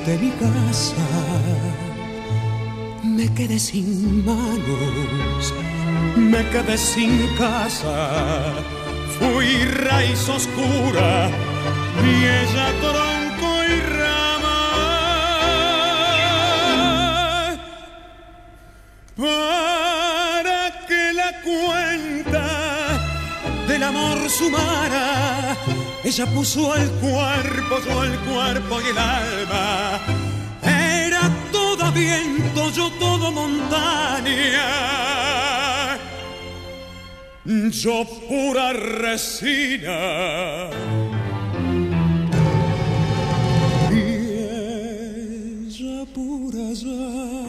Levanté 0.06 0.18
mi 0.18 0.32
casa. 0.32 0.96
Me 3.04 3.34
quedé 3.34 3.60
sin 3.60 4.26
manos, 4.26 5.54
me 6.16 6.44
quedé 6.50 6.78
sin 6.78 7.28
casa. 7.38 8.54
Fui 9.20 9.66
raíz 9.66 10.28
oscura 10.30 11.30
y 12.04 12.26
ella 12.26 12.72
tronco 12.82 13.64
y 13.64 13.80
rama. 13.98 14.60
Para 19.16 20.86
que 20.88 21.14
la 21.14 21.42
cuenta 21.44 22.46
del 23.68 23.84
amor 23.84 24.30
sumara, 24.30 25.56
ella 26.04 26.26
puso 26.26 26.76
el 26.76 26.90
cuerpo, 26.92 27.80
yo 27.86 28.04
el 28.04 28.20
cuerpo 28.20 28.82
y 28.82 28.86
el 28.90 28.98
alma. 28.98 30.02
Era 30.62 31.30
todo 31.52 31.92
viento, 31.94 32.70
yo 32.72 32.92
todo 33.00 33.32
montaña. 33.32 34.84
Yo 37.46 38.06
pura 38.28 38.74
resina. 38.74 40.70
Y 43.92 44.02
ella 45.68 46.06
pura. 46.14 47.43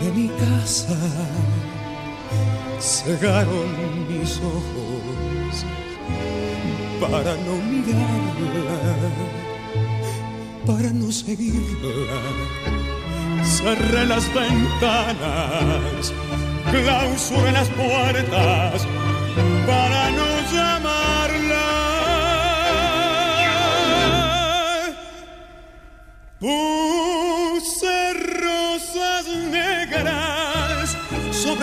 De 0.00 0.12
mi 0.12 0.28
casa, 0.28 0.96
cegaron 2.80 4.08
mis 4.08 4.38
ojos 4.38 5.66
para 7.00 7.34
no 7.36 7.56
mirarla, 7.70 8.78
para 10.66 10.90
no 10.90 11.10
seguirla. 11.10 12.20
Cerré 13.44 14.06
las 14.06 14.32
ventanas, 14.32 16.12
clausuré 16.70 17.52
las 17.52 17.68
puertas 17.70 18.86
para 19.66 20.10
no 20.10 20.26
llamarla. 20.52 21.32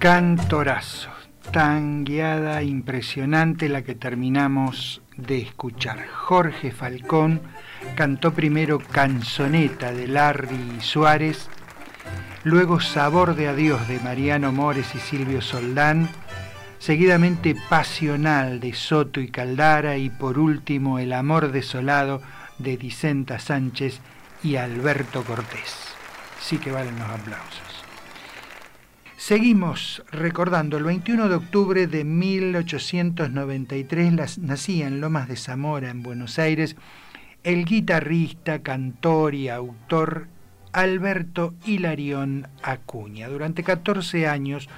Cantorazo, 0.00 1.10
tan 1.52 2.04
guiada, 2.04 2.62
impresionante 2.62 3.68
la 3.68 3.82
que 3.82 3.94
terminamos 3.94 5.02
de 5.18 5.42
escuchar. 5.42 6.08
Jorge 6.08 6.72
Falcón 6.72 7.42
cantó 7.96 8.32
primero 8.32 8.78
Canzoneta 8.78 9.92
de 9.92 10.08
Larry 10.08 10.80
Suárez, 10.80 11.50
luego 12.44 12.80
Sabor 12.80 13.34
de 13.34 13.48
Adiós 13.48 13.88
de 13.88 14.00
Mariano 14.00 14.52
Mores 14.52 14.94
y 14.94 14.98
Silvio 15.00 15.42
Soldán, 15.42 16.08
seguidamente 16.78 17.54
Pasional 17.68 18.58
de 18.58 18.72
Soto 18.72 19.20
y 19.20 19.28
Caldara 19.28 19.98
y 19.98 20.08
por 20.08 20.38
último 20.38 20.98
El 20.98 21.12
Amor 21.12 21.52
Desolado 21.52 22.22
de 22.56 22.78
Dicenta 22.78 23.38
Sánchez 23.38 24.00
y 24.42 24.56
Alberto 24.56 25.24
Cortés. 25.24 25.94
Sí 26.40 26.56
que 26.56 26.72
valen 26.72 26.98
los 26.98 27.10
aplausos. 27.10 27.69
Seguimos 29.30 30.02
recordando, 30.10 30.76
el 30.76 30.82
21 30.82 31.28
de 31.28 31.36
octubre 31.36 31.86
de 31.86 32.02
1893 32.02 34.12
las, 34.12 34.38
nacía 34.38 34.88
en 34.88 35.00
Lomas 35.00 35.28
de 35.28 35.36
Zamora, 35.36 35.90
en 35.90 36.02
Buenos 36.02 36.40
Aires, 36.40 36.74
el 37.44 37.64
guitarrista, 37.64 38.58
cantor 38.58 39.36
y 39.36 39.48
autor 39.48 40.26
Alberto 40.72 41.54
Hilarión 41.64 42.48
Acuña. 42.64 43.28
Durante 43.28 43.62
14 43.62 44.26
años 44.26 44.68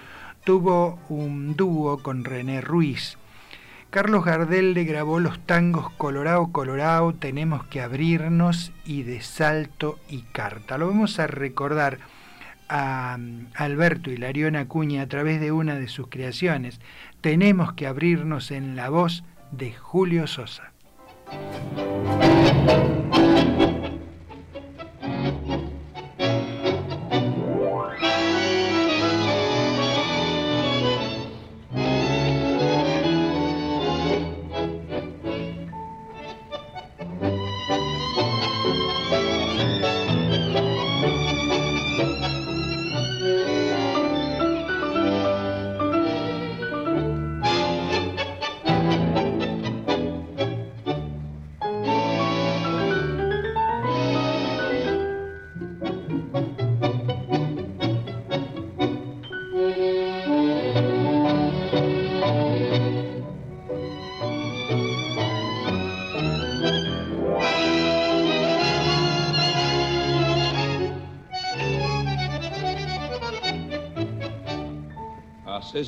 tuvo 0.45 0.99
un 1.09 1.57
dúo 1.57 2.03
con 2.03 2.23
René 2.23 2.61
Ruiz. 2.61 3.17
Carlos 3.89 4.23
Gardel 4.23 4.75
le 4.75 4.85
grabó 4.85 5.19
los 5.19 5.41
tangos 5.47 5.91
Colorado, 5.93 6.53
Colorado, 6.53 7.15
Tenemos 7.15 7.65
que 7.69 7.81
abrirnos 7.81 8.71
y 8.85 9.03
de 9.03 9.23
Salto 9.23 9.99
y 10.11 10.25
Carta. 10.31 10.77
Lo 10.77 10.89
vamos 10.89 11.19
a 11.19 11.27
recordar 11.27 12.01
a 12.69 13.19
Alberto 13.55 14.11
Hilarión 14.11 14.57
Acuña 14.57 15.03
a 15.03 15.09
través 15.09 15.41
de 15.41 15.53
una 15.53 15.77
de 15.77 15.89
sus 15.89 16.09
creaciones. 16.09 16.81
Tenemos 17.21 17.73
que 17.75 17.87
abrirnos 17.87 18.51
en 18.51 18.77
la 18.77 18.89
voz 18.89 19.25
de 19.51 19.73
Julio 19.73 20.27
Sosa. 20.27 20.73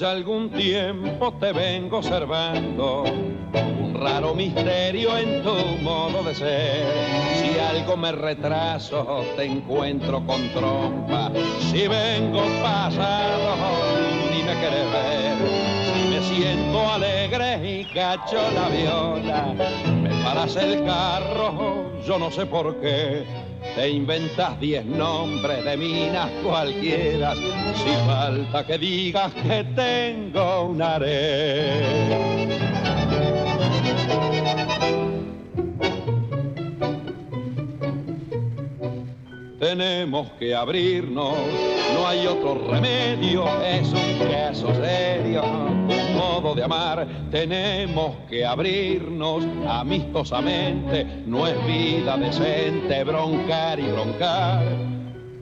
Algún 0.05 0.51
tiempo 0.51 1.33
te 1.41 1.53
vengo 1.53 1.99
observando 1.99 3.05
un 3.05 3.95
raro 3.95 4.35
misterio 4.35 5.17
en 5.17 5.43
tu 5.43 5.55
modo 5.83 6.23
de 6.23 6.35
ser. 6.35 6.87
Si 7.37 7.59
algo 7.59 7.97
me 7.97 8.13
retraso, 8.13 9.25
te 9.37 9.45
encuentro 9.45 10.25
con 10.27 10.49
trompa. 10.51 11.31
Si 11.71 11.89
vengo 11.89 12.43
pasado, 12.63 13.57
ni 14.31 14.43
me 14.43 14.55
querés 14.61 14.93
ver. 14.93 15.37
Si 15.93 16.09
me 16.09 16.21
siento 16.23 16.91
alegre 16.91 17.81
y 17.81 17.85
cacho 17.87 18.41
la 18.55 18.69
viola, 18.69 19.55
me 20.03 20.11
paras 20.23 20.57
el 20.57 20.85
carro, 20.85 21.99
yo 22.07 22.19
no 22.19 22.31
sé 22.31 22.47
por 22.47 22.81
qué. 22.81 23.44
Te 23.75 23.91
inventas 23.91 24.61
diez 24.61 24.85
nombres 24.85 25.65
de 25.65 25.77
minas 25.77 26.31
cualquiera, 26.45 27.35
si 27.35 27.91
falta 28.07 28.65
que 28.65 28.79
digas 28.79 29.33
que 29.35 29.65
tengo 29.75 30.67
un 30.67 30.81
haré. 30.81 31.83
Tenemos 39.59 40.29
que 40.39 40.55
abrirnos, 40.55 41.35
no 41.95 42.07
hay 42.07 42.29
otro 42.29 42.55
remedio, 42.71 43.45
es 43.61 43.93
un 43.93 44.29
caso 44.31 44.73
serio, 44.75 45.43
modo 46.25 46.55
de 46.55 46.65
amar. 46.65 47.07
Tenemos 47.31 48.17
que 48.29 48.45
abrirnos 48.45 49.45
amistosamente, 49.69 51.05
no 51.27 51.47
es 51.47 51.67
vida 51.67 52.17
decente 52.17 53.05
broncar 53.05 53.79
y 53.79 53.87
broncar. 53.91 54.63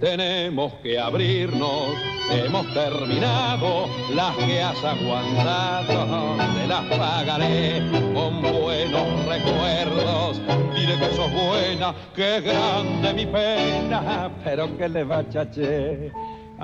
Tenemos 0.00 0.72
que 0.82 0.98
abrirnos, 0.98 1.94
hemos 2.28 2.66
terminado, 2.74 3.86
las 4.12 4.34
que 4.36 4.60
has 4.60 4.84
aguantado, 4.84 6.36
te 6.56 6.66
las 6.66 6.84
pagaré 6.98 7.80
con 8.12 8.42
buenos 8.42 9.06
recuerdos. 9.26 10.40
Diré 10.74 10.98
que 10.98 11.14
sos 11.14 11.30
buena, 11.32 11.94
que 12.16 12.40
grande 12.40 13.14
mi 13.14 13.26
pena, 13.26 14.28
pero 14.42 14.76
que 14.76 14.88
le 14.88 15.04
va 15.04 15.28
chaché. 15.28 16.10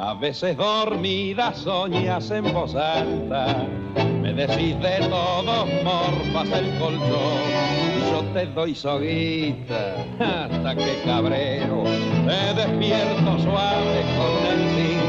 A 0.01 0.15
veces 0.15 0.57
dormida 0.57 1.53
soñas 1.53 2.31
en 2.31 2.53
voz 2.53 2.73
alta, 2.77 3.67
me 4.23 4.33
decís 4.33 4.79
de 4.81 4.99
todos 5.09 5.69
morfas 5.83 6.51
el 6.57 6.79
colchón, 6.79 7.43
yo 8.09 8.23
te 8.33 8.47
doy 8.47 8.77
soguita 8.77 9.97
hasta 10.21 10.77
que 10.77 11.03
cabreo, 11.05 11.83
te 11.83 12.55
despierto 12.55 13.39
suave 13.41 14.05
con 14.17 14.47
el 14.47 14.69
cinturón. 14.77 15.08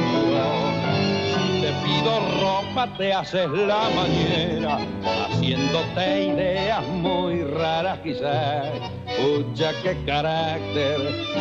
Pido 1.99 2.19
ropa 2.41 2.87
te 2.97 3.11
haces 3.11 3.49
la 3.49 3.89
mañera, 3.89 4.79
haciéndote 5.03 6.27
ideas 6.27 6.87
muy 6.87 7.43
raras 7.43 7.99
quizás. 7.99 8.67
Pucha, 9.17 9.73
qué 9.83 9.97
carácter, 10.05 10.97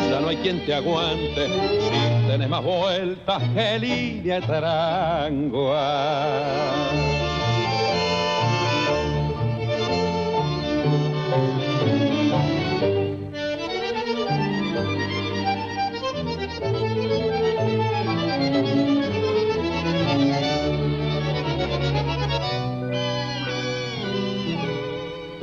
ya 0.09 0.19
no 0.19 0.27
hay 0.27 0.35
quien 0.37 0.65
te 0.65 0.73
aguante 0.73 1.47
si 1.47 2.27
tenés 2.27 2.49
más 2.49 2.61
vueltas 2.61 3.41
que 3.55 3.79
línea 3.79 4.41
trangua. 4.41 5.79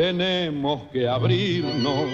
Tenemos 0.06 0.82
que 0.92 1.08
abrirnos, 1.08 2.04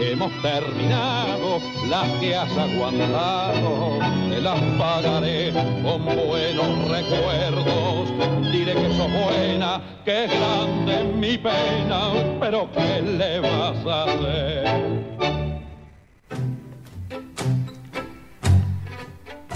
hemos 0.00 0.32
terminado, 0.40 1.60
las 1.86 2.08
que 2.12 2.34
has 2.34 2.56
aguantado, 2.56 3.98
te 4.30 4.40
las 4.40 4.58
pagaré 4.78 5.52
con 5.82 6.02
buenos 6.02 6.88
recuerdos, 6.88 8.10
diré 8.50 8.72
que 8.72 8.96
sos 8.96 9.10
buena, 9.12 9.82
que 10.02 10.28
grande 10.28 11.12
mi 11.14 11.36
pena, 11.36 12.12
pero 12.40 12.70
¿qué 12.72 13.02
le 13.02 13.40
vas 13.40 13.86
a 13.86 14.04
hacer? 14.04 15.02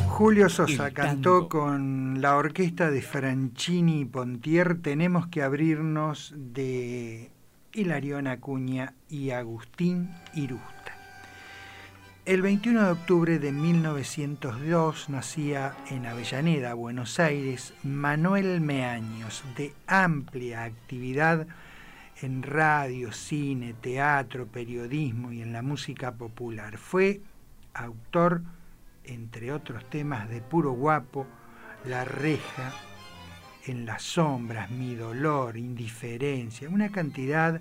Julio 0.06 0.50
Sosa 0.50 0.90
cantó 0.90 1.48
con 1.48 2.20
la 2.20 2.36
orquesta 2.36 2.90
de 2.90 3.02
Franchini 3.02 4.00
y 4.00 4.04
Pontier 4.06 4.80
Tenemos 4.80 5.26
que 5.28 5.42
abrirnos 5.42 6.32
de 6.34 7.35
Hilarión 7.76 8.26
Acuña 8.26 8.94
y 9.10 9.30
Agustín 9.30 10.10
Irusta. 10.34 10.96
El 12.24 12.40
21 12.40 12.84
de 12.84 12.90
octubre 12.90 13.38
de 13.38 13.52
1902 13.52 15.10
nacía 15.10 15.76
en 15.90 16.06
Avellaneda, 16.06 16.72
Buenos 16.72 17.20
Aires, 17.20 17.74
Manuel 17.84 18.62
Meaños, 18.62 19.44
de 19.58 19.74
amplia 19.86 20.64
actividad 20.64 21.46
en 22.22 22.42
radio, 22.42 23.12
cine, 23.12 23.74
teatro, 23.74 24.46
periodismo 24.46 25.30
y 25.30 25.42
en 25.42 25.52
la 25.52 25.60
música 25.60 26.14
popular. 26.14 26.78
Fue 26.78 27.20
autor, 27.74 28.40
entre 29.04 29.52
otros 29.52 29.88
temas, 29.90 30.30
de 30.30 30.40
Puro 30.40 30.72
Guapo, 30.72 31.26
La 31.84 32.06
Reja, 32.06 32.72
en 33.66 33.86
las 33.86 34.02
sombras, 34.02 34.70
mi 34.70 34.94
dolor, 34.94 35.56
indiferencia, 35.56 36.68
una 36.68 36.90
cantidad 36.90 37.60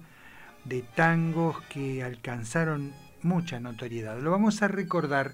de 0.63 0.81
tangos 0.81 1.61
que 1.63 2.03
alcanzaron 2.03 2.93
mucha 3.21 3.59
notoriedad. 3.59 4.19
Lo 4.19 4.31
vamos 4.31 4.61
a 4.61 4.67
recordar 4.67 5.33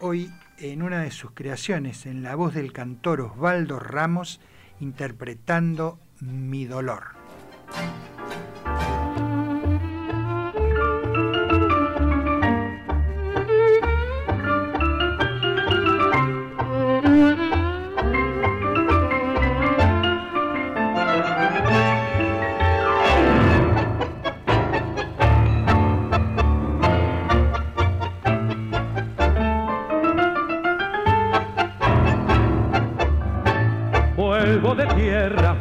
hoy 0.00 0.30
en 0.58 0.82
una 0.82 1.02
de 1.02 1.10
sus 1.10 1.32
creaciones, 1.32 2.06
en 2.06 2.22
la 2.22 2.34
voz 2.34 2.54
del 2.54 2.72
cantor 2.72 3.20
Osvaldo 3.20 3.78
Ramos, 3.78 4.40
interpretando 4.80 5.98
Mi 6.20 6.66
dolor. 6.66 7.16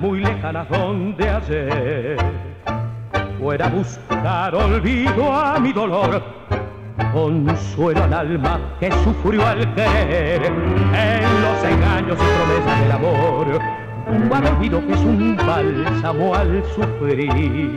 Muy 0.01 0.19
lejanas 0.19 0.67
donde 0.69 1.29
ayer 1.29 2.17
fuera 3.39 3.69
buscar 3.69 4.53
olvido 4.53 5.31
a 5.31 5.57
mi 5.59 5.71
dolor, 5.71 6.21
consuelo 7.13 8.03
al 8.03 8.13
alma 8.13 8.59
que 8.79 8.91
sufrió 9.03 9.45
al 9.45 9.73
querer 9.73 10.45
en 10.45 11.41
los 11.41 11.63
engaños 11.63 12.17
y 12.19 12.37
promesas 12.37 12.81
del 12.81 12.91
amor. 12.91 13.59
Un 14.07 14.29
vago 14.29 14.49
olvido 14.49 14.85
que 14.85 14.93
es 14.93 14.99
un 14.99 15.37
bálsamo 15.37 16.35
al 16.35 16.63
sufrir, 16.75 17.75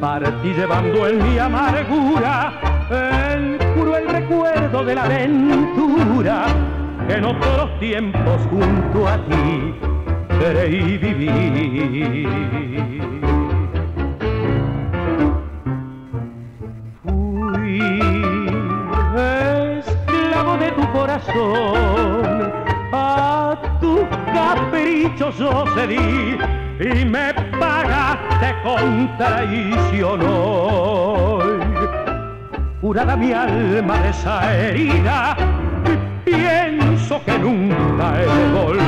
partí 0.00 0.52
llevando 0.52 1.08
en 1.08 1.30
mi 1.30 1.38
amargura 1.38 2.52
el 2.90 3.58
cruel 3.74 4.08
recuerdo 4.08 4.84
de 4.84 4.94
la 4.94 5.04
aventura 5.04 6.46
que 7.06 7.14
en 7.14 7.24
otros 7.24 7.78
tiempos 7.78 8.40
junto 8.50 9.08
a 9.08 9.16
ti 9.26 9.95
creí 10.38 10.98
vivir. 10.98 12.28
Fui 17.02 17.80
esclavo 19.78 20.56
de 20.58 20.70
tu 20.72 20.92
corazón, 20.92 22.52
a 22.92 23.56
tu 23.80 24.06
capricho 24.34 25.30
yo 25.38 25.64
cedí 25.74 26.38
y 26.80 27.04
me 27.04 27.32
pagaste 27.58 28.54
con 28.62 29.16
traición 29.16 30.20
hoy. 30.22 31.60
Curada 32.80 33.16
mi 33.16 33.32
alma 33.32 33.98
de 34.02 34.10
esa 34.10 34.54
herida, 34.54 35.36
pienso 36.24 37.20
que 37.24 37.38
nunca 37.38 38.20
he 38.20 38.26
de 38.26 38.52
volver 38.52 38.85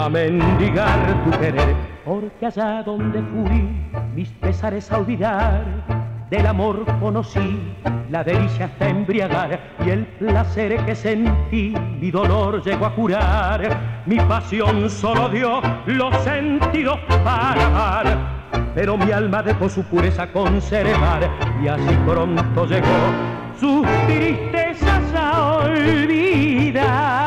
a 0.00 0.08
mendigar 0.08 1.24
tu 1.24 1.30
querer, 1.38 1.76
porque 2.06 2.46
allá 2.46 2.82
donde 2.82 3.20
fui 3.20 3.68
mis 4.14 4.30
pesares 4.30 4.90
a 4.90 4.96
olvidar, 4.98 5.62
del 6.30 6.46
amor 6.46 6.86
conocí 7.00 7.60
la 8.08 8.24
delicia 8.24 8.64
hasta 8.64 8.88
embriagar 8.88 9.60
y 9.84 9.90
el 9.90 10.06
placer 10.06 10.82
que 10.86 10.94
sentí 10.94 11.74
mi 12.00 12.10
dolor 12.10 12.62
llegó 12.64 12.86
a 12.86 12.94
curar. 12.94 14.02
Mi 14.06 14.16
pasión 14.20 14.88
solo 14.88 15.28
dio 15.28 15.60
los 15.84 16.16
sentidos 16.22 16.98
para 17.22 17.66
amar, 17.66 18.06
pero 18.74 18.96
mi 18.96 19.12
alma 19.12 19.42
dejó 19.42 19.68
su 19.68 19.82
pureza 19.84 20.32
conservar 20.32 21.28
y 21.62 21.68
así 21.68 21.94
pronto 22.06 22.64
llegó 22.64 22.86
sus 23.58 23.86
tristezas 24.06 25.14
a 25.14 25.56
olvidar. 25.56 27.19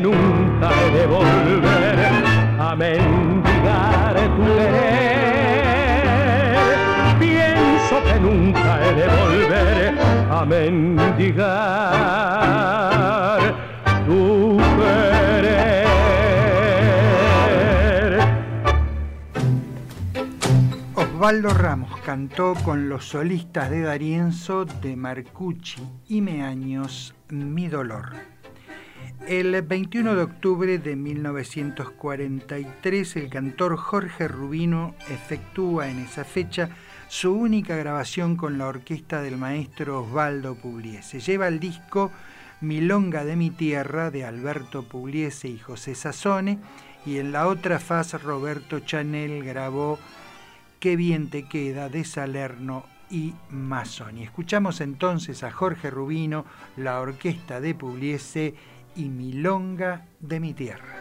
Nunca 0.00 0.70
he 0.70 0.90
de 0.90 1.06
volver 1.06 1.98
a 2.58 2.74
mendigar 2.76 4.14
tu 4.36 4.44
querer. 4.56 5.88
Pienso 7.18 8.02
que 8.04 8.20
nunca 8.20 8.84
he 8.84 8.94
de 8.94 9.06
volver 9.08 9.98
a 10.30 10.44
mendigar 10.44 11.48
tu 14.06 14.58
querer. 14.78 15.68
Osvaldo 20.94 21.50
Ramos 21.50 21.98
cantó 22.04 22.54
con 22.64 22.88
los 22.88 23.08
solistas 23.08 23.70
de 23.70 23.82
Darienzo, 23.82 24.64
de 24.64 24.96
Marcucci 24.96 25.82
y 26.08 26.20
Meaños 26.20 27.14
Mi 27.28 27.68
Dolor. 27.68 28.37
El 29.28 29.60
21 29.60 30.14
de 30.14 30.22
octubre 30.22 30.78
de 30.78 30.96
1943, 30.96 33.16
el 33.16 33.28
cantor 33.28 33.76
Jorge 33.76 34.26
Rubino 34.26 34.94
efectúa 35.10 35.90
en 35.90 35.98
esa 35.98 36.24
fecha 36.24 36.70
su 37.08 37.34
única 37.34 37.76
grabación 37.76 38.36
con 38.36 38.56
la 38.56 38.68
orquesta 38.68 39.20
del 39.20 39.36
maestro 39.36 40.00
Osvaldo 40.00 40.54
Pugliese. 40.54 41.20
Lleva 41.20 41.46
el 41.46 41.60
disco 41.60 42.10
Milonga 42.62 43.26
de 43.26 43.36
mi 43.36 43.50
tierra 43.50 44.10
de 44.10 44.24
Alberto 44.24 44.84
Pugliese 44.84 45.48
y 45.48 45.58
José 45.58 45.94
Sassone 45.94 46.58
y 47.04 47.18
en 47.18 47.30
la 47.30 47.48
otra 47.48 47.78
faz 47.78 48.22
Roberto 48.22 48.80
Chanel 48.80 49.44
grabó 49.44 49.98
Qué 50.80 50.96
bien 50.96 51.28
te 51.28 51.46
queda 51.46 51.90
de 51.90 52.04
Salerno 52.04 52.86
y 53.10 53.34
Mazzoni. 53.50 54.22
Escuchamos 54.22 54.80
entonces 54.80 55.42
a 55.42 55.50
Jorge 55.50 55.90
Rubino, 55.90 56.46
la 56.78 56.98
orquesta 57.00 57.60
de 57.60 57.74
Pugliese 57.74 58.54
y 58.98 59.08
Milonga 59.08 60.06
de 60.18 60.40
mi 60.40 60.54
tierra. 60.54 61.00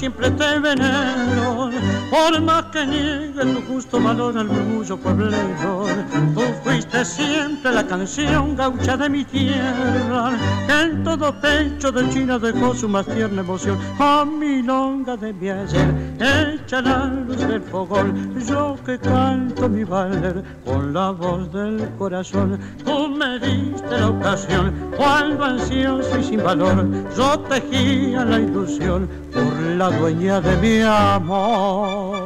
Siempre 0.00 0.30
te 0.30 0.58
venero, 0.60 1.70
por 2.10 2.40
más 2.40 2.59
que 2.72 2.86
niegue 2.86 3.44
tu 3.54 3.60
justo 3.62 4.00
valor 4.00 4.36
al 4.38 4.48
orgullo 4.48 4.96
pueblero. 4.96 5.86
Tú 6.34 6.40
fuiste 6.62 7.04
siempre 7.04 7.72
la 7.72 7.86
canción 7.86 8.54
gaucha 8.54 8.96
de 8.96 9.08
mi 9.08 9.24
tierra, 9.24 10.32
en 10.68 11.02
todo 11.02 11.34
pecho 11.40 11.90
de 11.90 12.08
China 12.10 12.38
dejó 12.38 12.74
su 12.74 12.88
más 12.88 13.06
tierna 13.06 13.40
emoción. 13.40 13.78
A 13.98 14.24
mi 14.24 14.62
longa 14.62 15.16
de 15.16 15.32
mi 15.32 15.48
ayer, 15.50 15.94
echa 16.18 16.80
la 16.80 17.06
luz 17.06 17.38
del 17.38 17.62
fogón, 17.62 18.38
yo 18.46 18.76
que 18.84 18.98
canto 18.98 19.68
mi 19.68 19.84
valer 19.84 20.42
con 20.64 20.92
la 20.92 21.10
voz 21.10 21.52
del 21.52 21.88
corazón. 21.98 22.58
Tú 22.84 23.08
me 23.08 23.38
diste 23.38 23.98
la 23.98 24.08
ocasión, 24.10 24.72
cuando 24.96 25.44
ansioso 25.44 26.18
y 26.18 26.24
sin 26.24 26.42
valor, 26.42 26.86
yo 27.16 27.38
tejía 27.40 28.24
la 28.24 28.38
ilusión 28.38 29.08
por 29.32 29.60
la 29.76 29.90
dueña 29.90 30.40
de 30.40 30.56
mi 30.58 30.82
amor. 30.82 32.19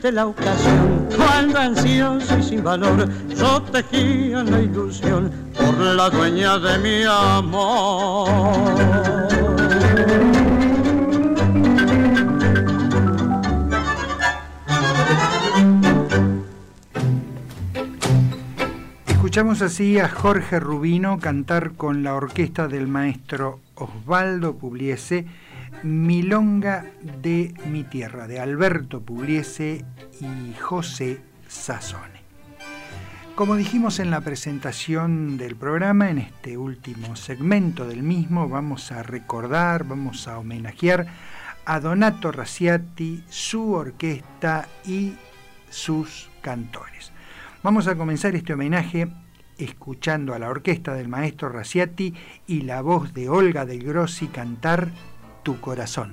Diste 0.00 0.12
la 0.12 0.26
ocasión 0.26 1.08
cuando 1.14 1.58
ansioso 1.58 2.38
y 2.38 2.42
sin 2.42 2.64
valor 2.64 3.06
yo 3.36 3.60
tejía 3.64 4.42
la 4.42 4.62
ilusión 4.62 5.30
por 5.54 5.78
la 5.78 6.08
dueña 6.08 6.58
de 6.58 6.78
mi 6.78 7.02
amor. 7.04 8.28
Escuchamos 19.06 19.60
así 19.60 19.98
a 19.98 20.08
Jorge 20.08 20.58
Rubino 20.60 21.18
cantar 21.18 21.72
con 21.72 22.02
la 22.02 22.14
orquesta 22.14 22.68
del 22.68 22.88
maestro 22.88 23.60
Osvaldo 23.74 24.54
Pugliese 24.54 25.26
Milonga 25.82 26.84
de 27.22 27.54
mi 27.66 27.84
tierra, 27.84 28.26
de 28.26 28.40
Alberto 28.40 29.00
Pugliese 29.00 29.84
y 30.20 30.54
José 30.60 31.20
Sassone. 31.48 32.20
Como 33.34 33.56
dijimos 33.56 33.98
en 34.00 34.10
la 34.10 34.20
presentación 34.20 35.38
del 35.38 35.56
programa, 35.56 36.10
en 36.10 36.18
este 36.18 36.58
último 36.58 37.16
segmento 37.16 37.88
del 37.88 38.02
mismo 38.02 38.48
vamos 38.48 38.92
a 38.92 39.02
recordar, 39.02 39.84
vamos 39.84 40.28
a 40.28 40.38
homenajear 40.38 41.06
a 41.64 41.80
Donato 41.80 42.32
Raciati, 42.32 43.24
su 43.28 43.72
orquesta 43.72 44.68
y 44.84 45.14
sus 45.70 46.28
cantores. 46.42 47.12
Vamos 47.62 47.86
a 47.86 47.94
comenzar 47.94 48.34
este 48.34 48.52
homenaje 48.52 49.08
escuchando 49.56 50.34
a 50.34 50.38
la 50.38 50.48
orquesta 50.48 50.94
del 50.94 51.08
maestro 51.08 51.48
Raciati 51.48 52.14
y 52.46 52.62
la 52.62 52.82
voz 52.82 53.14
de 53.14 53.28
Olga 53.28 53.64
del 53.64 53.84
Grossi 53.84 54.26
cantar 54.26 54.90
Tu 55.50 55.60
corazón. 55.60 56.10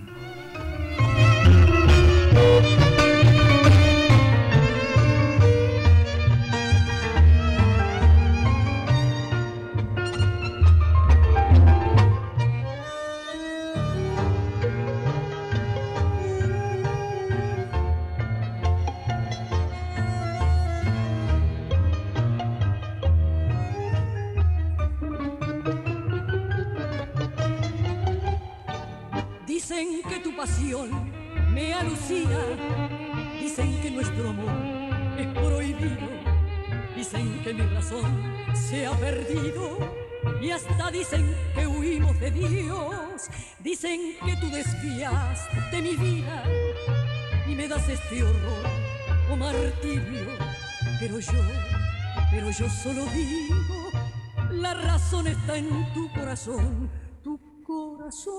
Y 40.42 40.52
hasta 40.52 40.92
dicen 40.92 41.36
que 41.56 41.68
huimos 41.68 42.20
de 42.20 42.32
Dios, 42.32 43.30
dicen 43.60 44.16
que 44.26 44.36
tú 44.38 44.50
desvías 44.50 45.48
de 45.72 45.82
mi 45.82 45.96
vida. 45.96 46.44
Y 47.48 47.56
me 47.56 47.68
das 47.68 47.88
este 47.90 48.24
horror 48.24 48.66
o 49.32 49.36
martirio, 49.36 50.28
pero 51.00 51.20
yo, 51.20 51.42
pero 52.32 52.52
yo 52.52 52.70
solo 52.70 53.06
digo, 53.08 53.92
la 54.52 54.74
razón 54.74 55.28
está 55.28 55.58
en 55.58 55.94
tu 55.94 56.12
corazón, 56.14 56.90
tu 57.24 57.40
corazón. 57.64 58.36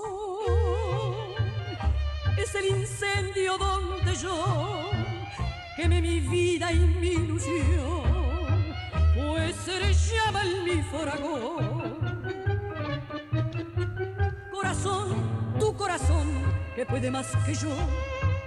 Es 2.36 2.54
el 2.54 2.66
incendio 2.78 3.58
donde 3.58 4.14
yo 4.14 4.90
quemé 5.76 6.00
mi 6.00 6.20
vida 6.20 6.72
y 6.72 6.78
mi 6.78 7.08
ilusión, 7.08 8.07
llama 10.08 10.42
el 10.42 10.62
mi 10.64 10.82
fragor. 10.82 11.98
Corazón, 14.50 15.08
tu 15.58 15.76
corazón, 15.76 16.26
que 16.74 16.84
puede 16.86 17.10
más 17.10 17.28
que 17.46 17.54
yo, 17.54 17.74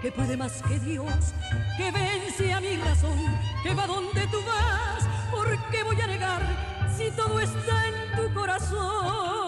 que 0.01 0.11
puede 0.11 0.38
más 0.38 0.61
que 0.63 0.80
Dios, 0.80 1.34
que 1.77 1.91
vence 1.91 2.53
a 2.53 2.59
mi 2.59 2.77
razón, 2.77 3.18
que 3.63 3.73
va 3.73 3.88
donde 3.88 4.27
tú 4.27 4.38
vas, 4.45 5.07
¿por 5.31 5.47
qué 5.69 5.84
voy 5.84 5.99
a 6.01 6.07
negar 6.07 6.41
si 6.95 7.09
todo 7.11 7.39
está 7.39 7.88
en 7.88 8.15
tu 8.15 8.34
corazón? 8.34 9.40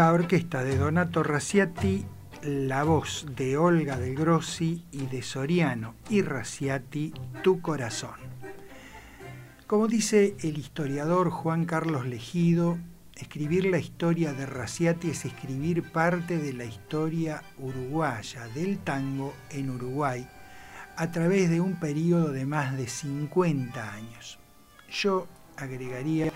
La 0.00 0.14
orquesta 0.14 0.64
de 0.64 0.78
Donato 0.78 1.22
Raciati, 1.22 2.06
la 2.42 2.84
voz 2.84 3.26
de 3.36 3.58
Olga 3.58 3.98
del 3.98 4.14
Grossi 4.14 4.82
y 4.92 5.04
de 5.08 5.20
Soriano 5.20 5.94
y 6.08 6.22
Raciati, 6.22 7.12
Tu 7.42 7.60
Corazón. 7.60 8.18
Como 9.66 9.88
dice 9.88 10.36
el 10.40 10.56
historiador 10.56 11.28
Juan 11.28 11.66
Carlos 11.66 12.06
Legido, 12.06 12.78
escribir 13.14 13.66
la 13.66 13.76
historia 13.76 14.32
de 14.32 14.46
Raciati 14.46 15.10
es 15.10 15.26
escribir 15.26 15.82
parte 15.92 16.38
de 16.38 16.54
la 16.54 16.64
historia 16.64 17.42
uruguaya 17.58 18.48
del 18.54 18.78
tango 18.78 19.34
en 19.50 19.68
Uruguay 19.68 20.26
a 20.96 21.10
través 21.10 21.50
de 21.50 21.60
un 21.60 21.78
periodo 21.78 22.32
de 22.32 22.46
más 22.46 22.74
de 22.78 22.88
50 22.88 23.92
años. 23.92 24.38
Yo 24.90 25.26
agregaría 25.58 26.32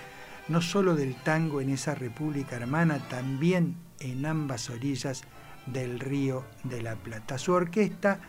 no 0.48 0.60
solo 0.60 0.94
del 0.94 1.14
tango 1.14 1.60
en 1.60 1.70
esa 1.70 1.94
república 1.94 2.56
hermana, 2.56 2.98
también 3.08 3.76
en 4.00 4.26
ambas 4.26 4.70
orillas 4.70 5.24
del 5.66 5.98
río 6.00 6.44
de 6.64 6.82
la 6.82 6.96
Plata. 6.96 7.38
Su 7.38 7.52
orquesta 7.52 8.20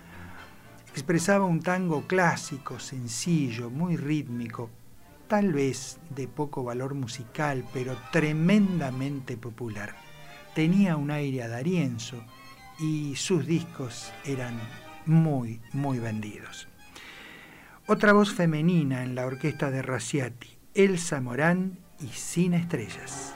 expresaba 0.92 1.46
un 1.46 1.62
tango 1.62 2.08
clásico, 2.08 2.80
sencillo, 2.80 3.70
muy 3.70 3.98
rítmico, 3.98 4.70
tal 5.28 5.52
vez 5.52 6.00
de 6.10 6.28
poco 6.28 6.64
valor 6.64 6.94
musical, 6.94 7.66
pero 7.74 7.98
tremendamente 8.12 9.36
popular. 9.36 9.96
Tenía 10.54 10.96
un 10.96 11.12
aire 11.12 11.44
a 11.44 11.62
y 12.80 13.16
sus 13.16 13.46
discos 13.46 14.12
eran 14.24 14.58
muy, 15.06 15.62
muy 15.74 16.00
vendidos. 16.00 16.68
Otra 17.88 18.14
voz 18.14 18.34
femenina 18.34 19.04
en 19.04 19.16
la 19.16 19.26
orquesta 19.26 19.70
de 19.70 19.82
Raciati, 19.82 20.58
Elsa 20.74 21.22
Morán 21.22 21.85
y 22.00 22.08
Sin 22.10 22.54
Estrellas. 22.54 23.34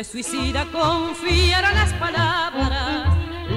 Fue 0.00 0.22
suicida 0.22 0.64
confiar 0.72 1.62
a 1.62 1.72
las 1.72 1.92
palabras, 1.92 3.06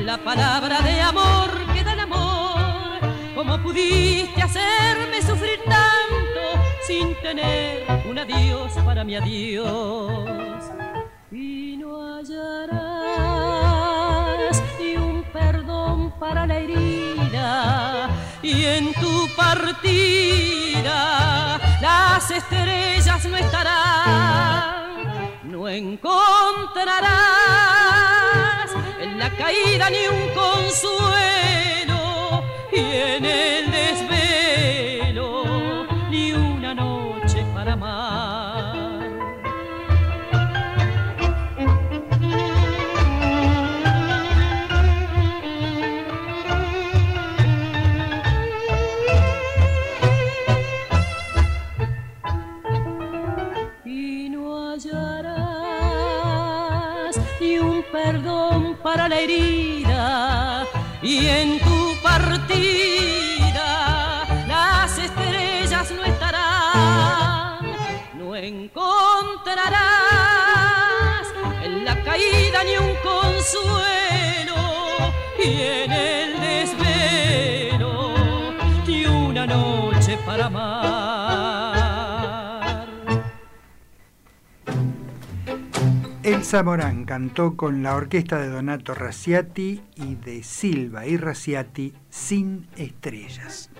la 0.03 0.17
palabra 0.17 0.81
de 0.81 0.99
amor 0.99 1.49
que 1.73 1.85
da 1.85 1.93
el 1.93 2.01
amor. 2.01 2.99
¿Cómo 3.33 3.63
pudiste 3.63 4.41
hacerme 4.41 5.21
sufrir 5.21 5.61
tanto 5.63 6.41
sin 6.85 7.15
tener 7.21 7.85
un 8.09 8.19
adiós 8.19 8.73
para 8.83 9.05
mi 9.05 9.15
adiós? 9.15 10.29
y 11.31 11.77
no 11.77 12.17
hallarás 12.17 12.51
ni 14.81 14.97
un 14.97 15.23
perdón 15.31 16.11
para 16.19 16.45
la 16.45 16.57
herida 16.57 18.09
y 18.41 18.65
en 18.65 18.93
tu 18.95 19.29
partida 19.37 19.97
las 21.79 22.29
estrellas 22.29 23.23
no 23.27 23.37
estarán 23.37 24.82
encontrarás. 25.67 27.03
En 29.01 29.19
la 29.19 29.29
caída 29.31 29.89
ni 29.89 30.07
un 30.07 30.29
consuelo. 30.33 32.01
Y 32.71 32.79
en 32.79 33.25
el 33.25 33.72
un 73.43 73.59
consuelo 73.67 74.55
y 75.43 75.61
en 75.61 75.91
el 75.91 76.39
desvelo 76.39 78.13
ni 78.87 79.05
una 79.05 79.45
noche 79.45 80.17
para 80.25 80.45
amar 80.45 81.73
Elsa 86.23 86.63
Morán 86.63 87.03
cantó 87.03 87.57
con 87.57 87.83
la 87.83 87.95
orquesta 87.95 88.37
de 88.37 88.47
Donato 88.47 88.93
Raciati 88.93 89.81
y 89.95 90.15
de 90.15 90.41
Silva 90.43 91.05
y 91.05 91.17
Raciati 91.17 91.93
Sin 92.09 92.67
Estrellas. 92.77 93.72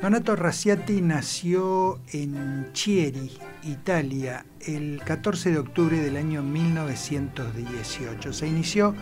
Donato 0.00 0.36
Raciati 0.36 1.02
nació 1.02 1.98
en 2.12 2.70
Chieri, 2.72 3.36
Italia, 3.64 4.46
el 4.64 5.02
14 5.04 5.50
de 5.50 5.58
octubre 5.58 5.98
del 5.98 6.16
año 6.16 6.40
1918. 6.40 8.32
Se 8.32 8.46
inició 8.46 8.94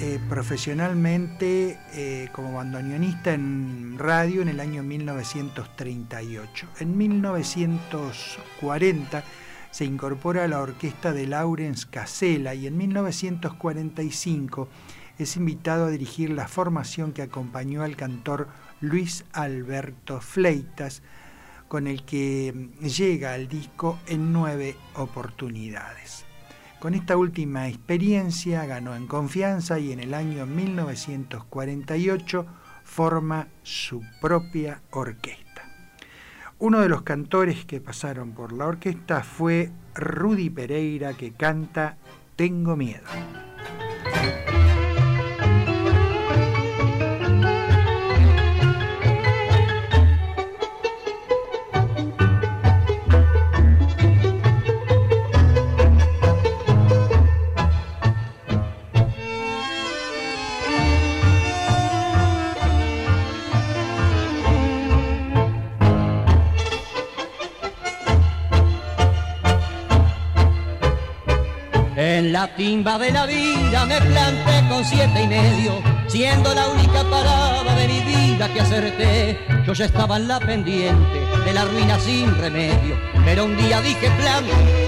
eh, 0.00 0.18
profesionalmente 0.28 1.78
eh, 1.92 2.28
como 2.32 2.54
bandoneonista 2.54 3.34
en 3.34 3.96
radio 3.96 4.42
en 4.42 4.48
el 4.48 4.58
año 4.58 4.82
1938. 4.82 6.66
En 6.80 6.98
1940 6.98 9.22
se 9.70 9.84
incorpora 9.84 10.42
a 10.42 10.48
la 10.48 10.60
orquesta 10.60 11.12
de 11.12 11.28
Laurens 11.28 11.86
Casella 11.86 12.52
y 12.54 12.66
en 12.66 12.76
1945 12.76 14.68
es 15.18 15.36
invitado 15.36 15.86
a 15.86 15.90
dirigir 15.90 16.30
la 16.30 16.48
formación 16.48 17.12
que 17.12 17.22
acompañó 17.22 17.84
al 17.84 17.94
cantor 17.94 18.48
Luis 18.80 19.24
Alberto 19.32 20.20
Fleitas, 20.20 21.02
con 21.68 21.86
el 21.86 22.04
que 22.04 22.70
llega 22.80 23.34
al 23.34 23.48
disco 23.48 23.98
en 24.06 24.32
nueve 24.32 24.76
oportunidades. 24.94 26.24
Con 26.78 26.94
esta 26.94 27.16
última 27.16 27.68
experiencia 27.68 28.66
ganó 28.66 28.94
en 28.94 29.06
confianza 29.06 29.78
y 29.78 29.92
en 29.92 30.00
el 30.00 30.12
año 30.12 30.44
1948 30.44 32.46
forma 32.84 33.48
su 33.62 34.02
propia 34.20 34.82
orquesta. 34.90 35.62
Uno 36.58 36.80
de 36.80 36.88
los 36.88 37.02
cantores 37.02 37.64
que 37.64 37.80
pasaron 37.80 38.32
por 38.32 38.52
la 38.52 38.66
orquesta 38.66 39.22
fue 39.22 39.70
Rudy 39.94 40.50
Pereira 40.50 41.14
que 41.14 41.32
canta 41.32 41.96
Tengo 42.36 42.76
miedo. 42.76 43.04
La 72.32 72.48
timba 72.56 72.98
de 72.98 73.10
la 73.12 73.26
vida 73.26 73.84
me 73.84 74.00
planté 74.00 74.68
con 74.70 74.82
siete 74.82 75.24
y 75.24 75.26
medio, 75.26 75.82
siendo 76.06 76.54
la 76.54 76.68
única 76.68 77.04
parada 77.04 77.74
de 77.74 77.86
mi 77.86 78.00
vida 78.00 78.48
que 78.48 78.62
acerté. 78.62 79.38
Yo 79.66 79.74
ya 79.74 79.84
estaba 79.84 80.16
en 80.16 80.28
la 80.28 80.40
pendiente 80.40 81.20
de 81.44 81.52
la 81.52 81.66
ruina 81.66 82.00
sin 82.00 82.34
remedio, 82.38 82.96
pero 83.26 83.44
un 83.44 83.54
día 83.58 83.82
dije 83.82 84.10
plan 84.18 84.42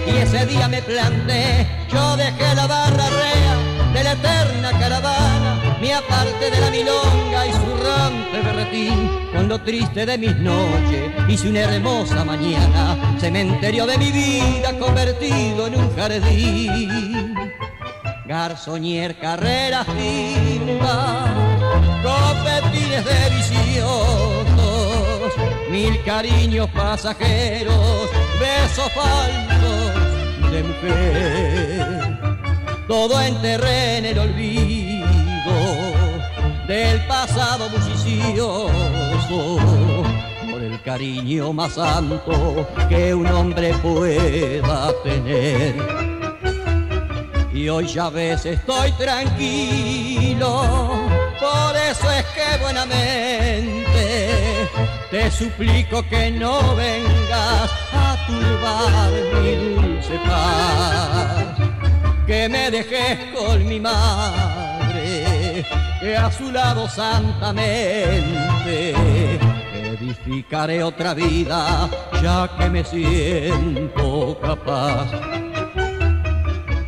y 0.06 0.16
ese 0.16 0.46
día 0.46 0.66
me 0.68 0.80
planté. 0.80 1.66
Yo 1.92 2.16
dejé 2.16 2.54
la 2.54 2.66
barra 2.66 3.04
rea 3.10 3.92
de 3.92 4.04
la 4.04 4.12
eterna 4.12 4.70
caravana, 4.78 5.76
mi 5.78 5.92
aparte 5.92 6.50
de 6.50 6.58
la 6.58 6.70
milonga 6.70 7.46
y 7.46 7.52
su 7.52 7.76
rampe 7.84 8.40
berretín, 8.40 9.10
con 9.34 9.62
triste 9.62 10.06
de 10.06 10.16
mis 10.16 10.36
noches 10.36 11.12
hice 11.28 11.48
una 11.48 11.60
hermosa 11.60 12.24
mañana, 12.24 12.96
cementerio 13.18 13.86
de 13.86 13.98
mi 13.98 14.10
vida 14.10 14.78
convertido 14.78 15.66
en 15.66 15.76
un 15.76 15.96
jardín. 15.96 17.15
Garzonier, 18.26 19.18
carreras 19.18 19.86
timba, 19.86 21.24
copetines 22.02 23.04
de 23.04 23.30
viciosos, 23.36 24.56
mil 25.70 26.02
cariños 26.04 26.68
pasajeros, 26.70 28.10
besos 28.40 28.92
falsos 28.92 30.50
de 30.50 30.62
mujer 30.62 32.16
todo 32.86 33.20
enterré 33.20 33.98
en 33.98 34.04
el 34.06 34.18
olvido 34.18 35.04
del 36.68 37.04
pasado 37.06 37.68
bullicioso 37.68 39.58
por 40.50 40.62
el 40.62 40.80
cariño 40.82 41.52
más 41.52 41.72
santo 41.72 42.68
que 42.88 43.12
un 43.12 43.26
hombre 43.26 43.74
pueda 43.82 44.92
tener. 45.02 46.05
Y 47.66 47.68
hoy 47.68 47.86
ya 47.88 48.08
ves 48.10 48.46
estoy 48.46 48.92
tranquilo, 48.92 50.62
por 51.40 51.76
eso 51.76 52.08
es 52.12 52.24
que 52.26 52.58
buenamente 52.62 54.68
te 55.10 55.28
suplico 55.32 56.08
que 56.08 56.30
no 56.30 56.76
vengas 56.76 57.72
a 57.92 58.16
turbar 58.28 59.10
mi 59.42 59.56
dulce 59.74 60.16
paz 60.28 61.56
que 62.24 62.48
me 62.48 62.70
dejes 62.70 63.18
con 63.34 63.66
mi 63.66 63.80
madre, 63.80 65.66
que 65.98 66.16
a 66.16 66.30
su 66.30 66.52
lado 66.52 66.88
santamente 66.88 68.94
edificaré 69.74 70.84
otra 70.84 71.14
vida, 71.14 71.90
ya 72.22 72.48
que 72.56 72.70
me 72.70 72.84
siento 72.84 74.38
capaz. 74.40 75.45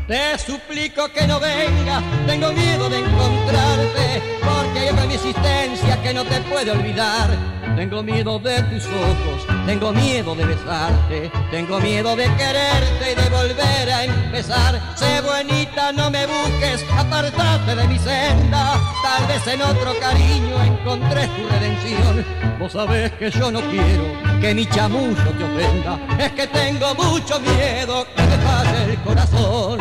Te 0.09 0.39
suplico 0.39 1.07
que 1.13 1.27
no 1.27 1.39
vengas, 1.39 2.03
tengo 2.27 2.51
miedo 2.51 2.89
de 2.89 3.01
encontrarte, 3.01 4.23
porque 4.41 4.89
hay 4.89 5.07
mi 5.07 5.13
existencia 5.13 6.03
que 6.03 6.15
no 6.15 6.25
te 6.25 6.41
puede 6.41 6.71
olvidar. 6.71 7.29
Tengo 7.77 8.03
miedo 8.03 8.39
de 8.39 8.63
tus 8.63 8.87
ojos, 8.87 9.47
tengo 9.67 9.93
miedo 9.93 10.35
de 10.35 10.47
besarte, 10.47 11.31
tengo 11.51 11.79
miedo 11.79 12.17
de 12.17 12.25
quererte 12.37 13.13
y 13.13 13.15
de 13.15 13.29
volver 13.29 13.91
a 13.93 14.05
empezar. 14.05 14.81
Sé 14.97 15.21
buenita, 15.21 15.93
no 15.93 16.11
me 16.11 16.27
busques, 16.27 16.87
apartate 16.97 17.77
de 17.77 17.87
mi 17.87 17.99
senda. 17.99 18.81
Tal 19.03 19.27
vez 19.27 19.47
en 19.47 19.61
otro 19.61 19.93
cariño 20.01 20.63
encontré 20.65 21.29
tu 21.29 21.49
redención. 21.51 22.25
Vos 22.59 22.73
sabés 22.73 23.13
que 23.13 23.31
yo 23.31 23.51
no 23.53 23.61
quiero 23.61 24.05
que 24.41 24.55
mi 24.55 24.67
chamullo 24.67 25.31
te 25.37 25.45
ofenda, 25.45 25.99
es 26.19 26.33
que 26.33 26.47
tengo 26.47 26.95
mucho 26.95 27.39
miedo 27.41 28.07
que 28.17 28.23
me 28.23 28.39
falle 28.39 28.93
el 28.93 28.99
corazón. 29.03 29.79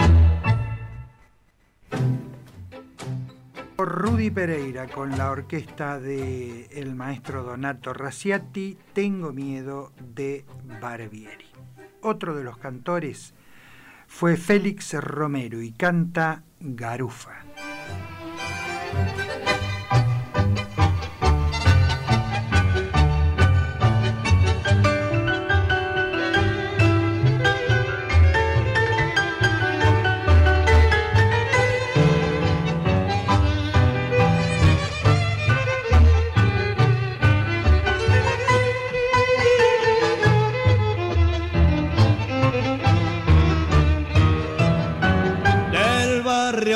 Rudy 3.80 4.32
Pereira 4.32 4.88
con 4.88 5.18
la 5.18 5.30
orquesta 5.30 6.00
de 6.00 6.68
maestro 6.96 7.44
Donato 7.44 7.94
Raciati, 7.94 8.76
Tengo 8.94 9.32
miedo 9.34 9.94
de 10.00 10.46
Barbieri. 10.82 11.46
Otro 12.02 12.36
de 12.36 12.44
los 12.44 12.58
cantores 12.58 13.36
fue 14.08 14.36
Félix 14.36 14.94
Romero 14.96 15.62
y 15.62 15.74
canta 15.74 16.44
Garufa. 16.60 17.47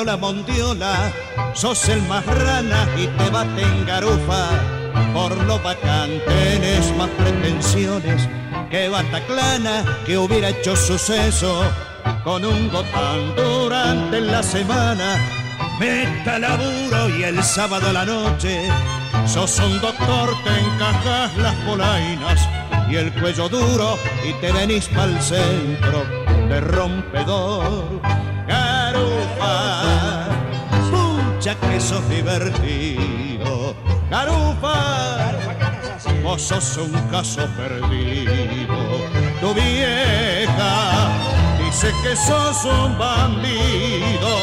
Barrio 0.02 0.04
La 0.04 0.18
Mondiola, 0.18 1.12
sos 1.54 1.90
el 1.90 2.02
más 2.04 2.26
rana 2.26 2.88
y 2.98 3.08
te 3.08 3.30
baten 3.30 3.86
garufa. 3.86 4.50
Por 5.14 5.36
lo 5.46 5.60
bacán 5.60 6.10
tenés 6.26 6.96
más 6.98 7.10
pretensiones 7.10 8.28
que 8.70 8.90
Bataclana 8.90 9.84
que 10.06 10.18
hubiera 10.18 10.50
hecho 10.50 10.76
suceso 10.76 11.64
con 12.24 12.46
un 12.46 12.70
gotán 12.70 13.36
durante 13.36 14.22
la 14.22 14.42
semana. 14.42 15.18
Meta 15.80 16.40
laburo 16.40 17.10
y 17.18 17.24
el 17.24 17.44
sábado 17.44 17.90
a 17.90 17.94
la 17.94 18.06
noche 18.06 18.68
sos 19.26 19.60
un 19.60 19.80
doctor, 19.82 20.30
te 20.44 20.60
encajas 20.60 21.36
las 21.38 21.56
polainas 21.66 22.48
y 22.90 22.96
el 22.96 23.12
cuello 23.14 23.50
duro 23.50 23.98
y 24.24 24.34
te 24.42 24.52
venís 24.52 24.88
pa'l 24.88 25.22
centro 25.22 26.06
de 26.50 26.62
rompedor. 26.62 28.31
Pucha 31.56 31.70
que 31.70 31.80
sos 31.80 32.10
divertido. 32.10 33.76
Garufa, 34.10 35.32
vos 36.24 36.42
sos 36.42 36.78
un 36.78 36.92
caso 37.10 37.48
perdido. 37.58 38.76
Tu 39.40 39.54
vieja 39.54 41.10
dice 41.60 41.92
que 42.04 42.16
sos 42.16 42.66
un 42.66 42.98
bandido, 42.98 44.36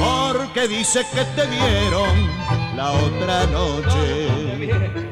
porque 0.00 0.68
dice 0.68 1.04
que 1.14 1.24
te 1.24 1.46
vieron 1.46 2.28
la 2.76 2.92
otra 2.92 3.46
noche. 3.46 5.09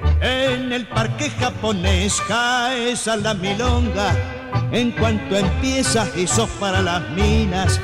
El 0.79 0.87
parque 0.87 1.29
japonés 1.29 2.21
caes 2.29 3.09
a 3.09 3.17
la 3.17 3.35
milonga, 3.35 4.15
en 4.71 4.93
cuanto 4.93 5.37
empiezas 5.37 6.17
y 6.17 6.25
sos 6.29 6.49
para 6.61 6.81
las 6.81 7.03
minas, 7.11 7.81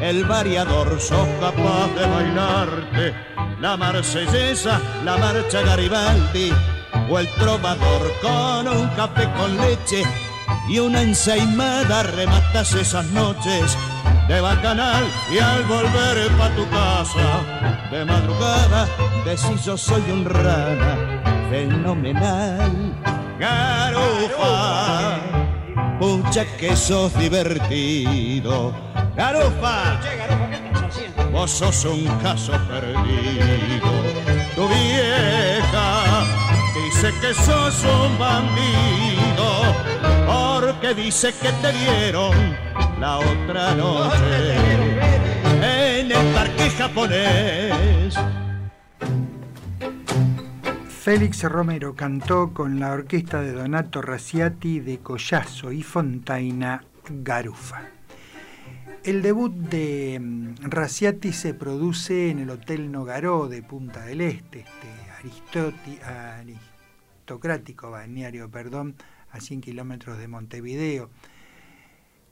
el 0.00 0.24
variador 0.26 1.00
sos 1.00 1.26
capaz 1.40 1.88
de 1.96 2.06
bailarte, 2.06 3.14
la 3.60 3.76
marsellesa, 3.76 4.80
la 5.04 5.16
marcha 5.16 5.60
Garibaldi, 5.62 6.52
o 7.10 7.18
el 7.18 7.28
trovador 7.34 8.12
con 8.22 8.68
un 8.68 8.88
café 8.90 9.28
con 9.36 9.56
leche 9.56 10.04
y 10.68 10.78
una 10.78 11.02
ensaimada 11.02 12.04
rematas 12.04 12.74
esas 12.74 13.06
noches. 13.06 13.76
De 14.28 14.40
bacanal 14.40 15.04
y 15.34 15.38
al 15.38 15.64
volver 15.64 16.30
pa' 16.38 16.50
tu 16.50 16.68
casa 16.70 17.88
de 17.90 18.04
madrugada 18.04 18.88
decís 19.24 19.64
yo 19.64 19.76
soy 19.76 20.02
un 20.10 20.24
rana 20.24 21.15
fenomenal. 21.56 22.72
Garufa 23.38 25.18
pucha 25.98 26.44
que 26.58 26.76
sos 26.76 27.12
divertido. 27.18 28.74
Garufa 29.16 30.00
vos 31.32 31.50
sos 31.50 31.84
un 31.84 32.04
caso 32.22 32.52
perdido. 32.68 33.90
Tu 34.54 34.64
vieja 34.68 35.88
dice 36.78 37.08
que 37.20 37.32
sos 37.46 37.76
un 37.84 38.18
bandido 38.18 39.48
porque 40.26 40.94
dice 40.94 41.32
que 41.40 41.50
te 41.62 41.72
vieron 41.72 42.34
la 43.00 43.18
otra 43.18 43.74
noche. 43.74 44.56
En 45.62 46.12
el 46.12 46.24
parque 46.34 46.70
japonés. 46.70 48.14
Félix 51.06 51.44
Romero 51.44 51.94
cantó 51.94 52.52
con 52.52 52.80
la 52.80 52.90
orquesta 52.90 53.40
de 53.40 53.52
Donato 53.52 54.02
Raciati 54.02 54.80
de 54.80 54.98
Collazo 54.98 55.70
y 55.70 55.84
Fontaina 55.84 56.82
Garufa. 57.08 57.82
El 59.04 59.22
debut 59.22 59.52
de 59.52 60.18
mm, 60.20 60.54
Raciati 60.62 61.32
se 61.32 61.54
produce 61.54 62.30
en 62.30 62.40
el 62.40 62.50
Hotel 62.50 62.90
Nogaró 62.90 63.46
de 63.46 63.62
Punta 63.62 64.04
del 64.04 64.20
Este, 64.20 64.64
este 64.64 65.92
aristocrático 66.02 67.92
balneario, 67.92 68.50
perdón, 68.50 68.96
a 69.30 69.38
100 69.38 69.60
kilómetros 69.60 70.18
de 70.18 70.26
Montevideo. 70.26 71.08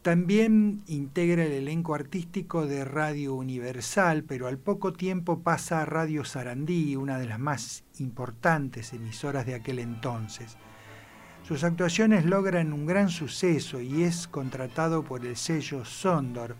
También 0.04 0.82
integra 0.86 1.46
el 1.46 1.52
elenco 1.52 1.94
artístico 1.94 2.66
de 2.66 2.84
Radio 2.84 3.34
Universal, 3.34 4.22
pero 4.22 4.48
al 4.48 4.58
poco 4.58 4.92
tiempo 4.92 5.40
pasa 5.40 5.80
a 5.80 5.86
Radio 5.86 6.26
Sarandí, 6.26 6.94
una 6.94 7.18
de 7.18 7.24
las 7.24 7.38
más 7.38 7.84
importantes 7.98 8.92
emisoras 8.92 9.46
de 9.46 9.54
aquel 9.54 9.78
entonces. 9.78 10.58
Sus 11.42 11.64
actuaciones 11.64 12.26
logran 12.26 12.74
un 12.74 12.84
gran 12.84 13.08
suceso 13.08 13.80
y 13.80 14.02
es 14.02 14.28
contratado 14.28 15.04
por 15.04 15.24
el 15.24 15.36
sello 15.36 15.86
Sondor, 15.86 16.56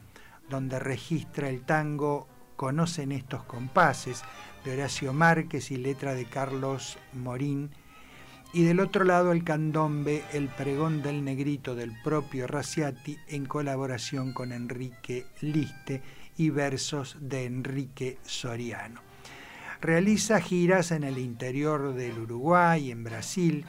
donde 0.48 0.78
registra 0.78 1.50
el 1.50 1.66
tango 1.66 2.26
Conocen 2.56 3.12
estos 3.12 3.42
compases 3.42 4.22
de 4.64 4.72
Horacio 4.72 5.12
Márquez 5.12 5.70
y 5.70 5.76
letra 5.76 6.14
de 6.14 6.24
Carlos 6.24 6.96
Morín 7.12 7.72
y 8.54 8.62
del 8.62 8.78
otro 8.78 9.04
lado 9.04 9.32
el 9.32 9.42
candombe 9.42 10.22
El 10.32 10.46
pregón 10.48 11.02
del 11.02 11.24
negrito 11.24 11.74
del 11.74 11.92
propio 12.04 12.46
Raciati 12.46 13.18
en 13.26 13.46
colaboración 13.46 14.32
con 14.32 14.52
Enrique 14.52 15.26
Liste 15.40 16.02
y 16.36 16.50
versos 16.50 17.16
de 17.20 17.46
Enrique 17.46 18.18
Soriano. 18.22 19.00
Realiza 19.80 20.40
giras 20.40 20.92
en 20.92 21.02
el 21.02 21.18
interior 21.18 21.94
del 21.94 22.16
Uruguay, 22.16 22.92
en 22.92 23.02
Brasil, 23.02 23.66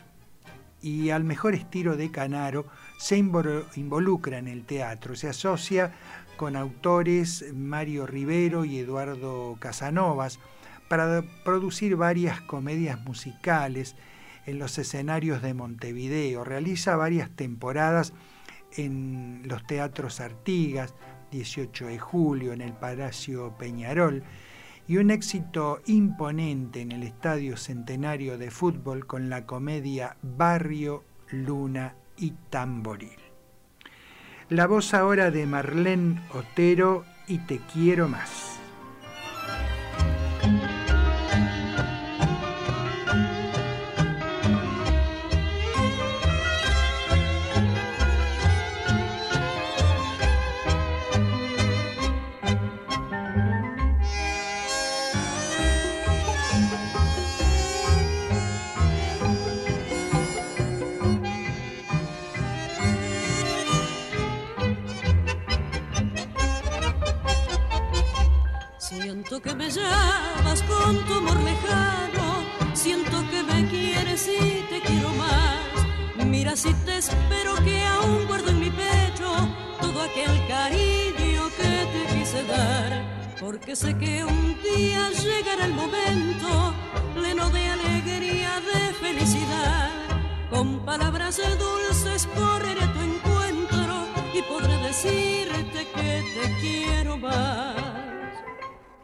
y 0.84 1.10
al 1.10 1.24
mejor 1.24 1.56
estilo 1.56 1.98
de 1.98 2.12
Canaro 2.12 2.68
se 3.00 3.18
involucra 3.18 4.38
en 4.38 4.48
el 4.48 4.66
teatro, 4.66 5.16
se 5.16 5.30
asocia 5.30 5.96
con 6.38 6.56
autores 6.56 7.44
Mario 7.56 8.06
Rivero 8.06 8.66
y 8.66 8.78
Eduardo 8.78 9.58
Casanovas 9.60 10.38
para 10.88 11.24
producir 11.44 11.96
varias 11.96 12.40
comedias 12.42 13.04
musicales 13.04 13.96
en 14.46 14.60
los 14.60 14.78
escenarios 14.78 15.42
de 15.42 15.54
Montevideo. 15.54 16.44
Realiza 16.44 16.96
varias 16.96 17.30
temporadas 17.30 18.14
en 18.78 19.44
los 19.46 19.66
teatros 19.66 20.20
Artigas, 20.20 20.94
18 21.32 21.88
de 21.88 22.00
julio, 22.00 22.54
en 22.54 22.62
el 22.62 22.74
Palacio 22.74 23.56
Peñarol, 23.58 24.24
y 24.88 24.98
un 24.98 25.10
éxito 25.10 25.82
imponente 25.86 26.82
en 26.82 26.92
el 26.92 27.04
Estadio 27.04 27.58
Centenario 27.58 28.38
de 28.38 28.52
Fútbol 28.52 29.08
con 29.08 29.30
la 29.30 29.46
comedia 29.46 30.18
Barrio, 30.22 31.04
Luna 31.32 31.96
y 32.18 32.32
Tamboril. 32.50 33.18
La 34.50 34.68
voz 34.68 34.94
ahora 34.94 35.32
de 35.32 35.48
Marlene 35.48 36.22
Otero 36.34 37.04
y 37.28 37.40
Te 37.40 37.60
quiero 37.74 38.08
más. 38.08 38.55
Siento 69.28 69.42
que 69.42 69.56
me 69.56 69.72
llamas 69.72 70.62
con 70.68 71.04
tu 71.08 71.14
amor 71.16 71.42
lejano, 71.42 72.46
siento 72.76 73.28
que 73.32 73.42
me 73.42 73.68
quieres 73.68 74.28
y 74.28 74.64
te 74.70 74.80
quiero 74.82 75.10
más. 75.14 76.28
Mira 76.28 76.56
si 76.56 76.72
te 76.86 76.98
espero 76.98 77.56
que 77.64 77.84
aún 77.88 78.28
guardo 78.28 78.52
en 78.52 78.60
mi 78.60 78.70
pecho 78.70 79.34
todo 79.82 80.04
aquel 80.04 80.48
cariño 80.48 81.42
que 81.58 81.88
te 81.92 82.16
quise 82.16 82.44
dar. 82.44 83.34
Porque 83.40 83.76
sé 83.76 83.98
que 83.98 84.24
un 84.24 84.62
día 84.62 85.10
llegará 85.10 85.66
el 85.66 85.74
momento 85.74 86.76
pleno 87.16 87.50
de 87.50 87.68
alegría, 87.68 88.62
de 88.62 88.94
felicidad. 88.94 89.90
Con 90.52 90.86
palabras 90.86 91.42
dulces 91.58 92.28
correré 92.36 92.84
a 92.84 92.94
tu 92.94 93.02
encuentro 93.02 94.06
y 94.36 94.42
podré 94.44 94.78
decirte 94.84 95.88
que 95.96 96.24
te 96.36 96.60
quiero 96.62 97.18
más. 97.18 97.85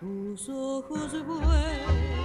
Tus 0.01 0.49
ojos 0.49 1.11
buenos 1.27 2.20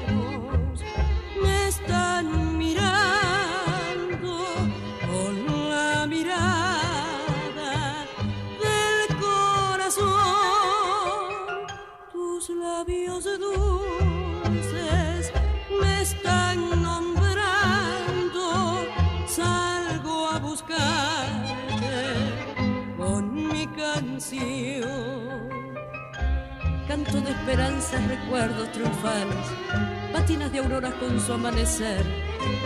su 31.25 31.33
amanecer, 31.33 32.05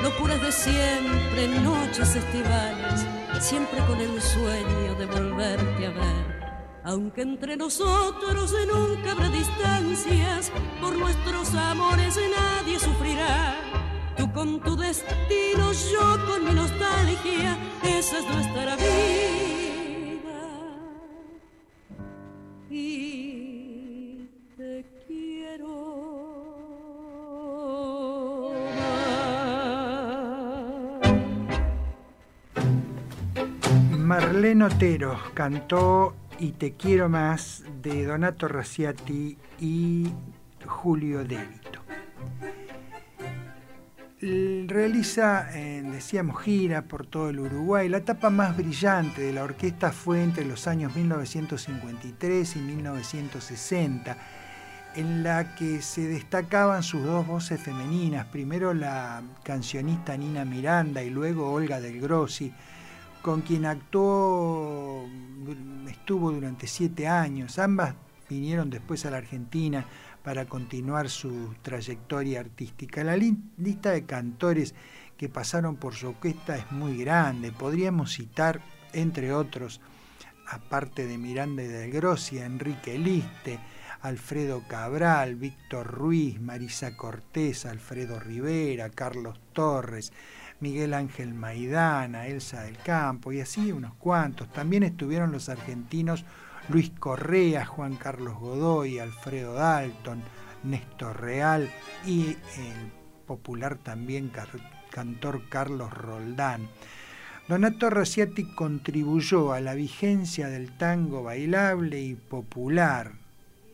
locuras 0.02 0.40
de 0.40 0.50
siempre, 0.50 1.48
noches 1.62 2.16
estivales, 2.16 3.06
siempre 3.40 3.78
con 3.86 4.00
el 4.00 4.20
sueño 4.20 4.94
de 4.98 5.06
volverte 5.06 5.86
a 5.86 5.90
ver. 5.90 6.40
Aunque 6.84 7.22
entre 7.22 7.56
nosotros 7.56 8.54
nunca 8.72 9.12
habrá 9.12 9.28
distancias, 9.28 10.50
por 10.80 10.96
nuestros 10.96 11.54
amores 11.54 12.18
nadie 12.38 12.78
sufrirá. 12.78 13.56
Tú 14.16 14.32
con 14.32 14.60
tu 14.60 14.76
destino, 14.76 15.72
yo 15.92 16.26
con 16.26 16.44
mi 16.44 16.52
nostalgia, 16.52 17.56
esa 17.82 18.18
es 18.18 18.26
nuestra 18.26 18.76
vida. 18.76 19.59
Otero 34.62 35.18
cantó 35.34 36.14
y 36.38 36.52
Te 36.52 36.72
quiero 36.72 37.08
más 37.08 37.64
de 37.82 38.04
Donato 38.04 38.48
Raciati 38.48 39.36
y 39.60 40.12
Julio 40.66 41.24
Débito. 41.24 41.80
Realiza, 44.20 45.48
eh, 45.54 45.82
decíamos, 45.82 46.42
gira 46.42 46.82
por 46.82 47.06
todo 47.06 47.30
el 47.30 47.40
Uruguay. 47.40 47.88
La 47.88 47.98
etapa 47.98 48.28
más 48.28 48.56
brillante 48.56 49.22
de 49.22 49.32
la 49.32 49.44
orquesta 49.44 49.92
fue 49.92 50.22
entre 50.22 50.44
los 50.44 50.66
años 50.66 50.94
1953 50.94 52.56
y 52.56 52.58
1960 52.58 54.16
en 54.96 55.22
la 55.22 55.54
que 55.54 55.82
se 55.82 56.08
destacaban 56.08 56.82
sus 56.82 57.04
dos 57.04 57.26
voces 57.26 57.60
femeninas, 57.60 58.26
primero 58.26 58.74
la 58.74 59.22
cancionista 59.42 60.16
Nina 60.16 60.44
Miranda 60.44 61.02
y 61.02 61.10
luego 61.10 61.52
Olga 61.52 61.80
del 61.80 62.00
Grossi, 62.00 62.52
con 63.22 63.42
quien 63.42 63.66
actuó, 63.66 65.06
estuvo 65.88 66.32
durante 66.32 66.66
siete 66.66 67.06
años. 67.06 67.58
Ambas 67.58 67.94
vinieron 68.28 68.70
después 68.70 69.04
a 69.06 69.10
la 69.10 69.18
Argentina 69.18 69.84
para 70.22 70.46
continuar 70.46 71.08
su 71.08 71.54
trayectoria 71.62 72.40
artística. 72.40 73.04
La 73.04 73.16
lista 73.16 73.90
de 73.90 74.04
cantores 74.04 74.74
que 75.16 75.28
pasaron 75.28 75.76
por 75.76 75.94
su 75.94 76.08
orquesta 76.08 76.56
es 76.56 76.70
muy 76.72 76.96
grande. 76.96 77.52
Podríamos 77.52 78.12
citar, 78.12 78.60
entre 78.92 79.32
otros, 79.32 79.80
aparte 80.48 81.06
de 81.06 81.18
Miranda 81.18 81.62
y 81.62 81.68
del 81.68 81.90
Grossi, 81.90 82.38
Enrique 82.38 82.98
Liste, 82.98 83.58
Alfredo 84.02 84.62
Cabral, 84.66 85.36
Víctor 85.36 85.86
Ruiz, 85.86 86.40
Marisa 86.40 86.96
Cortés, 86.96 87.66
Alfredo 87.66 88.18
Rivera, 88.18 88.88
Carlos 88.88 89.38
Torres, 89.52 90.12
Miguel 90.60 90.94
Ángel 90.94 91.34
Maidana, 91.34 92.26
Elsa 92.26 92.62
del 92.62 92.76
Campo 92.78 93.32
y 93.32 93.40
así 93.40 93.72
unos 93.72 93.94
cuantos. 93.94 94.52
También 94.52 94.82
estuvieron 94.82 95.32
los 95.32 95.48
argentinos 95.48 96.24
Luis 96.68 96.90
Correa, 96.90 97.64
Juan 97.64 97.96
Carlos 97.96 98.38
Godoy, 98.38 98.98
Alfredo 98.98 99.54
Dalton, 99.54 100.22
Néstor 100.62 101.20
Real 101.20 101.70
y 102.06 102.28
el 102.28 102.92
popular 103.26 103.78
también 103.78 104.30
cantor 104.90 105.48
Carlos 105.48 105.92
Roldán. 105.92 106.68
Donato 107.48 107.90
Raciati 107.90 108.44
contribuyó 108.54 109.52
a 109.52 109.60
la 109.60 109.74
vigencia 109.74 110.48
del 110.48 110.76
tango 110.76 111.24
bailable 111.24 112.00
y 112.00 112.14
popular 112.14 113.12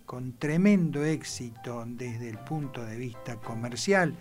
con 0.06 0.38
tremendo 0.38 1.04
éxito 1.04 1.84
desde 1.86 2.30
el 2.30 2.38
punto 2.38 2.84
de 2.86 2.96
vista 2.96 3.36
comercial 3.36 4.14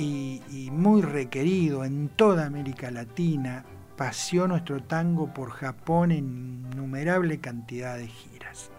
y, 0.00 0.70
muy 0.72 1.02
requerido 1.02 1.84
en 1.84 2.08
toda 2.08 2.46
América 2.46 2.90
Latina, 2.90 3.64
paseó 3.96 4.48
nuestro 4.48 4.82
tango 4.82 5.32
por 5.32 5.50
Japón 5.50 6.10
en 6.10 6.66
innumerable 6.72 7.40
cantidad 7.40 7.98
de 7.98 8.08
giras. 8.08 8.70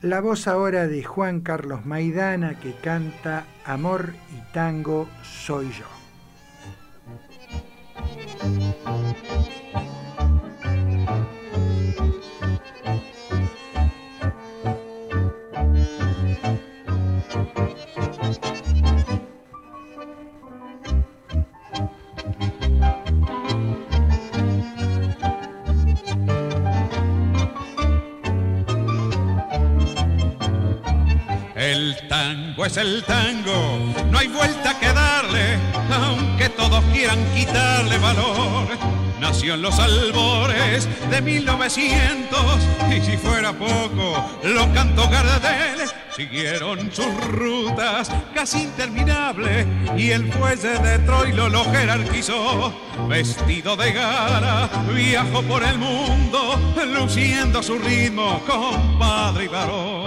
La 0.00 0.20
voz 0.20 0.46
ahora 0.46 0.86
de 0.86 1.02
Juan 1.02 1.40
Carlos 1.40 1.84
Maidana 1.84 2.58
que 2.58 2.72
canta 2.74 3.46
Amor 3.64 4.14
y 4.36 4.52
Tango 4.52 5.08
Soy 5.22 5.70
yo. 5.72 5.86
Tango 32.18 32.66
es 32.66 32.76
el 32.76 33.04
tango, 33.04 33.78
no 34.10 34.18
hay 34.18 34.26
vuelta 34.26 34.76
que 34.80 34.92
darle, 34.92 35.56
aunque 35.92 36.48
todos 36.48 36.82
quieran 36.92 37.24
quitarle 37.32 37.96
valor. 37.98 38.66
Nació 39.20 39.54
en 39.54 39.62
los 39.62 39.78
albores 39.78 40.88
de 41.10 41.22
1900 41.22 42.40
y 42.90 43.00
si 43.02 43.16
fuera 43.16 43.52
poco, 43.52 44.16
lo 44.42 44.72
cantó 44.74 45.08
Gardel. 45.08 45.88
Siguieron 46.16 46.90
sus 46.92 47.14
rutas 47.28 48.10
casi 48.34 48.62
interminables 48.62 49.64
y 49.96 50.10
el 50.10 50.32
fuelle 50.32 50.76
de 50.80 50.98
Troilo 51.00 51.48
lo 51.48 51.64
jerarquizó. 51.66 52.74
Vestido 53.08 53.76
de 53.76 53.92
gala, 53.92 54.68
viajó 54.92 55.42
por 55.42 55.62
el 55.62 55.78
mundo, 55.78 56.58
luciendo 56.84 57.62
su 57.62 57.78
ritmo, 57.78 58.40
compadre 58.44 59.44
y 59.44 59.48
varón 59.48 59.97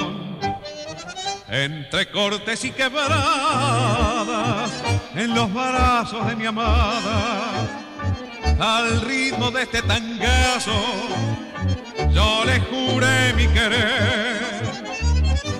entre 1.51 2.09
cortes 2.09 2.63
y 2.63 2.71
quebradas, 2.71 3.11
en 5.13 5.35
los 5.35 5.53
brazos 5.53 6.25
de 6.27 6.35
mi 6.37 6.45
amada, 6.45 7.67
al 8.57 9.01
ritmo 9.01 9.51
de 9.51 9.63
este 9.63 9.81
tangazo, 9.81 10.71
yo 12.13 12.45
le 12.45 12.61
juré 12.61 13.33
mi 13.33 13.47
querer. 13.47 14.39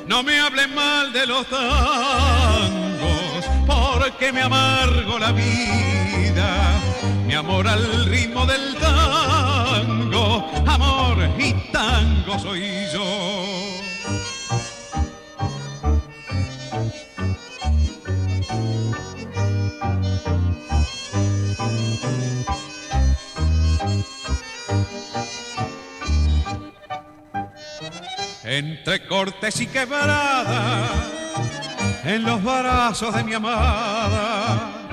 No 0.08 0.24
me 0.24 0.40
hable 0.40 0.68
mal 0.68 1.12
de 1.12 1.28
los 1.28 1.46
tangos, 1.48 3.46
porque 3.68 4.32
me 4.32 4.44
amargo 4.44 5.20
la 5.20 5.34
vida. 5.34 6.80
Mi 7.26 7.34
amor 7.34 7.68
al 7.68 8.06
ritmo 8.06 8.46
del 8.46 8.76
tango, 8.76 10.50
amor 10.66 11.18
y 11.38 11.54
tango 11.72 12.40
soy 12.40 12.88
yo. 12.94 13.91
Entre 28.52 29.08
cortes 29.08 29.62
y 29.62 29.68
quebradas, 29.68 30.92
en 32.04 32.24
los 32.24 32.44
brazos 32.44 33.16
de 33.16 33.24
mi 33.24 33.34
amada, 33.34 34.90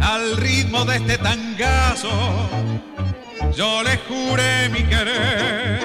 al 0.00 0.38
ritmo 0.38 0.86
de 0.86 0.96
este 0.96 1.18
tangazo, 1.18 2.08
yo 3.54 3.82
le 3.82 3.98
juré 4.08 4.70
mi 4.70 4.84
querer. 4.84 5.80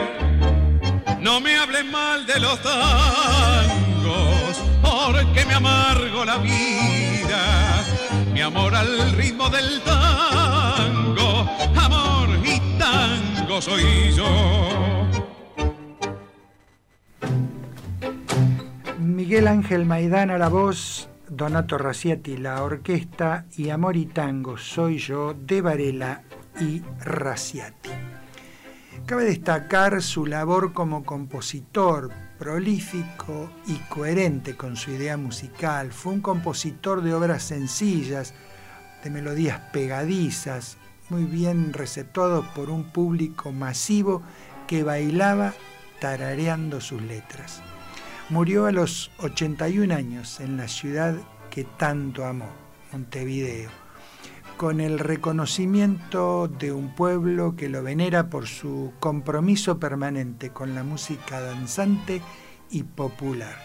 No 1.20 1.42
me 1.42 1.58
hable 1.58 1.84
mal 1.84 2.26
de 2.26 2.40
los 2.40 2.58
tangos, 2.62 4.62
porque 4.82 5.46
me 5.46 5.56
amargo 5.56 6.24
la 6.24 6.38
vida. 6.38 7.84
Mi 8.32 8.40
amor 8.40 8.74
al 8.74 9.12
ritmo 9.12 9.50
del 9.50 9.82
tango, 9.82 11.50
amor 11.76 12.30
y 12.46 12.62
tango 12.80 13.62
soy 13.62 14.14
yo. 14.16 14.90
Miguel 19.16 19.48
Ángel 19.48 19.86
Maidana 19.86 20.38
la 20.38 20.50
voz, 20.50 21.10
Donato 21.28 21.78
Raciati 21.78 22.38
la 22.38 22.64
orquesta 22.64 23.46
y 23.58 23.70
Amor 23.70 23.98
y 23.98 24.06
Tango 24.06 24.58
Soy 24.58 24.98
Yo 25.00 25.34
de 25.34 25.62
Varela 25.62 26.22
y 26.60 26.82
Raciati. 27.00 27.90
Cabe 29.06 29.26
destacar 29.26 30.02
su 30.02 30.26
labor 30.26 30.74
como 30.74 31.04
compositor, 31.04 32.12
prolífico 32.38 33.50
y 33.66 33.76
coherente 33.90 34.56
con 34.56 34.76
su 34.76 34.92
idea 34.92 35.18
musical. 35.18 35.92
Fue 35.92 36.14
un 36.14 36.22
compositor 36.22 37.02
de 37.02 37.14
obras 37.14 37.42
sencillas, 37.44 38.34
de 39.04 39.10
melodías 39.10 39.60
pegadizas, 39.74 40.78
muy 41.10 41.24
bien 41.24 41.74
receptado 41.74 42.46
por 42.54 42.70
un 42.70 42.84
público 42.92 43.52
masivo 43.52 44.22
que 44.68 44.84
bailaba 44.84 45.54
tarareando 46.00 46.80
sus 46.80 47.02
letras. 47.02 47.64
Murió 48.30 48.68
a 48.68 48.72
los 48.72 49.10
81 49.18 49.92
años 49.92 50.40
en 50.40 50.56
la 50.56 50.68
ciudad 50.68 51.16
que 51.50 51.64
tanto 51.64 52.26
amó, 52.26 52.52
Montevideo, 52.92 53.72
con 54.56 54.82
el 54.82 55.00
reconocimiento 55.00 56.48
de 56.48 56.72
un 56.72 56.94
pueblo 56.94 57.56
que 57.56 57.70
lo 57.70 57.82
venera 57.82 58.30
por 58.30 58.46
su 58.46 58.94
compromiso 59.00 59.80
permanente 59.80 60.52
con 60.52 60.76
la 60.76 60.84
música 60.84 61.42
danzante 61.42 62.22
y 62.70 62.84
popular. 62.84 63.56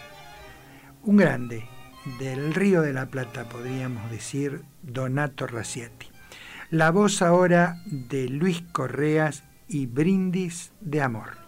Un 1.03 1.19
grande 1.19 1.69
del 2.19 2.55
Río 2.55 2.81
de 2.81 2.95
la 2.95 3.05
Plata, 3.05 3.47
podríamos 3.47 4.11
decir, 4.11 4.63
Donato 4.83 5.47
Raciati. 5.47 6.07
La 6.71 6.91
voz 6.91 7.21
ahora 7.21 7.83
de 7.85 8.31
Luis 8.31 8.63
Correas 8.73 9.45
y 9.69 9.85
Brindis 9.85 10.73
de 10.81 11.03
Amor. 11.03 11.45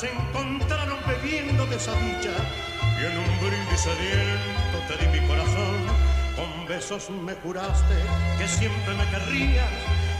Se 0.00 0.10
encontraron 0.10 0.98
bebiendo 1.06 1.66
de 1.66 1.76
esa 1.76 1.92
y 1.92 3.04
en 3.04 3.16
un 3.16 3.40
brindis 3.40 3.80
sediento 3.80 4.76
te 4.88 4.96
di 4.98 5.06
mi 5.20 5.26
corazón. 5.28 5.86
Con 6.34 6.66
besos 6.66 7.10
me 7.10 7.34
juraste 7.34 7.94
que 8.36 8.48
siempre 8.48 8.92
me 8.94 9.06
querrías, 9.10 9.70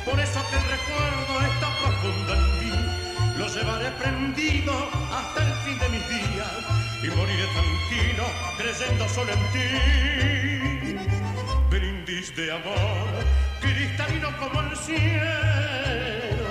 por 0.04 0.20
eso 0.20 0.40
que 0.48 0.56
el 0.56 0.62
recuerdo 0.76 1.40
está 1.52 1.68
profundo 1.82 2.34
en 2.34 2.44
mí. 2.60 2.74
Lo 3.36 3.48
llevaré 3.48 3.90
prendido 4.02 4.72
hasta 5.12 5.42
el 5.44 5.52
fin 5.64 5.78
de 5.80 5.88
mis 5.88 6.08
días 6.08 6.52
y 7.02 7.08
moriré 7.08 7.46
tranquilo 7.58 8.24
creyendo 8.56 9.08
solo 9.08 9.32
en 9.32 9.42
ti. 9.52 10.98
Brindis 11.68 12.34
de 12.36 12.52
amor, 12.52 13.08
cristalino 13.60 14.28
como 14.38 14.60
el 14.60 14.76
cielo, 14.76 16.43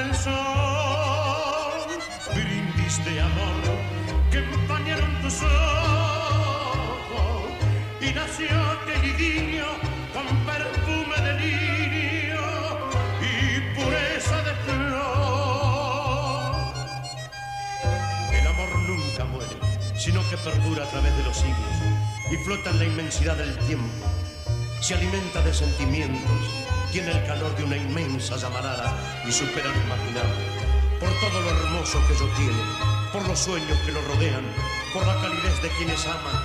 el 0.00 0.14
sol. 0.14 1.82
Brindis 2.34 3.04
de 3.04 3.20
amor 3.20 3.62
que 4.30 4.38
empañaron 4.38 5.12
tus 5.22 5.42
ojos 5.42 6.78
y 8.00 8.12
nació 8.12 8.48
aquel 8.74 9.04
idilio 9.04 9.66
con 10.14 10.26
perfume 10.46 11.16
de 11.26 11.32
lirio 11.40 12.46
y 13.20 13.60
pureza 13.74 14.42
de 14.42 14.54
flor. 14.64 14.88
El 18.32 18.46
amor 18.46 18.70
nunca 18.90 19.24
muere, 19.24 19.56
sino 19.96 20.20
que 20.30 20.36
perdura 20.36 20.84
a 20.84 20.88
través 20.90 21.16
de 21.16 21.22
los 21.24 21.36
siglos 21.36 21.74
y 22.30 22.36
flota 22.44 22.70
en 22.70 22.78
la 22.78 22.84
inmensidad 22.84 23.36
del 23.36 23.56
tiempo. 23.66 24.17
Se 24.88 24.94
alimenta 24.94 25.42
de 25.42 25.52
sentimientos, 25.52 26.64
tiene 26.90 27.10
el 27.10 27.22
calor 27.26 27.54
de 27.58 27.64
una 27.64 27.76
inmensa 27.76 28.36
llamarada 28.36 28.96
y 29.28 29.30
supera 29.30 29.68
lo 29.68 29.82
imaginable. 29.82 30.46
Por 30.98 31.10
todo 31.20 31.42
lo 31.42 31.50
hermoso 31.50 32.00
que 32.06 32.14
ello 32.14 32.26
tiene, 32.38 32.62
por 33.12 33.28
los 33.28 33.38
sueños 33.38 33.76
que 33.84 33.92
lo 33.92 34.00
rodean, 34.00 34.44
por 34.94 35.06
la 35.06 35.14
calidez 35.16 35.60
de 35.60 35.68
quienes 35.76 36.06
aman. 36.06 36.42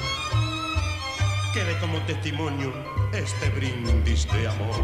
Quede 1.53 1.79
como 1.79 2.01
testimonio 2.01 2.73
este 3.13 3.47
brindis 3.51 4.29
de 4.33 4.45
amor. 4.49 4.83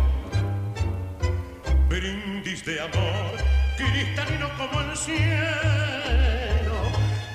Brindis 1.90 2.64
de 2.64 2.80
amor, 2.80 3.36
cristalino 3.76 4.48
como 4.58 4.80
el 4.90 4.96
cielo, 4.96 5.20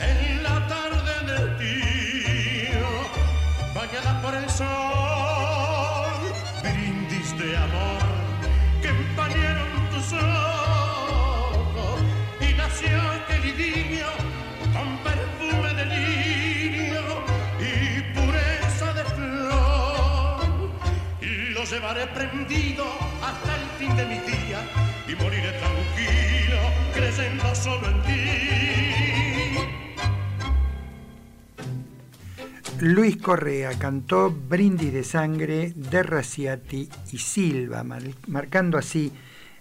en 0.01 0.43
la 0.43 0.69
tarde 0.69 1.33
del 1.35 1.59
tío, 1.59 2.89
bañada 3.75 4.23
por 4.23 4.35
el 4.35 4.49
sol. 4.49 4.84
Llevaré 21.75 22.07
prendido 22.09 22.85
hasta 23.23 23.57
el 23.57 23.67
fin 23.79 23.97
de 23.97 24.07
mis 24.07 24.25
días 24.27 24.63
y 25.09 25.15
moriré 25.21 25.53
tranquilo 25.53 26.61
creyendo 26.95 27.55
solo 27.55 27.89
en 27.89 28.03
ti. 28.03 28.31
Luis 32.81 33.17
Correa 33.17 33.79
cantó 33.79 34.31
Brindis 34.31 34.93
de 34.93 35.05
Sangre 35.05 35.73
de 35.75 36.03
Raciati 36.03 36.89
y 37.13 37.19
Silva, 37.19 37.83
mar- 37.83 38.03
marcando 38.29 38.79
así 38.79 39.13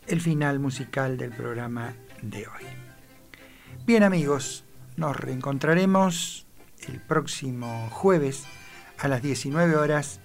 el 0.08 0.22
final 0.22 0.60
musical 0.60 1.18
del 1.18 1.32
programa 1.32 1.94
de 2.22 2.48
hoy. 2.48 2.82
Bien 3.85 4.03
amigos, 4.03 4.64
nos 4.95 5.18
reencontraremos 5.18 6.47
el 6.88 7.01
próximo 7.01 7.89
jueves 7.91 8.45
a 8.97 9.10
las 9.10 9.22
19 9.22 9.76
horas 9.76 10.22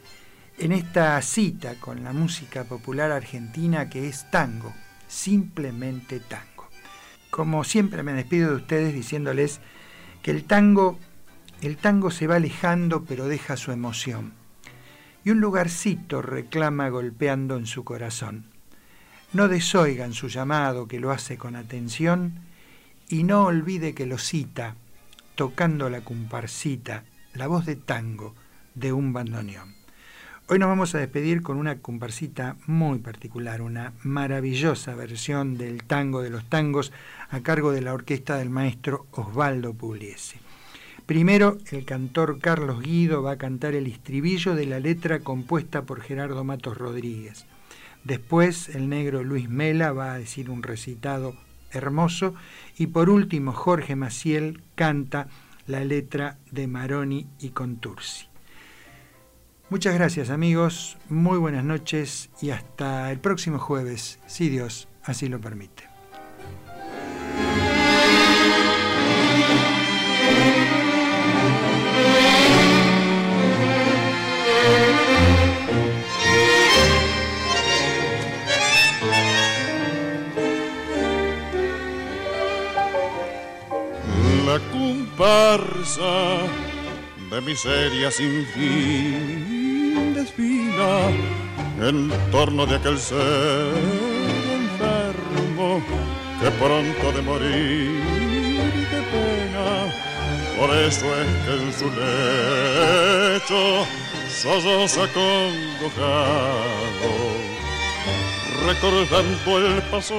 en 0.58 0.70
esta 0.70 1.20
cita 1.22 1.74
con 1.80 2.04
la 2.04 2.12
música 2.12 2.62
popular 2.62 3.10
argentina 3.10 3.90
que 3.90 4.06
es 4.06 4.30
tango, 4.30 4.72
simplemente 5.08 6.20
tango. 6.20 6.68
Como 7.30 7.64
siempre 7.64 8.04
me 8.04 8.12
despido 8.12 8.50
de 8.50 8.56
ustedes 8.58 8.94
diciéndoles 8.94 9.60
que 10.22 10.30
el 10.30 10.44
tango 10.44 10.96
el 11.60 11.78
tango 11.78 12.12
se 12.12 12.28
va 12.28 12.36
alejando 12.36 13.04
pero 13.06 13.26
deja 13.26 13.56
su 13.56 13.72
emoción. 13.72 14.34
Y 15.24 15.30
un 15.30 15.40
lugarcito 15.40 16.22
reclama 16.22 16.90
golpeando 16.90 17.56
en 17.56 17.66
su 17.66 17.82
corazón. 17.82 18.44
No 19.32 19.48
desoigan 19.48 20.12
su 20.12 20.28
llamado 20.28 20.86
que 20.86 21.00
lo 21.00 21.10
hace 21.10 21.36
con 21.38 21.56
atención 21.56 22.46
y 23.08 23.24
no 23.24 23.44
olvide 23.44 23.94
que 23.94 24.06
lo 24.06 24.18
cita, 24.18 24.76
tocando 25.34 25.88
la 25.88 26.02
comparsita, 26.02 27.04
la 27.34 27.46
voz 27.46 27.64
de 27.64 27.76
tango 27.76 28.34
de 28.74 28.92
un 28.92 29.12
bandoneón. 29.12 29.74
Hoy 30.48 30.58
nos 30.58 30.68
vamos 30.68 30.94
a 30.94 30.98
despedir 30.98 31.42
con 31.42 31.58
una 31.58 31.78
comparsita 31.78 32.56
muy 32.66 32.98
particular, 32.98 33.60
una 33.60 33.92
maravillosa 34.02 34.94
versión 34.94 35.58
del 35.58 35.84
tango 35.84 36.22
de 36.22 36.30
los 36.30 36.48
tangos 36.48 36.92
a 37.30 37.40
cargo 37.40 37.70
de 37.72 37.82
la 37.82 37.92
orquesta 37.92 38.36
del 38.36 38.50
maestro 38.50 39.06
Osvaldo 39.12 39.74
Pugliese. 39.74 40.38
Primero, 41.04 41.58
el 41.70 41.84
cantor 41.84 42.38
Carlos 42.38 42.82
Guido 42.82 43.22
va 43.22 43.32
a 43.32 43.38
cantar 43.38 43.74
el 43.74 43.86
estribillo 43.86 44.54
de 44.54 44.66
la 44.66 44.80
letra 44.80 45.20
compuesta 45.20 45.82
por 45.82 46.02
Gerardo 46.02 46.44
Matos 46.44 46.76
Rodríguez. 46.76 47.46
Después, 48.04 48.68
el 48.70 48.88
negro 48.88 49.24
Luis 49.24 49.48
Mela 49.48 49.92
va 49.92 50.12
a 50.12 50.18
decir 50.18 50.50
un 50.50 50.62
recitado 50.62 51.34
hermoso. 51.70 52.34
Y 52.76 52.88
por 52.88 53.10
último, 53.10 53.52
Jorge 53.52 53.96
Maciel 53.96 54.62
canta 54.74 55.28
la 55.66 55.84
letra 55.84 56.38
de 56.50 56.66
Maroni 56.66 57.26
y 57.38 57.50
Contursi. 57.50 58.26
Muchas 59.70 59.94
gracias 59.94 60.30
amigos, 60.30 60.96
muy 61.10 61.36
buenas 61.36 61.62
noches 61.62 62.30
y 62.40 62.50
hasta 62.50 63.12
el 63.12 63.20
próximo 63.20 63.58
jueves, 63.58 64.18
si 64.26 64.48
Dios 64.48 64.88
así 65.04 65.28
lo 65.28 65.42
permite. 65.42 65.77
Comparsa 85.18 86.46
de 87.30 87.40
miseria 87.40 88.10
sin 88.10 88.46
fin 88.54 90.14
en 91.80 92.10
torno 92.30 92.66
de 92.66 92.76
aquel 92.76 92.98
ser 92.98 93.74
enfermo 94.60 95.82
que 96.40 96.50
pronto 96.52 97.12
de 97.12 97.22
morir 97.22 98.02
de 98.92 99.00
pena. 99.12 99.66
Por 100.58 100.70
eso 100.76 101.06
es 101.20 101.28
que 101.44 101.52
en 101.54 101.72
su 101.72 101.86
lecho 102.00 103.62
solloza 104.28 105.04
acongojado, 105.04 106.10
recordando 108.66 109.58
el 109.58 109.82
pasado 109.90 110.18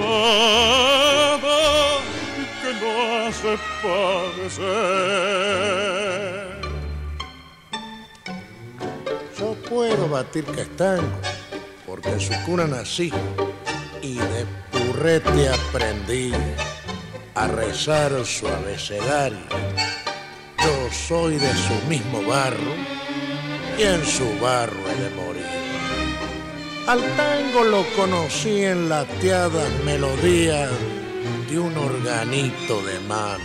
lo 2.82 3.28
hace 3.28 3.58
padecer. 3.82 4.70
Yo 9.38 9.54
puedo 9.70 10.10
batir 10.10 10.44
que 10.46 10.62
es 10.62 10.76
tango, 10.76 11.20
porque 11.86 12.10
en 12.10 12.20
su 12.20 12.34
cuna 12.46 12.68
nací 12.68 13.12
y 14.02 14.16
de 14.16 14.46
purrete 14.72 15.50
aprendí 15.50 16.32
a 17.36 17.48
rezar 17.48 18.12
su 18.26 18.48
abecedario. 18.48 19.40
Yo 20.58 20.90
soy 20.92 21.36
de 21.38 21.54
su 21.54 21.74
mismo 21.88 22.22
barro 22.24 22.74
y 23.78 23.84
en 23.84 24.06
su 24.06 24.26
barro 24.40 24.80
he 24.90 24.96
de 25.02 25.10
morir. 25.12 25.46
Al 26.88 27.02
tango 27.16 27.64
lo 27.64 27.86
conocí 27.96 28.64
en 28.64 28.90
lateadas 28.90 29.70
melodías 29.86 30.70
de 31.50 31.58
un 31.58 31.76
organito 31.78 32.82
de 32.84 33.00
mano, 33.02 33.44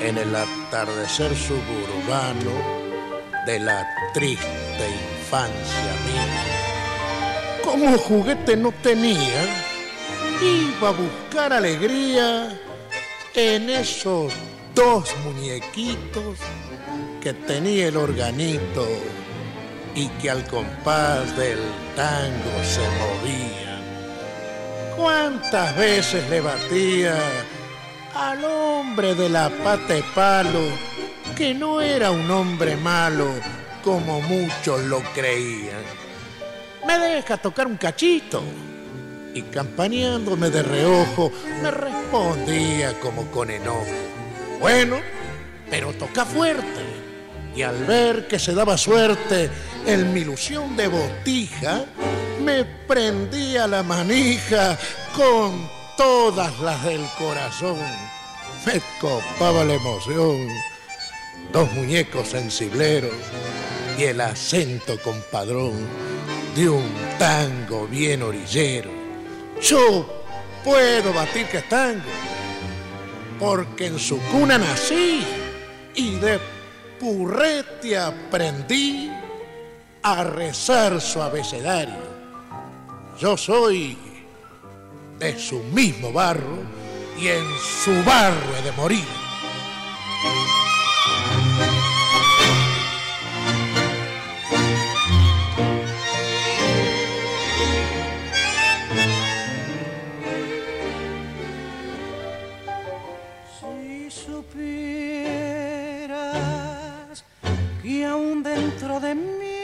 en 0.00 0.16
el 0.16 0.34
atardecer 0.34 1.36
suburbano 1.36 2.50
de 3.46 3.60
la 3.60 3.86
triste 4.14 4.46
infancia 4.78 5.92
mía. 6.06 7.60
Como 7.62 7.98
juguete 7.98 8.56
no 8.56 8.72
tenía, 8.82 9.42
iba 10.42 10.88
a 10.88 10.92
buscar 10.92 11.52
alegría 11.52 12.58
en 13.34 13.68
esos 13.68 14.32
dos 14.74 15.14
muñequitos 15.24 16.38
que 17.20 17.34
tenía 17.34 17.88
el 17.88 17.98
organito 17.98 18.86
y 19.94 20.08
que 20.08 20.30
al 20.30 20.46
compás 20.46 21.36
del 21.36 21.58
tango 21.94 22.64
se 22.64 22.80
movía. 22.80 23.73
¿Cuántas 24.96 25.76
veces 25.76 26.28
le 26.30 26.40
batía 26.40 27.16
al 28.14 28.44
hombre 28.44 29.14
de 29.14 29.28
la 29.28 29.50
pata 29.50 29.94
de 29.94 30.04
palo 30.14 30.60
que 31.36 31.52
no 31.52 31.80
era 31.80 32.12
un 32.12 32.30
hombre 32.30 32.76
malo 32.76 33.26
como 33.82 34.20
muchos 34.20 34.80
lo 34.84 35.02
creían? 35.12 35.82
¿Me 36.86 36.98
deja 36.98 37.36
tocar 37.36 37.66
un 37.66 37.76
cachito? 37.76 38.42
Y 39.34 39.42
campaneándome 39.42 40.50
de 40.50 40.62
reojo, 40.62 41.32
me 41.60 41.70
respondía 41.72 42.98
como 43.00 43.28
con 43.32 43.50
enojo. 43.50 43.84
Bueno, 44.60 44.98
pero 45.70 45.92
toca 45.94 46.24
fuerte. 46.24 46.93
Y 47.56 47.62
al 47.62 47.84
ver 47.84 48.26
que 48.26 48.38
se 48.38 48.52
daba 48.52 48.76
suerte 48.76 49.48
en 49.86 50.12
mi 50.12 50.20
ilusión 50.20 50.76
de 50.76 50.88
botija, 50.88 51.84
me 52.42 52.64
prendía 52.64 53.66
la 53.66 53.82
manija 53.82 54.78
con 55.16 55.68
todas 55.96 56.58
las 56.60 56.84
del 56.84 57.04
corazón. 57.16 57.78
Me 58.66 58.80
copaba 59.00 59.64
la 59.64 59.74
emoción. 59.74 60.48
Dos 61.52 61.70
muñecos 61.72 62.28
sensibleros 62.28 63.12
y 63.98 64.04
el 64.04 64.20
acento 64.20 64.98
compadrón 65.00 65.86
de 66.56 66.68
un 66.68 66.90
tango 67.18 67.86
bien 67.86 68.22
orillero. 68.22 68.90
Yo 69.62 70.24
puedo 70.64 71.12
batir 71.12 71.46
que 71.46 71.60
tango, 71.62 72.02
porque 73.38 73.86
en 73.86 73.98
su 73.98 74.18
cuna 74.32 74.58
nací 74.58 75.24
y 75.94 76.16
de 76.16 76.53
purrete 77.04 77.98
aprendí 77.98 79.10
a 80.02 80.24
rezar 80.24 80.98
su 81.02 81.20
abecedario. 81.20 82.02
Yo 83.20 83.36
soy 83.36 83.98
de 85.18 85.38
su 85.38 85.58
mismo 85.64 86.12
barro 86.12 86.62
y 87.20 87.28
en 87.28 87.44
su 87.58 87.92
barro 88.04 88.56
he 88.58 88.62
de 88.62 88.72
morir. 88.72 89.23
Aún 108.14 108.44
dentro 108.44 109.00
de 109.00 109.12
mi 109.14 109.58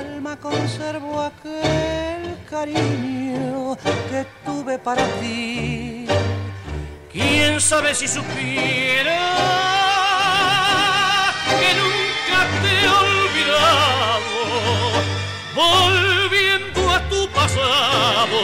alma 0.00 0.32
conservo 0.48 1.20
aquel 1.20 2.22
cariño 2.48 3.76
que 4.10 4.20
tuve 4.46 4.78
para 4.78 5.04
ti. 5.20 6.06
¿Quién 7.12 7.60
sabe 7.60 7.94
si 7.94 8.08
supiera 8.08 9.20
que 11.60 11.70
nunca 11.80 12.38
te 12.62 12.70
he 12.80 12.88
olvidado? 13.04 14.36
Volviendo 15.64 16.80
a 16.96 16.98
tu 17.10 17.20
pasado, 17.38 18.38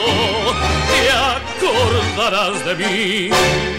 te 0.91 1.01
acordarás 1.37 2.57
de 2.67 2.75
mí. 2.81 3.72